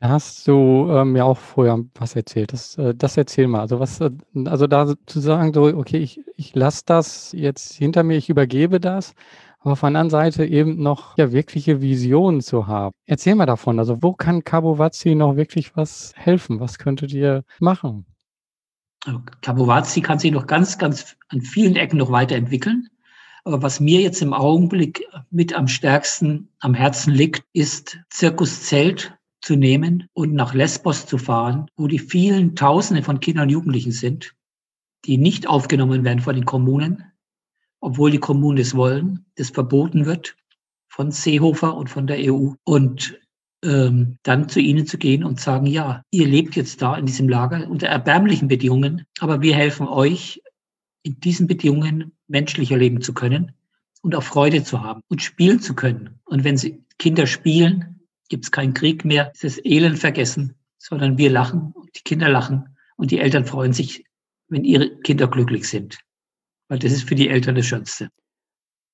Da 0.06 0.10
hast 0.12 0.48
du 0.48 0.88
ähm, 0.92 1.14
mir 1.14 1.26
auch 1.26 1.40
vorher 1.40 1.84
was 1.96 2.16
erzählt. 2.16 2.54
Das, 2.54 2.78
äh, 2.78 2.94
das 2.94 3.18
erzähl 3.18 3.48
mal. 3.48 3.62
Also 3.62 3.80
was, 3.80 4.00
äh, 4.02 4.12
also 4.46 4.68
da 4.68 4.94
zu 5.08 5.20
sagen, 5.20 5.52
so, 5.52 5.64
okay, 5.64 5.98
ich, 5.98 6.22
ich 6.36 6.54
lasse 6.54 6.84
das 6.86 7.32
jetzt 7.32 7.74
hinter 7.74 8.04
mir, 8.04 8.16
ich 8.16 8.30
übergebe 8.30 8.80
das, 8.80 9.16
aber 9.62 9.72
auf 9.72 9.80
der 9.80 9.88
anderen 9.88 10.12
Seite 10.12 10.46
eben 10.46 10.80
noch 10.80 11.18
ja 11.18 11.32
wirkliche 11.32 11.82
Visionen 11.82 12.42
zu 12.42 12.68
haben. 12.68 12.94
Erzähl 13.08 13.34
mal 13.34 13.48
davon. 13.48 13.80
Also 13.80 14.04
wo 14.04 14.14
kann 14.14 14.44
Kabovazzi 14.44 15.16
noch 15.16 15.38
wirklich 15.38 15.76
was 15.76 16.14
helfen? 16.16 16.60
Was 16.60 16.78
könntet 16.78 17.12
ihr 17.12 17.44
machen? 17.60 18.06
Kabovazzi 19.42 20.02
kann 20.02 20.20
sich 20.20 20.32
noch 20.32 20.46
ganz, 20.46 20.78
ganz 20.78 21.18
an 21.30 21.42
vielen 21.42 21.76
Ecken 21.76 21.98
noch 21.98 22.12
weiterentwickeln. 22.12 22.90
Aber 23.44 23.64
was 23.64 23.80
mir 23.80 24.02
jetzt 24.02 24.22
im 24.22 24.34
Augenblick 24.34 25.04
mit 25.32 25.56
am 25.56 25.68
stärksten 25.68 26.50
am 26.60 26.76
Herzen 26.76 27.12
liegt, 27.12 27.44
ist 27.54 27.98
Zirkuszelt 28.12 29.15
zu 29.46 29.56
nehmen 29.56 30.10
und 30.14 30.34
nach 30.34 30.56
Lesbos 30.56 31.06
zu 31.06 31.20
fahren, 31.20 31.68
wo 31.78 31.88
die 31.88 32.00
vielen 32.00 32.56
Tausende 32.56 33.04
von 33.04 33.20
Kindern 33.20 33.44
und 33.44 33.52
Jugendlichen 33.52 33.92
sind, 33.92 34.34
die 35.06 35.18
nicht 35.18 35.48
aufgenommen 35.48 36.04
werden 36.04 36.20
von 36.20 36.36
den 36.36 36.46
Kommunen, 36.46 37.04
obwohl 37.80 38.10
die 38.10 38.18
Kommunen 38.18 38.58
es 38.58 38.76
wollen, 38.76 39.26
das 39.36 39.52
verboten 39.52 40.08
wird 40.08 40.36
von 40.88 41.12
Seehofer 41.12 41.78
und 41.78 41.92
von 41.92 42.08
der 42.08 42.18
EU. 42.34 42.54
Und 42.64 43.20
ähm, 43.64 44.18
dann 44.24 44.50
zu 44.50 44.60
ihnen 44.60 44.88
zu 44.88 44.98
gehen 44.98 45.24
und 45.24 45.40
sagen, 45.40 45.68
ja, 45.68 46.02
ihr 46.10 46.28
lebt 46.28 46.56
jetzt 46.56 46.82
da 46.82 46.98
in 46.98 47.06
diesem 47.06 47.30
Lager 47.30 47.70
unter 47.70 47.88
erbärmlichen 47.88 48.48
Bedingungen, 48.48 49.06
aber 49.20 49.42
wir 49.42 49.56
helfen 49.56 49.88
euch, 49.88 50.42
in 51.04 51.20
diesen 51.20 51.46
Bedingungen 51.46 52.14
menschlicher 52.28 52.78
leben 52.78 53.02
zu 53.02 53.14
können 53.14 53.52
und 54.02 54.16
auch 54.16 54.24
Freude 54.24 54.64
zu 54.64 54.82
haben 54.82 55.02
und 55.08 55.22
spielen 55.22 55.60
zu 55.60 55.76
können. 55.76 56.20
Und 56.26 56.44
wenn 56.44 56.58
sie 56.58 56.84
Kinder 56.98 57.28
spielen, 57.28 57.95
gibt 58.30 58.46
es 58.46 58.52
keinen 58.52 58.74
Krieg 58.74 59.06
mehr, 59.06 59.32
ist 59.34 59.44
das 59.44 59.66
Elend 59.66 60.00
vergessen, 60.00 60.56
sondern 60.78 61.18
wir 61.18 61.30
lachen, 61.30 61.74
die 61.96 62.02
Kinder 62.04 62.30
lachen 62.30 62.76
und 62.98 63.12
die 63.12 63.20
Eltern 63.20 63.46
freuen 63.46 63.74
sich, 63.74 64.06
wenn 64.48 64.64
ihre 64.64 64.98
Kinder 65.00 65.28
glücklich 65.28 65.68
sind. 65.68 66.00
Weil 66.68 66.80
das 66.80 66.92
ist 66.92 67.08
für 67.08 67.16
die 67.16 67.30
Eltern 67.30 67.56
das 67.56 67.66
Schönste. 67.66 68.10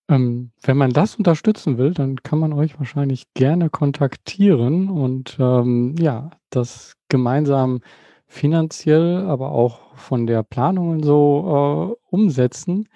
Ähm, 0.09 0.51
wenn 0.63 0.77
man 0.77 0.91
das 0.91 1.15
unterstützen 1.15 1.77
will, 1.77 1.93
dann 1.93 2.17
kann 2.21 2.39
man 2.39 2.51
euch 2.53 2.77
wahrscheinlich 2.77 3.33
gerne 3.33 3.69
kontaktieren 3.69 4.89
und 4.89 5.37
ähm, 5.39 5.95
ja, 5.97 6.31
das 6.49 6.97
gemeinsam 7.07 7.81
finanziell, 8.27 9.25
aber 9.25 9.51
auch 9.51 9.95
von 9.97 10.27
der 10.27 10.43
Planung 10.43 10.89
und 10.89 11.03
so 11.03 11.95
äh, 12.01 12.05
umsetzen. 12.09 12.89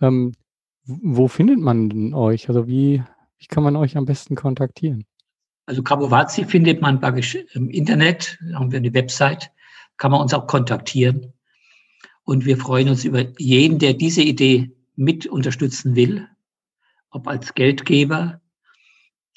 Ähm, 0.00 0.32
wo 0.84 1.28
findet 1.28 1.58
man 1.58 2.14
euch? 2.14 2.48
Also 2.48 2.66
wie, 2.66 3.02
wie 3.38 3.46
kann 3.46 3.62
man 3.62 3.76
euch 3.76 3.96
am 3.96 4.06
besten 4.06 4.34
kontaktieren? 4.34 5.04
Also 5.68 5.82
Kabovazi 5.82 6.46
findet 6.46 6.80
man 6.80 6.98
im 7.52 7.68
Internet, 7.68 8.38
haben 8.54 8.72
wir 8.72 8.78
eine 8.78 8.94
Website, 8.94 9.50
kann 9.98 10.12
man 10.12 10.22
uns 10.22 10.32
auch 10.32 10.46
kontaktieren. 10.46 11.34
Und 12.24 12.46
wir 12.46 12.56
freuen 12.56 12.88
uns 12.88 13.04
über 13.04 13.26
jeden, 13.38 13.78
der 13.78 13.92
diese 13.92 14.22
Idee 14.22 14.74
mit 14.96 15.26
unterstützen 15.26 15.94
will, 15.94 16.26
ob 17.10 17.28
als 17.28 17.52
Geldgeber 17.52 18.40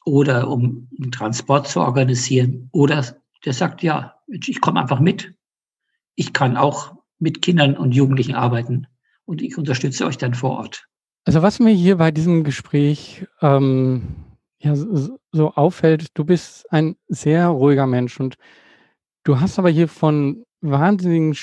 oder 0.06 0.48
um 0.48 0.88
einen 0.98 1.12
Transport 1.12 1.68
zu 1.68 1.82
organisieren 1.82 2.70
oder 2.72 3.06
der 3.44 3.52
sagt, 3.52 3.84
ja, 3.84 4.16
ich 4.30 4.62
komme 4.62 4.80
einfach 4.80 5.02
mit. 5.02 5.34
Ich 6.16 6.32
kann 6.32 6.56
auch 6.56 6.96
mit 7.20 7.42
Kindern 7.42 7.76
und 7.76 7.92
Jugendlichen 7.92 8.36
arbeiten 8.36 8.88
und 9.26 9.42
ich 9.42 9.58
unterstütze 9.58 10.06
euch 10.06 10.18
dann 10.18 10.34
vor 10.34 10.52
Ort. 10.52 10.88
Also 11.26 11.42
was 11.42 11.60
mir 11.60 11.74
hier 11.74 11.98
bei 11.98 12.12
diesem 12.12 12.46
Gespräch 12.46 13.28
ähm, 13.42 14.31
ja, 14.62 14.76
so, 14.76 15.54
auffällt, 15.54 16.08
du 16.14 16.24
bist 16.24 16.72
ein 16.72 16.96
sehr 17.08 17.48
ruhiger 17.48 17.88
Mensch 17.88 18.20
und 18.20 18.36
du 19.24 19.40
hast 19.40 19.58
aber 19.60 19.70
hier 19.70 19.88
von 19.88 20.44
wahnsinnigen 20.62 21.36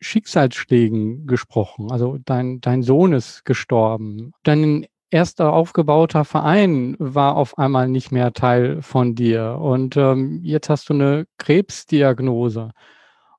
Schicksalsschlägen 0.00 1.26
gesprochen. 1.26 1.90
Also 1.90 2.18
dein, 2.24 2.60
dein 2.60 2.82
Sohn 2.82 3.12
ist 3.12 3.44
gestorben. 3.44 4.32
Dein 4.44 4.86
erster 5.10 5.52
aufgebauter 5.52 6.24
Verein 6.24 6.96
war 6.98 7.36
auf 7.36 7.58
einmal 7.58 7.88
nicht 7.88 8.12
mehr 8.12 8.32
Teil 8.32 8.80
von 8.82 9.14
dir. 9.14 9.58
Und 9.60 9.96
ähm, 9.96 10.40
jetzt 10.42 10.70
hast 10.70 10.88
du 10.88 10.94
eine 10.94 11.26
Krebsdiagnose. 11.38 12.70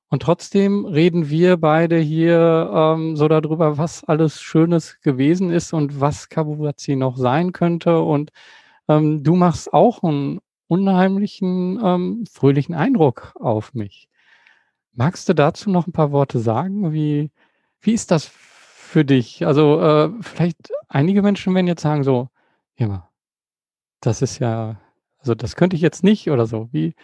Und 0.08 0.22
trotzdem 0.22 0.84
reden 0.84 1.30
wir 1.30 1.56
beide 1.56 1.96
hier 1.96 2.70
ähm, 2.74 3.16
so 3.16 3.28
darüber, 3.28 3.78
was 3.78 4.04
alles 4.04 4.42
Schönes 4.42 5.00
gewesen 5.00 5.50
ist 5.50 5.72
und 5.72 6.00
was 6.02 6.28
Kabuwazi 6.28 6.96
noch 6.96 7.16
sein 7.16 7.52
könnte. 7.52 8.00
Und 8.00 8.30
ähm, 8.88 9.22
du 9.22 9.34
machst 9.36 9.72
auch 9.72 10.02
einen 10.02 10.40
unheimlichen, 10.68 11.80
ähm, 11.82 12.24
fröhlichen 12.30 12.74
Eindruck 12.74 13.34
auf 13.38 13.74
mich. 13.74 14.08
Magst 14.92 15.28
du 15.28 15.34
dazu 15.34 15.70
noch 15.70 15.86
ein 15.86 15.92
paar 15.92 16.12
Worte 16.12 16.38
sagen? 16.38 16.92
Wie, 16.92 17.30
wie 17.80 17.92
ist 17.92 18.10
das 18.10 18.26
für 18.26 19.04
dich? 19.04 19.46
Also 19.46 19.80
äh, 19.80 20.10
vielleicht 20.22 20.72
einige 20.88 21.22
Menschen 21.22 21.54
werden 21.54 21.66
jetzt 21.66 21.82
sagen 21.82 22.04
so, 22.04 22.28
ja, 22.76 23.08
das 24.00 24.22
ist 24.22 24.38
ja, 24.38 24.80
also 25.18 25.34
das 25.34 25.56
könnte 25.56 25.76
ich 25.76 25.82
jetzt 25.82 26.04
nicht 26.04 26.30
oder 26.30 26.46
so. 26.46 26.68
Wie, 26.72 26.94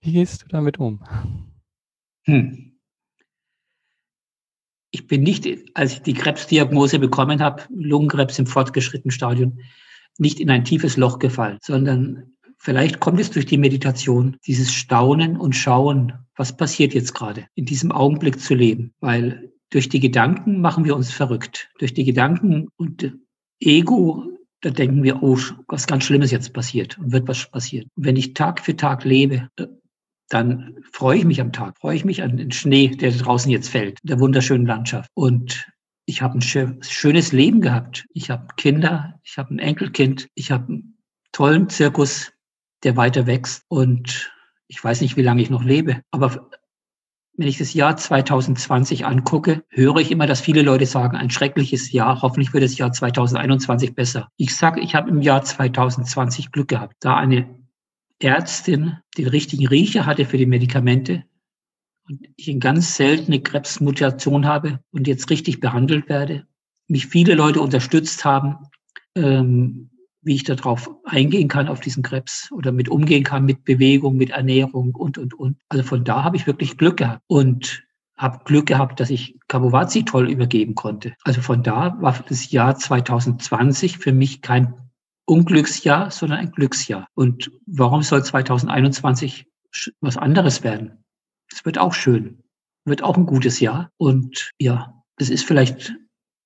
wie 0.00 0.12
gehst 0.12 0.42
du 0.42 0.48
damit 0.48 0.78
um? 0.78 1.02
Hm. 2.24 2.72
Ich 4.90 5.06
bin 5.06 5.22
nicht, 5.22 5.46
als 5.74 5.94
ich 5.94 6.02
die 6.02 6.14
Krebsdiagnose 6.14 6.98
bekommen 6.98 7.42
habe, 7.42 7.62
Lungenkrebs 7.70 8.38
im 8.38 8.46
fortgeschrittenen 8.46 9.10
Stadion, 9.10 9.60
nicht 10.18 10.40
in 10.40 10.50
ein 10.50 10.64
tiefes 10.64 10.96
Loch 10.96 11.18
gefallen, 11.18 11.58
sondern 11.62 12.34
vielleicht 12.58 13.00
kommt 13.00 13.20
es 13.20 13.30
durch 13.30 13.46
die 13.46 13.58
Meditation, 13.58 14.36
dieses 14.46 14.72
Staunen 14.72 15.36
und 15.36 15.54
Schauen, 15.54 16.12
was 16.36 16.56
passiert 16.56 16.94
jetzt 16.94 17.14
gerade, 17.14 17.46
in 17.54 17.64
diesem 17.64 17.92
Augenblick 17.92 18.40
zu 18.40 18.54
leben, 18.54 18.92
weil 19.00 19.52
durch 19.70 19.88
die 19.88 20.00
Gedanken 20.00 20.60
machen 20.60 20.84
wir 20.84 20.96
uns 20.96 21.12
verrückt. 21.12 21.70
Durch 21.78 21.92
die 21.92 22.04
Gedanken 22.04 22.68
und 22.76 23.12
Ego, 23.60 24.24
da 24.60 24.70
denken 24.70 25.02
wir, 25.02 25.22
oh, 25.22 25.38
was 25.68 25.86
ganz 25.86 26.04
Schlimmes 26.04 26.30
jetzt 26.30 26.52
passiert 26.52 26.98
und 26.98 27.12
wird 27.12 27.28
was 27.28 27.50
passieren. 27.50 27.88
Und 27.96 28.04
wenn 28.04 28.16
ich 28.16 28.34
Tag 28.34 28.60
für 28.60 28.76
Tag 28.76 29.04
lebe, 29.04 29.48
dann 30.28 30.78
freue 30.92 31.18
ich 31.18 31.24
mich 31.24 31.40
am 31.40 31.52
Tag, 31.52 31.78
freue 31.78 31.96
ich 31.96 32.04
mich 32.04 32.22
an 32.22 32.36
den 32.36 32.52
Schnee, 32.52 32.88
der 32.88 33.12
draußen 33.12 33.50
jetzt 33.50 33.68
fällt, 33.68 33.98
der 34.02 34.20
wunderschönen 34.20 34.66
Landschaft. 34.66 35.10
Und 35.14 35.66
ich 36.06 36.22
habe 36.22 36.38
ein 36.38 36.42
schönes 36.42 37.32
Leben 37.32 37.60
gehabt. 37.60 38.06
Ich 38.14 38.30
habe 38.30 38.46
Kinder, 38.56 39.20
ich 39.24 39.38
habe 39.38 39.54
ein 39.54 39.58
Enkelkind, 39.58 40.28
ich 40.34 40.52
habe 40.52 40.68
einen 40.68 40.98
tollen 41.32 41.68
Zirkus, 41.68 42.32
der 42.84 42.96
weiter 42.96 43.26
wächst. 43.26 43.64
Und 43.68 44.32
ich 44.68 44.82
weiß 44.82 45.00
nicht, 45.00 45.16
wie 45.16 45.22
lange 45.22 45.42
ich 45.42 45.50
noch 45.50 45.64
lebe. 45.64 46.02
Aber 46.12 46.48
wenn 47.36 47.48
ich 47.48 47.58
das 47.58 47.74
Jahr 47.74 47.96
2020 47.96 49.04
angucke, 49.04 49.64
höre 49.68 49.96
ich 49.96 50.12
immer, 50.12 50.26
dass 50.26 50.40
viele 50.40 50.62
Leute 50.62 50.86
sagen, 50.86 51.16
ein 51.16 51.30
schreckliches 51.30 51.90
Jahr, 51.90 52.22
hoffentlich 52.22 52.54
wird 52.54 52.64
das 52.64 52.78
Jahr 52.78 52.92
2021 52.92 53.94
besser. 53.94 54.28
Ich 54.36 54.56
sage, 54.56 54.80
ich 54.80 54.94
habe 54.94 55.10
im 55.10 55.20
Jahr 55.20 55.42
2020 55.42 56.52
Glück 56.52 56.68
gehabt, 56.68 56.94
da 57.00 57.16
eine 57.16 57.66
Ärztin 58.20 58.96
den 59.18 59.26
richtigen 59.26 59.66
Riecher 59.66 60.06
hatte 60.06 60.24
für 60.24 60.38
die 60.38 60.46
Medikamente 60.46 61.24
und 62.08 62.26
ich 62.36 62.48
eine 62.48 62.58
ganz 62.58 62.96
seltene 62.96 63.40
Krebsmutation 63.40 64.46
habe 64.46 64.80
und 64.90 65.06
jetzt 65.06 65.30
richtig 65.30 65.60
behandelt 65.60 66.08
werde, 66.08 66.46
mich 66.88 67.06
viele 67.06 67.34
Leute 67.34 67.60
unterstützt 67.60 68.24
haben, 68.24 68.56
ähm, 69.16 69.90
wie 70.22 70.34
ich 70.34 70.44
darauf 70.44 70.90
eingehen 71.04 71.48
kann, 71.48 71.68
auf 71.68 71.80
diesen 71.80 72.02
Krebs 72.02 72.50
oder 72.52 72.72
mit 72.72 72.88
umgehen 72.88 73.22
kann, 73.22 73.44
mit 73.44 73.64
Bewegung, 73.64 74.16
mit 74.16 74.30
Ernährung 74.30 74.94
und, 74.94 75.18
und, 75.18 75.34
und. 75.34 75.56
Also 75.68 75.84
von 75.84 76.04
da 76.04 76.24
habe 76.24 76.36
ich 76.36 76.46
wirklich 76.46 76.76
Glück 76.76 76.96
gehabt 76.96 77.22
und 77.28 77.84
habe 78.16 78.40
Glück 78.44 78.66
gehabt, 78.66 78.98
dass 78.98 79.10
ich 79.10 79.38
Kabuwazi 79.46 80.04
toll 80.04 80.30
übergeben 80.30 80.74
konnte. 80.74 81.14
Also 81.22 81.42
von 81.42 81.62
da 81.62 81.96
war 82.00 82.24
das 82.28 82.50
Jahr 82.50 82.76
2020 82.76 83.98
für 83.98 84.12
mich 84.12 84.40
kein 84.40 84.74
Unglücksjahr, 85.26 86.10
sondern 86.10 86.38
ein 86.38 86.50
Glücksjahr. 86.50 87.08
Und 87.14 87.50
warum 87.66 88.02
soll 88.02 88.24
2021 88.24 89.46
was 90.00 90.16
anderes 90.16 90.64
werden? 90.64 91.04
Es 91.52 91.64
wird 91.64 91.78
auch 91.78 91.94
schön, 91.94 92.42
wird 92.84 93.02
auch 93.02 93.16
ein 93.16 93.26
gutes 93.26 93.60
Jahr. 93.60 93.90
Und 93.96 94.50
ja, 94.58 95.02
das 95.16 95.30
ist 95.30 95.44
vielleicht 95.44 95.94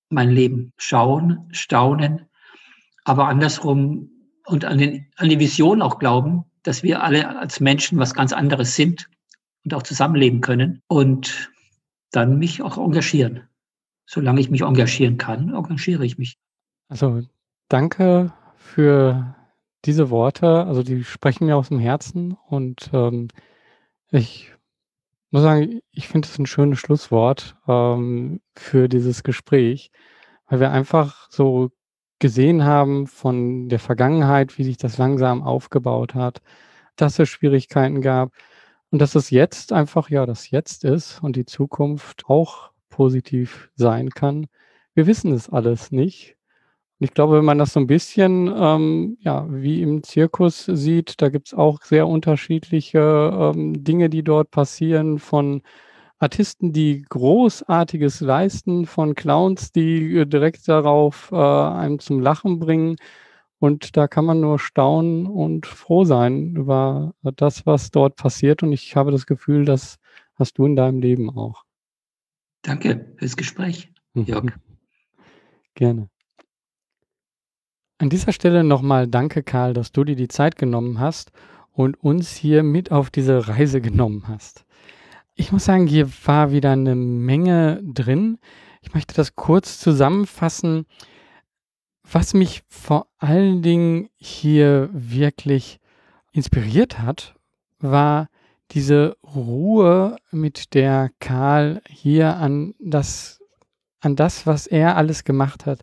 mein 0.08 0.30
Leben. 0.30 0.72
Schauen, 0.76 1.48
staunen, 1.52 2.26
aber 3.04 3.28
andersrum 3.28 4.10
und 4.46 4.64
an, 4.64 4.78
den, 4.78 5.06
an 5.16 5.28
die 5.28 5.38
Vision 5.38 5.82
auch 5.82 5.98
glauben, 5.98 6.44
dass 6.62 6.82
wir 6.82 7.02
alle 7.02 7.38
als 7.38 7.60
Menschen 7.60 7.98
was 7.98 8.14
ganz 8.14 8.32
anderes 8.32 8.74
sind 8.74 9.08
und 9.64 9.74
auch 9.74 9.82
zusammenleben 9.82 10.40
können 10.40 10.82
und 10.88 11.50
dann 12.10 12.38
mich 12.38 12.62
auch 12.62 12.76
engagieren. 12.76 13.48
Solange 14.06 14.40
ich 14.40 14.50
mich 14.50 14.62
engagieren 14.62 15.18
kann, 15.18 15.54
engagiere 15.54 16.04
ich 16.04 16.18
mich. 16.18 16.36
Also 16.88 17.22
danke 17.68 18.32
für 18.56 19.36
diese 19.84 20.10
Worte. 20.10 20.66
Also 20.66 20.82
die 20.82 21.04
sprechen 21.04 21.46
mir 21.46 21.56
aus 21.56 21.68
dem 21.68 21.78
Herzen 21.78 22.36
und 22.48 22.90
ähm, 22.92 23.28
ich 24.10 24.52
muss 25.30 25.42
sagen, 25.42 25.80
ich 25.92 26.08
finde 26.08 26.28
es 26.28 26.38
ein 26.38 26.46
schönes 26.46 26.78
Schlusswort 26.78 27.56
ähm, 27.68 28.40
für 28.56 28.88
dieses 28.88 29.22
Gespräch, 29.22 29.90
weil 30.48 30.60
wir 30.60 30.70
einfach 30.72 31.28
so 31.30 31.70
gesehen 32.18 32.64
haben 32.64 33.06
von 33.06 33.68
der 33.68 33.78
Vergangenheit, 33.78 34.58
wie 34.58 34.64
sich 34.64 34.76
das 34.76 34.98
langsam 34.98 35.42
aufgebaut 35.42 36.14
hat, 36.14 36.42
dass 36.96 37.18
es 37.18 37.28
Schwierigkeiten 37.28 38.02
gab 38.02 38.32
und 38.90 39.00
dass 39.00 39.14
es 39.14 39.30
jetzt 39.30 39.72
einfach 39.72 40.10
ja 40.10 40.26
das 40.26 40.50
Jetzt 40.50 40.84
ist 40.84 41.22
und 41.22 41.36
die 41.36 41.46
Zukunft 41.46 42.26
auch 42.26 42.70
positiv 42.90 43.70
sein 43.76 44.10
kann. 44.10 44.46
Wir 44.94 45.06
wissen 45.06 45.32
es 45.32 45.48
alles 45.48 45.92
nicht. 45.92 46.36
Ich 47.02 47.14
glaube, 47.14 47.38
wenn 47.38 47.46
man 47.46 47.56
das 47.56 47.72
so 47.72 47.80
ein 47.80 47.86
bisschen 47.86 48.52
ähm, 48.54 49.16
ja, 49.20 49.46
wie 49.48 49.80
im 49.80 50.02
Zirkus 50.02 50.66
sieht, 50.66 51.22
da 51.22 51.30
gibt 51.30 51.48
es 51.48 51.54
auch 51.54 51.80
sehr 51.82 52.06
unterschiedliche 52.06 53.52
ähm, 53.54 53.82
Dinge, 53.82 54.10
die 54.10 54.22
dort 54.22 54.50
passieren, 54.50 55.18
von 55.18 55.62
Artisten, 56.18 56.74
die 56.74 57.00
Großartiges 57.08 58.20
leisten, 58.20 58.84
von 58.84 59.14
Clowns, 59.14 59.72
die 59.72 60.18
äh, 60.18 60.26
direkt 60.26 60.68
darauf 60.68 61.30
äh, 61.32 61.36
einem 61.36 62.00
zum 62.00 62.20
Lachen 62.20 62.58
bringen. 62.58 62.96
Und 63.58 63.96
da 63.96 64.06
kann 64.06 64.26
man 64.26 64.40
nur 64.40 64.58
staunen 64.58 65.26
und 65.26 65.64
froh 65.66 66.04
sein 66.04 66.54
über 66.54 67.14
das, 67.22 67.64
was 67.64 67.90
dort 67.90 68.16
passiert. 68.16 68.62
Und 68.62 68.72
ich 68.72 68.94
habe 68.94 69.10
das 69.10 69.24
Gefühl, 69.24 69.64
das 69.64 69.96
hast 70.34 70.58
du 70.58 70.66
in 70.66 70.76
deinem 70.76 71.00
Leben 71.00 71.30
auch. 71.30 71.64
Danke 72.60 73.14
fürs 73.16 73.38
Gespräch, 73.38 73.90
Jörg. 74.14 74.52
Gerne. 75.74 76.10
An 78.00 78.08
dieser 78.08 78.32
Stelle 78.32 78.64
nochmal 78.64 79.06
danke, 79.06 79.42
Karl, 79.42 79.74
dass 79.74 79.92
du 79.92 80.04
dir 80.04 80.16
die 80.16 80.28
Zeit 80.28 80.56
genommen 80.56 81.00
hast 81.00 81.32
und 81.70 82.02
uns 82.02 82.34
hier 82.34 82.62
mit 82.62 82.90
auf 82.90 83.10
diese 83.10 83.46
Reise 83.46 83.82
genommen 83.82 84.24
hast. 84.26 84.64
Ich 85.34 85.52
muss 85.52 85.66
sagen, 85.66 85.86
hier 85.86 86.08
war 86.24 86.50
wieder 86.50 86.70
eine 86.70 86.94
Menge 86.94 87.78
drin. 87.82 88.38
Ich 88.80 88.94
möchte 88.94 89.14
das 89.14 89.36
kurz 89.36 89.78
zusammenfassen. 89.78 90.86
Was 92.10 92.32
mich 92.32 92.62
vor 92.68 93.06
allen 93.18 93.60
Dingen 93.60 94.08
hier 94.16 94.88
wirklich 94.94 95.78
inspiriert 96.32 97.00
hat, 97.00 97.34
war 97.80 98.30
diese 98.70 99.18
Ruhe, 99.22 100.16
mit 100.30 100.72
der 100.72 101.10
Karl 101.20 101.82
hier 101.86 102.36
an 102.36 102.72
das, 102.78 103.42
an 104.00 104.16
das, 104.16 104.46
was 104.46 104.66
er 104.66 104.96
alles 104.96 105.24
gemacht 105.24 105.66
hat, 105.66 105.80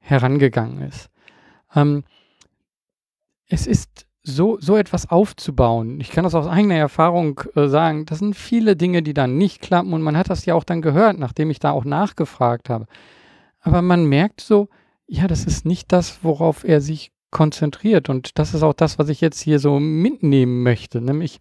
herangegangen 0.00 0.82
ist. 0.82 1.08
Ähm, 1.74 2.04
es 3.48 3.66
ist 3.66 4.06
so, 4.22 4.58
so 4.60 4.76
etwas 4.76 5.08
aufzubauen. 5.08 6.00
Ich 6.00 6.10
kann 6.10 6.24
das 6.24 6.34
aus 6.34 6.48
eigener 6.48 6.74
Erfahrung 6.74 7.40
äh, 7.54 7.68
sagen. 7.68 8.06
Das 8.06 8.18
sind 8.18 8.34
viele 8.34 8.74
Dinge, 8.74 9.02
die 9.02 9.14
dann 9.14 9.38
nicht 9.38 9.62
klappen 9.62 9.92
und 9.92 10.02
man 10.02 10.16
hat 10.16 10.30
das 10.30 10.44
ja 10.46 10.54
auch 10.54 10.64
dann 10.64 10.82
gehört, 10.82 11.18
nachdem 11.18 11.50
ich 11.50 11.60
da 11.60 11.70
auch 11.70 11.84
nachgefragt 11.84 12.68
habe. 12.68 12.86
Aber 13.60 13.82
man 13.82 14.04
merkt 14.06 14.40
so, 14.40 14.68
ja, 15.06 15.28
das 15.28 15.44
ist 15.44 15.64
nicht 15.64 15.92
das, 15.92 16.24
worauf 16.24 16.64
er 16.64 16.80
sich 16.80 17.12
konzentriert. 17.30 18.08
Und 18.08 18.38
das 18.38 18.54
ist 18.54 18.62
auch 18.62 18.72
das, 18.72 18.98
was 18.98 19.08
ich 19.08 19.20
jetzt 19.20 19.40
hier 19.40 19.60
so 19.60 19.78
mitnehmen 19.78 20.62
möchte. 20.62 21.00
Nämlich 21.00 21.38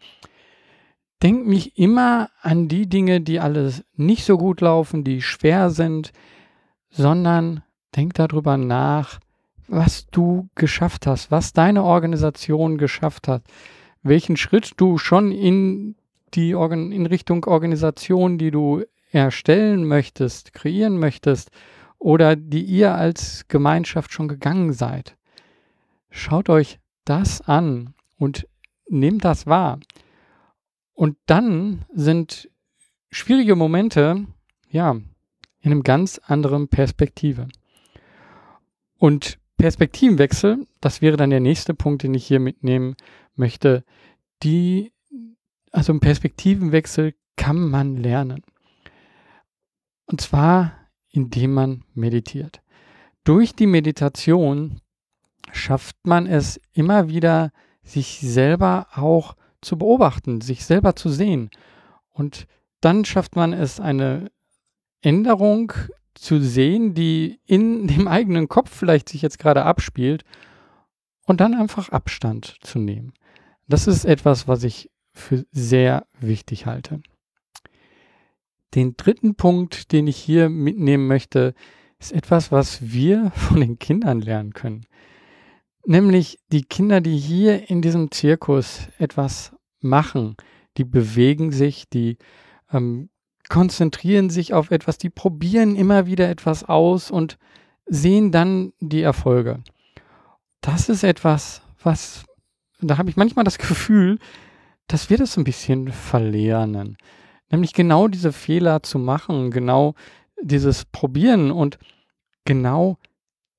denke 1.23 1.49
mich 1.49 1.77
immer 1.77 2.29
an 2.41 2.67
die 2.67 2.87
Dinge, 2.87 3.21
die 3.21 3.39
alles 3.39 3.83
nicht 3.95 4.25
so 4.25 4.37
gut 4.37 4.61
laufen, 4.61 5.03
die 5.03 5.21
schwer 5.21 5.71
sind, 5.71 6.11
sondern 6.89 7.63
denk 7.95 8.13
darüber 8.13 8.57
nach, 8.57 9.19
was 9.67 10.07
du 10.07 10.49
geschafft 10.55 11.07
hast, 11.07 11.31
was 11.31 11.53
deine 11.53 11.83
Organisation 11.83 12.77
geschafft 12.77 13.27
hat, 13.27 13.43
welchen 14.03 14.37
Schritt 14.37 14.73
du 14.77 14.97
schon 14.97 15.31
in 15.31 15.95
die 16.33 16.55
Organ 16.55 16.91
in 16.91 17.05
Richtung 17.05 17.45
Organisation, 17.45 18.37
die 18.37 18.51
du 18.51 18.83
erstellen 19.11 19.85
möchtest, 19.85 20.53
kreieren 20.53 20.97
möchtest 20.97 21.49
oder 21.97 22.35
die 22.35 22.63
ihr 22.63 22.93
als 22.93 23.47
Gemeinschaft 23.47 24.11
schon 24.11 24.27
gegangen 24.27 24.73
seid. 24.73 25.15
Schaut 26.09 26.49
euch 26.49 26.79
das 27.05 27.41
an 27.41 27.93
und 28.17 28.47
nehmt 28.89 29.25
das 29.25 29.47
wahr. 29.47 29.79
Und 30.93 31.17
dann 31.25 31.85
sind 31.93 32.49
schwierige 33.11 33.55
Momente, 33.55 34.25
ja, 34.69 34.91
in 34.91 35.71
einem 35.71 35.83
ganz 35.83 36.19
anderen 36.25 36.67
Perspektive. 36.67 37.47
Und 38.97 39.39
Perspektivenwechsel, 39.57 40.67
das 40.81 41.01
wäre 41.01 41.17
dann 41.17 41.29
der 41.29 41.39
nächste 41.39 41.73
Punkt, 41.73 42.03
den 42.03 42.13
ich 42.13 42.25
hier 42.25 42.39
mitnehmen 42.39 42.95
möchte. 43.35 43.83
Die, 44.43 44.91
also 45.71 45.93
ein 45.93 45.99
Perspektivenwechsel 45.99 47.15
kann 47.35 47.69
man 47.69 47.97
lernen. 47.97 48.43
Und 50.05 50.21
zwar, 50.21 50.73
indem 51.09 51.53
man 51.53 51.83
meditiert. 51.93 52.61
Durch 53.23 53.55
die 53.55 53.67
Meditation 53.67 54.81
schafft 55.51 55.95
man 56.03 56.27
es 56.27 56.59
immer 56.73 57.09
wieder, 57.09 57.51
sich 57.83 58.19
selber 58.19 58.87
auch 58.93 59.35
zu 59.61 59.77
beobachten, 59.77 60.41
sich 60.41 60.65
selber 60.65 60.95
zu 60.95 61.09
sehen. 61.09 61.49
Und 62.09 62.45
dann 62.81 63.05
schafft 63.05 63.35
man 63.35 63.53
es, 63.53 63.79
eine 63.79 64.31
Änderung 65.01 65.73
zu 66.15 66.39
sehen, 66.41 66.93
die 66.93 67.39
in 67.45 67.87
dem 67.87 68.07
eigenen 68.07 68.47
Kopf 68.47 68.75
vielleicht 68.75 69.09
sich 69.09 69.21
jetzt 69.21 69.39
gerade 69.39 69.63
abspielt 69.63 70.23
und 71.25 71.41
dann 71.41 71.53
einfach 71.53 71.89
Abstand 71.89 72.57
zu 72.61 72.79
nehmen. 72.79 73.13
Das 73.67 73.87
ist 73.87 74.05
etwas, 74.05 74.47
was 74.47 74.63
ich 74.63 74.91
für 75.13 75.45
sehr 75.51 76.05
wichtig 76.19 76.65
halte. 76.65 77.01
Den 78.75 78.95
dritten 78.97 79.35
Punkt, 79.35 79.91
den 79.91 80.07
ich 80.07 80.17
hier 80.17 80.49
mitnehmen 80.49 81.07
möchte, 81.07 81.55
ist 81.99 82.11
etwas, 82.11 82.51
was 82.51 82.91
wir 82.91 83.31
von 83.35 83.61
den 83.61 83.79
Kindern 83.79 84.21
lernen 84.21 84.53
können. 84.53 84.85
Nämlich 85.85 86.39
die 86.51 86.63
Kinder, 86.63 86.99
die 86.99 87.17
hier 87.17 87.69
in 87.69 87.81
diesem 87.81 88.11
Zirkus 88.11 88.89
etwas 88.97 89.55
machen, 89.79 90.35
die 90.77 90.83
bewegen 90.83 91.51
sich, 91.51 91.87
die 91.89 92.17
ähm, 92.71 93.09
konzentrieren 93.49 94.29
sich 94.29 94.53
auf 94.53 94.71
etwas, 94.71 94.97
die 94.97 95.09
probieren 95.09 95.75
immer 95.75 96.05
wieder 96.05 96.29
etwas 96.29 96.63
aus 96.63 97.11
und 97.11 97.37
sehen 97.85 98.31
dann 98.31 98.73
die 98.79 99.01
Erfolge. 99.01 99.63
Das 100.61 100.89
ist 100.89 101.03
etwas, 101.03 101.61
was, 101.81 102.25
da 102.81 102.97
habe 102.97 103.09
ich 103.09 103.17
manchmal 103.17 103.45
das 103.45 103.57
Gefühl, 103.57 104.19
dass 104.87 105.09
wir 105.09 105.17
das 105.17 105.37
ein 105.37 105.43
bisschen 105.43 105.91
verlernen. 105.91 106.97
Nämlich 107.51 107.73
genau 107.73 108.07
diese 108.07 108.31
Fehler 108.31 108.81
zu 108.81 108.97
machen, 108.97 109.51
genau 109.51 109.93
dieses 110.41 110.85
Probieren 110.85 111.51
und 111.51 111.77
genau 112.43 112.97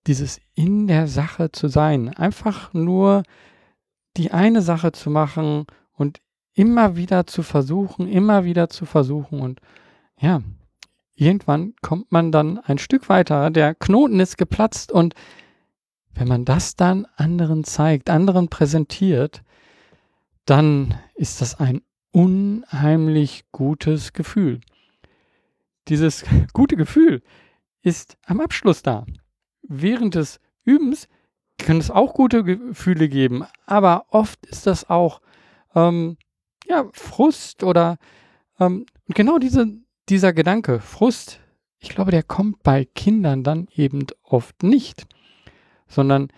dieses 0.06 0.40
in 0.54 0.86
der 0.86 1.08
Sache 1.08 1.52
zu 1.52 1.68
sein. 1.68 2.08
Einfach 2.14 2.72
nur 2.74 3.22
die 4.16 4.30
eine 4.30 4.62
Sache 4.62 4.92
zu 4.92 5.10
machen 5.10 5.66
und 5.92 6.20
immer 6.56 6.96
wieder 6.96 7.26
zu 7.26 7.42
versuchen, 7.42 8.08
immer 8.08 8.44
wieder 8.44 8.68
zu 8.68 8.86
versuchen 8.86 9.40
und 9.40 9.60
ja, 10.18 10.42
irgendwann 11.14 11.74
kommt 11.82 12.10
man 12.10 12.32
dann 12.32 12.58
ein 12.58 12.78
Stück 12.78 13.08
weiter, 13.08 13.50
der 13.50 13.74
Knoten 13.74 14.18
ist 14.18 14.38
geplatzt 14.38 14.90
und 14.90 15.14
wenn 16.14 16.26
man 16.26 16.46
das 16.46 16.74
dann 16.74 17.06
anderen 17.16 17.62
zeigt, 17.62 18.08
anderen 18.08 18.48
präsentiert, 18.48 19.42
dann 20.46 20.94
ist 21.14 21.42
das 21.42 21.60
ein 21.60 21.82
unheimlich 22.10 23.44
gutes 23.52 24.14
Gefühl. 24.14 24.60
Dieses 25.88 26.24
gute 26.54 26.76
Gefühl 26.76 27.22
ist 27.82 28.16
am 28.24 28.40
Abschluss 28.40 28.82
da. 28.82 29.04
Während 29.62 30.14
des 30.14 30.40
Übens 30.64 31.06
kann 31.58 31.76
es 31.76 31.90
auch 31.90 32.14
gute 32.14 32.44
Gefühle 32.44 33.10
geben, 33.10 33.44
aber 33.66 34.06
oft 34.08 34.46
ist 34.46 34.66
das 34.66 34.88
auch 34.88 35.20
ähm, 35.74 36.16
ja, 36.68 36.88
Frust 36.92 37.62
oder 37.62 37.98
ähm, 38.58 38.86
genau 39.08 39.38
diese, 39.38 39.66
dieser 40.08 40.32
Gedanke, 40.32 40.80
Frust, 40.80 41.40
ich 41.78 41.90
glaube, 41.90 42.10
der 42.10 42.22
kommt 42.22 42.62
bei 42.62 42.84
Kindern 42.84 43.44
dann 43.44 43.68
eben 43.74 44.06
oft 44.22 44.62
nicht, 44.62 45.06
sondern 45.88 46.28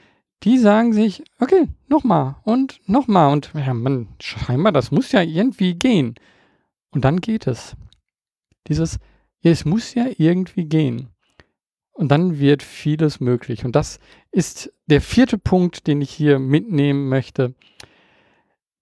die 0.42 0.58
sagen 0.58 0.92
sich, 0.92 1.24
okay, 1.40 1.68
nochmal 1.88 2.36
und 2.44 2.80
nochmal 2.86 3.32
und 3.32 3.50
ja, 3.54 3.74
man, 3.74 4.08
scheinbar, 4.20 4.72
das 4.72 4.90
muss 4.90 5.12
ja 5.12 5.22
irgendwie 5.22 5.74
gehen. 5.74 6.14
Und 6.90 7.04
dann 7.04 7.20
geht 7.20 7.46
es. 7.46 7.76
Dieses, 8.68 8.98
ja, 9.40 9.50
es 9.50 9.64
muss 9.64 9.94
ja 9.94 10.06
irgendwie 10.16 10.64
gehen. 10.64 11.08
Und 11.92 12.08
dann 12.08 12.38
wird 12.38 12.62
vieles 12.62 13.18
möglich. 13.18 13.64
Und 13.64 13.74
das 13.74 13.98
ist 14.30 14.72
der 14.86 15.00
vierte 15.00 15.38
Punkt, 15.38 15.86
den 15.86 16.00
ich 16.00 16.10
hier 16.10 16.38
mitnehmen 16.38 17.08
möchte. 17.08 17.54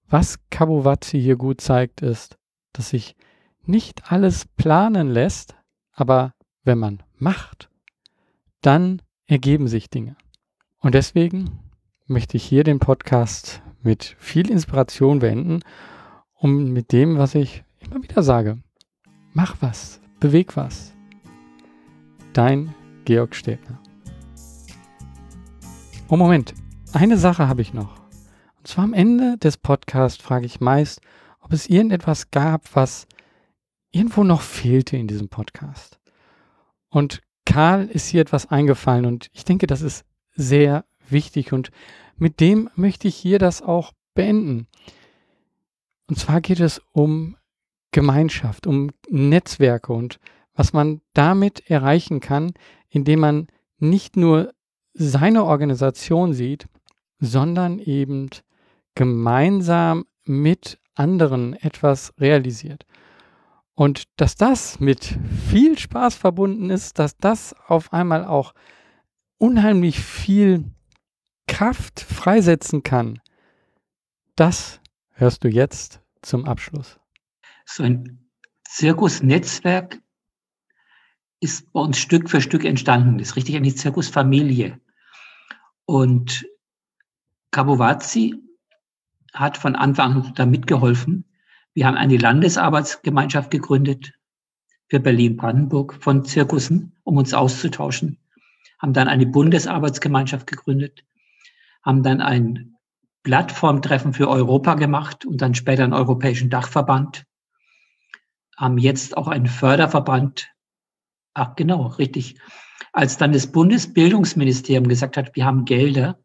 Was 0.09 0.39
Kabowatzi 0.51 1.21
hier 1.21 1.37
gut 1.37 1.61
zeigt, 1.61 2.01
ist, 2.01 2.39
dass 2.73 2.91
sich 2.91 3.17
nicht 3.65 4.13
alles 4.13 4.47
planen 4.57 5.09
lässt, 5.09 5.57
aber 5.93 6.35
wenn 6.63 6.79
man 6.79 7.03
macht, 7.19 7.71
dann 8.61 9.03
ergeben 9.27 9.67
sich 9.67 9.91
Dinge. 9.91 10.17
Und 10.79 10.95
deswegen 10.95 11.59
möchte 12.07 12.37
ich 12.37 12.45
hier 12.45 12.63
den 12.63 12.79
Podcast 12.79 13.63
mit 13.83 14.17
viel 14.21 14.49
Inspiration 14.49 15.19
beenden, 15.19 15.61
um 16.35 16.73
mit 16.73 16.93
dem, 16.93 17.19
was 17.19 17.35
ich 17.35 17.65
immer 17.81 18.01
wieder 18.01 18.23
sage, 18.23 18.59
mach 19.33 19.57
was, 19.61 20.01
beweg 20.21 20.57
was. 20.57 20.95
Dein 22.33 22.75
Georg 23.05 23.35
Stäbner. 23.35 23.81
Oh 26.09 26.17
Moment, 26.17 26.55
eine 26.93 27.17
Sache 27.19 27.49
habe 27.49 27.63
ich 27.63 27.75
noch. 27.75 28.06
Und 28.67 28.71
zwar 28.71 28.83
am 28.83 28.95
Ende 28.95 29.39
des 29.39 29.59
Podcasts 29.59 30.21
frage 30.21 30.45
ich 30.45 30.59
meist, 30.59 31.01
ob 31.39 31.53
es 31.53 31.69
irgendetwas 31.69 32.33
gab, 32.33 32.75
was 32.75 33.07
irgendwo 33.93 34.25
noch 34.25 34.41
fehlte 34.41 34.97
in 34.97 35.07
diesem 35.07 35.29
Podcast. 35.29 36.01
Und 36.89 37.23
Karl 37.45 37.87
ist 37.87 38.09
hier 38.09 38.23
etwas 38.23 38.51
eingefallen 38.51 39.07
und 39.07 39.29
ich 39.33 39.45
denke, 39.45 39.69
das 39.69 39.83
ist 39.83 40.05
sehr 40.35 40.85
wichtig 41.09 41.53
und 41.53 41.71
mit 42.17 42.41
dem 42.41 42.69
möchte 42.75 43.07
ich 43.07 43.15
hier 43.15 43.39
das 43.39 43.63
auch 43.63 43.93
beenden. 44.15 44.67
Und 46.09 46.19
zwar 46.19 46.41
geht 46.41 46.59
es 46.59 46.83
um 46.91 47.37
Gemeinschaft, 47.93 48.67
um 48.67 48.91
Netzwerke 49.09 49.93
und 49.93 50.19
was 50.55 50.73
man 50.73 51.03
damit 51.13 51.71
erreichen 51.71 52.19
kann, 52.19 52.53
indem 52.89 53.21
man 53.21 53.47
nicht 53.79 54.17
nur 54.17 54.53
seine 54.93 55.45
Organisation 55.45 56.33
sieht, 56.33 56.67
sondern 57.21 57.79
eben 57.79 58.31
gemeinsam 58.97 60.07
mit 60.25 60.81
anderen 60.97 61.55
etwas 61.55 62.13
realisiert. 62.19 62.85
Und 63.75 64.05
dass 64.17 64.35
das 64.35 64.81
mit 64.81 65.17
viel 65.51 65.79
Spaß 65.79 66.17
verbunden 66.17 66.71
ist, 66.71 66.99
dass 66.99 67.17
das 67.19 67.55
auf 67.69 67.93
einmal 67.93 68.25
auch 68.25 68.55
unheimlich 69.39 70.01
viel 70.01 70.65
Kraft 71.47 72.01
freisetzen 72.01 72.83
kann, 72.83 73.21
das 74.35 74.81
hörst 75.13 75.45
du 75.45 75.49
jetzt 75.49 76.01
zum 76.23 76.47
Abschluss. 76.47 76.99
So 77.67 77.83
ein 77.83 78.31
Zirkusnetzwerk 78.65 80.01
ist 81.41 81.71
bei 81.73 81.81
uns 81.81 81.99
Stück 81.99 82.31
für 82.31 82.41
Stück 82.41 82.65
entstanden. 82.65 83.19
Das 83.19 83.29
ist 83.29 83.37
richtig 83.37 83.57
eine 83.57 83.75
Zirkusfamilie. 83.75 84.81
Und 85.85 86.47
Kabowazzi 87.51 88.46
hat 89.37 89.57
von 89.57 89.77
Anfang 89.77 90.13
an 90.13 90.33
da 90.35 90.47
mitgeholfen. 90.47 91.25
Wir 91.75 91.87
haben 91.87 91.97
eine 91.97 92.17
Landesarbeitsgemeinschaft 92.17 93.51
gegründet 93.51 94.13
für 94.89 95.01
Berlin-Brandenburg 95.01 95.99
von 96.01 96.25
Zirkussen, 96.25 96.97
um 97.05 97.17
uns 97.17 97.35
auszutauschen. 97.35 98.19
Haben 98.79 98.93
dann 98.93 99.09
eine 99.09 99.27
Bundesarbeitsgemeinschaft 99.27 100.47
gegründet, 100.47 101.05
haben 101.83 102.03
dann 102.03 102.21
ein 102.21 102.77
Plattformtreffen 103.23 104.13
für 104.13 104.29
Europa 104.29 104.75
gemacht 104.75 105.25
und 105.25 105.43
dann 105.43 105.55
später 105.55 105.85
einen 105.85 105.93
europäischen 105.93 106.51
Dachverband, 106.51 107.25
haben 108.57 108.79
jetzt 108.79 109.17
auch 109.17 109.29
einen 109.29 109.47
Förderverband. 109.47 110.49
Ach, 111.35 111.57
genau, 111.57 111.87
richtig. 111.87 112.39
Als 112.93 113.19
dann 113.19 113.33
das 113.33 113.49
Bundesbildungsministerium 113.49 114.89
gesagt 114.89 115.17
hat, 115.17 115.35
wir 115.35 115.45
haben 115.45 115.65
Gelder, 115.65 116.19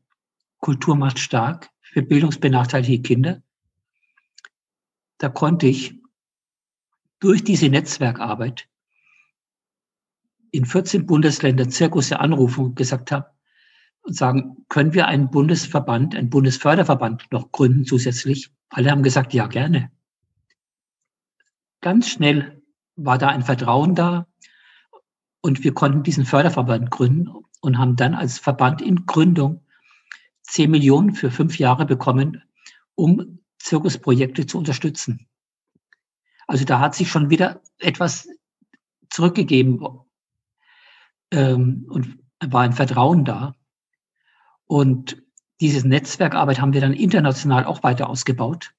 Kultur 0.60 0.96
macht 0.96 1.20
stark, 1.20 1.70
für 1.92 2.02
bildungsbenachteiligte 2.02 3.02
Kinder. 3.02 3.42
Da 5.18 5.28
konnte 5.28 5.68
ich 5.68 6.00
durch 7.20 7.44
diese 7.44 7.68
Netzwerkarbeit 7.68 8.70
in 10.52 10.66
14 10.66 11.06
Bundesländern 11.06 11.70
Zirkusse 11.70 12.20
anrufen 12.22 12.64
und 12.66 12.76
gesagt 12.76 13.12
habe 13.12 13.30
und 14.04 14.16
sagen, 14.16 14.66
können 14.70 14.94
wir 14.94 15.08
einen 15.08 15.30
Bundesverband, 15.32 16.16
einen 16.16 16.30
Bundesförderverband 16.30 17.30
noch 17.32 17.52
gründen 17.52 17.86
zusätzlich? 17.86 18.50
Alle 18.70 18.90
haben 18.90 19.04
gesagt, 19.04 19.34
ja, 19.34 19.48
gerne. 19.48 19.92
Ganz 21.82 22.08
schnell 22.08 22.64
war 22.96 23.18
da 23.18 23.28
ein 23.28 23.44
Vertrauen 23.44 23.96
da 23.96 24.28
und 25.42 25.66
wir 25.66 25.74
konnten 25.74 26.04
diesen 26.04 26.26
Förderverband 26.26 26.90
gründen 26.90 27.28
und 27.60 27.78
haben 27.78 27.98
dann 27.98 28.16
als 28.16 28.40
Verband 28.40 28.82
in 28.82 29.06
Gründung 29.06 29.66
10 30.52 30.70
Millionen 30.70 31.16
für 31.16 31.32
fünf 31.32 31.58
Jahre 31.60 31.86
bekommen, 31.86 32.44
um 32.96 33.40
Zirkusprojekte 33.60 34.46
zu 34.46 34.58
unterstützen. 34.58 35.28
Also 36.46 36.66
da 36.66 36.80
hat 36.80 36.94
sich 36.94 37.10
schon 37.10 37.30
wieder 37.30 37.62
etwas 37.78 38.28
zurückgegeben 39.10 39.80
ähm, 41.32 41.86
und 41.90 42.20
war 42.42 42.62
ein 42.62 42.74
Vertrauen 42.74 43.24
da. 43.24 43.56
Und 44.66 45.24
dieses 45.62 45.86
Netzwerkarbeit 45.86 46.60
haben 46.60 46.74
wir 46.74 46.82
dann 46.82 46.94
international 46.94 47.64
auch 47.64 47.84
weiter 47.84 48.10
ausgebaut. 48.10 48.74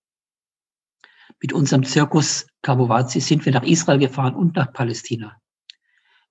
Mit 1.40 1.54
unserem 1.54 1.84
Zirkus 1.84 2.46
Kabowazi 2.60 3.20
sind 3.20 3.46
wir 3.46 3.52
nach 3.52 3.62
Israel 3.62 3.98
gefahren 3.98 4.34
und 4.34 4.56
nach 4.56 4.72
Palästina. 4.74 5.40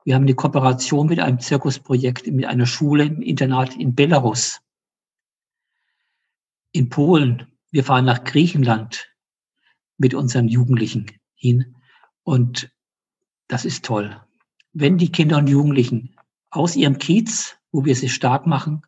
Wir 0.04 0.14
haben 0.14 0.24
eine 0.24 0.36
Kooperation 0.36 1.08
mit 1.08 1.20
einem 1.20 1.40
Zirkusprojekt 1.40 2.28
mit 2.28 2.46
einer 2.46 2.68
Schule 2.68 3.06
im 3.06 3.22
Internat 3.22 3.76
in 3.76 3.96
Belarus, 3.96 4.62
in 6.72 6.90
Polen. 6.90 7.48
Wir 7.72 7.84
fahren 7.84 8.06
nach 8.06 8.24
Griechenland 8.24 9.10
mit 9.98 10.14
unseren 10.14 10.48
Jugendlichen 10.48 11.12
hin. 11.36 11.76
Und 12.24 12.72
das 13.48 13.66
ist 13.66 13.86
toll. 13.86 14.20
Wenn 14.74 14.98
die 14.98 15.12
Kinder 15.12 15.38
und 15.38 15.48
Jugendlichen 15.48 16.16
aus 16.50 16.76
ihrem 16.76 16.98
Kiez, 16.98 17.58
wo 17.72 17.86
wir 17.86 17.96
sie 17.96 18.10
stark 18.10 18.46
machen, 18.48 18.82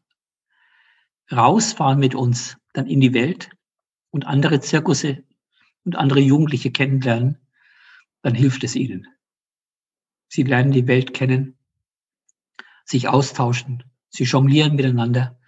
rausfahren 1.31 1.99
mit 1.99 2.15
uns 2.15 2.57
dann 2.73 2.87
in 2.87 3.01
die 3.01 3.13
Welt 3.13 3.49
und 4.11 4.25
andere 4.25 4.59
Zirkusse 4.59 5.23
und 5.83 5.95
andere 5.95 6.19
Jugendliche 6.19 6.71
kennenlernen, 6.71 7.37
dann 8.21 8.35
hilft 8.35 8.63
es 8.63 8.75
ihnen. 8.75 9.07
Sie 10.29 10.43
lernen 10.43 10.71
die 10.71 10.87
Welt 10.87 11.13
kennen, 11.13 11.57
sich 12.85 13.07
austauschen, 13.07 13.83
sie 14.09 14.23
jonglieren 14.23 14.75
miteinander, 14.75 15.39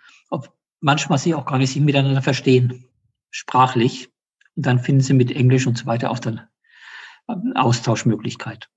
manchmal 0.85 1.17
sie 1.17 1.33
auch 1.33 1.47
gar 1.47 1.57
nicht 1.57 1.73
sich 1.73 1.81
miteinander 1.81 2.21
verstehen, 2.21 2.85
sprachlich. 3.31 4.11
Und 4.55 4.67
dann 4.67 4.79
finden 4.79 5.01
sie 5.01 5.13
mit 5.13 5.31
Englisch 5.31 5.65
und 5.65 5.79
so 5.79 5.87
weiter 5.87 6.11
auch 6.11 6.19
dann 6.19 6.47
Austauschmöglichkeit. 7.55 8.69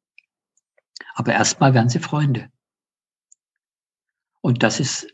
Aber 1.14 1.34
erstmal 1.34 1.74
werden 1.74 1.90
sie 1.90 1.98
Freunde. 1.98 2.50
Und 4.40 4.62
das 4.62 4.80
ist 4.80 5.06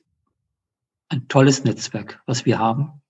ein 1.08 1.26
tolles 1.26 1.64
Netzwerk, 1.64 2.22
was 2.26 2.46
wir 2.46 2.60
haben. 2.60 3.02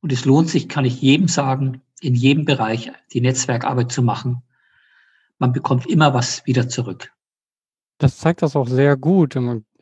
Und 0.00 0.12
es 0.12 0.26
lohnt 0.26 0.50
sich, 0.50 0.68
kann 0.68 0.84
ich 0.84 1.00
jedem 1.00 1.26
sagen, 1.26 1.80
in 2.00 2.14
jedem 2.14 2.44
Bereich 2.44 2.92
die 3.14 3.22
Netzwerkarbeit 3.22 3.90
zu 3.90 4.02
machen. 4.02 4.42
Man 5.38 5.52
bekommt 5.52 5.86
immer 5.86 6.12
was 6.12 6.44
wieder 6.44 6.68
zurück. 6.68 7.14
Das 7.96 8.18
zeigt 8.18 8.42
das 8.42 8.56
auch 8.56 8.68
sehr 8.68 8.98
gut. 8.98 9.36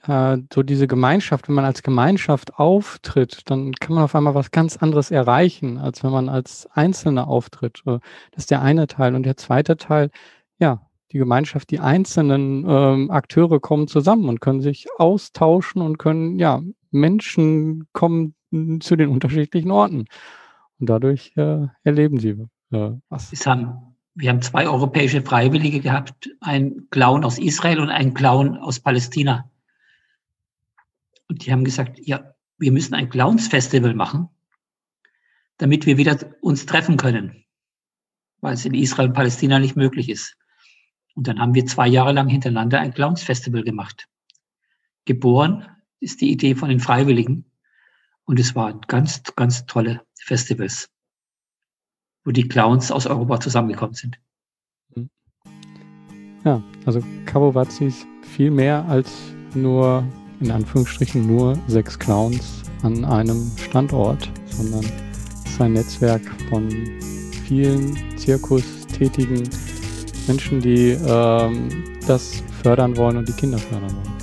Äh, 0.07 0.39
so 0.53 0.63
diese 0.63 0.87
Gemeinschaft, 0.87 1.49
wenn 1.49 1.55
man 1.55 1.65
als 1.65 1.83
Gemeinschaft 1.83 2.59
auftritt, 2.59 3.43
dann 3.51 3.73
kann 3.73 3.95
man 3.95 4.05
auf 4.05 4.15
einmal 4.15 4.35
was 4.35 4.51
ganz 4.51 4.77
anderes 4.77 5.11
erreichen, 5.11 5.79
als 5.79 6.05
wenn 6.05 6.11
man 6.11 6.29
als 6.29 6.69
Einzelner 6.73 7.29
auftritt. 7.29 7.83
Das 7.85 8.01
ist 8.37 8.51
der 8.51 8.63
eine 8.63 8.87
Teil. 8.87 9.15
Und 9.15 9.25
der 9.25 9.37
zweite 9.37 9.77
Teil, 9.77 10.11
ja, 10.59 10.87
die 11.13 11.19
Gemeinschaft, 11.19 11.71
die 11.71 11.81
einzelnen 11.81 12.65
ähm, 12.69 13.11
Akteure 13.11 13.61
kommen 13.61 13.87
zusammen 13.87 14.29
und 14.29 14.41
können 14.41 14.61
sich 14.61 14.87
austauschen 14.99 15.81
und 15.81 15.99
können, 15.99 16.39
ja, 16.39 16.61
Menschen 16.91 17.87
kommen 17.93 18.35
zu 18.81 18.97
den 18.97 19.09
unterschiedlichen 19.09 19.71
Orten. 19.71 20.07
Und 20.81 20.91
dadurch 20.91 21.33
äh, 21.37 21.67
erleben 21.83 22.19
sie 22.19 22.31
äh, 22.73 22.91
was. 23.09 23.33
Es 23.33 23.47
haben, 23.47 23.97
wir 24.15 24.31
haben 24.31 24.43
zwei 24.43 24.67
europäische 24.69 25.23
Freiwillige 25.23 25.81
gehabt, 25.81 26.31
einen 26.41 26.89
Clown 26.91 27.25
aus 27.25 27.39
Israel 27.39 27.81
und 27.81 27.91
einen 27.91 28.15
Clown 28.15 28.57
aus 28.57 28.81
Palästina. 28.81 29.49
Und 31.29 31.45
die 31.45 31.53
haben 31.53 31.65
gesagt, 31.65 31.99
ja, 32.01 32.35
wir 32.59 32.73
müssen 32.73 32.95
ein 32.95 33.09
Clowns-Festival 33.09 33.95
machen, 33.95 34.29
damit 35.59 35.87
wir 35.87 35.97
wieder 35.97 36.19
uns 36.41 36.67
treffen 36.67 36.97
können, 36.97 37.45
weil 38.41 38.55
es 38.55 38.65
in 38.65 38.75
Israel 38.75 39.09
und 39.09 39.15
Palästina 39.15 39.59
nicht 39.59 39.77
möglich 39.77 40.09
ist. 40.09 40.37
Und 41.15 41.29
dann 41.29 41.39
haben 41.39 41.55
wir 41.55 41.67
zwei 41.67 41.87
Jahre 41.87 42.13
lang 42.13 42.29
hintereinander 42.29 42.81
ein 42.81 42.93
Clowns-Festival 42.93 43.63
gemacht. 43.63 44.09
Geboren 45.05 45.69
ist 46.01 46.21
die 46.21 46.31
Idee 46.31 46.55
von 46.55 46.69
den 46.69 46.81
Freiwilligen. 46.81 47.51
Und 48.25 48.41
es 48.41 48.55
waren 48.55 48.81
ganz, 48.89 49.23
ganz 49.37 49.67
tolle 49.67 50.01
Festivals, 50.19 50.91
wo 52.25 52.31
die 52.31 52.49
Clowns 52.49 52.91
aus 52.91 53.07
Europa 53.07 53.41
zusammengekommen 53.41 53.95
sind. 53.95 54.19
Ja, 56.45 56.63
also 56.85 57.03
Kabowazi 57.25 57.87
ist 57.87 58.07
viel 58.23 58.51
mehr 58.51 58.85
als 58.87 59.11
nur, 59.55 60.07
in 60.41 60.51
Anführungsstrichen, 60.51 61.27
nur 61.27 61.59
sechs 61.67 61.99
Clowns 61.99 62.63
an 62.83 63.05
einem 63.05 63.51
Standort, 63.57 64.31
sondern 64.51 64.85
es 65.45 65.53
ist 65.53 65.61
ein 65.61 65.73
Netzwerk 65.73 66.23
von 66.49 66.69
vielen 67.47 67.97
zirkustätigen 68.17 69.49
Menschen, 70.27 70.61
die 70.61 70.97
ähm, 71.07 71.69
das 72.07 72.43
fördern 72.63 72.97
wollen 72.97 73.19
und 73.19 73.29
die 73.29 73.33
Kinder 73.33 73.59
fördern 73.59 73.91
wollen. 73.91 74.14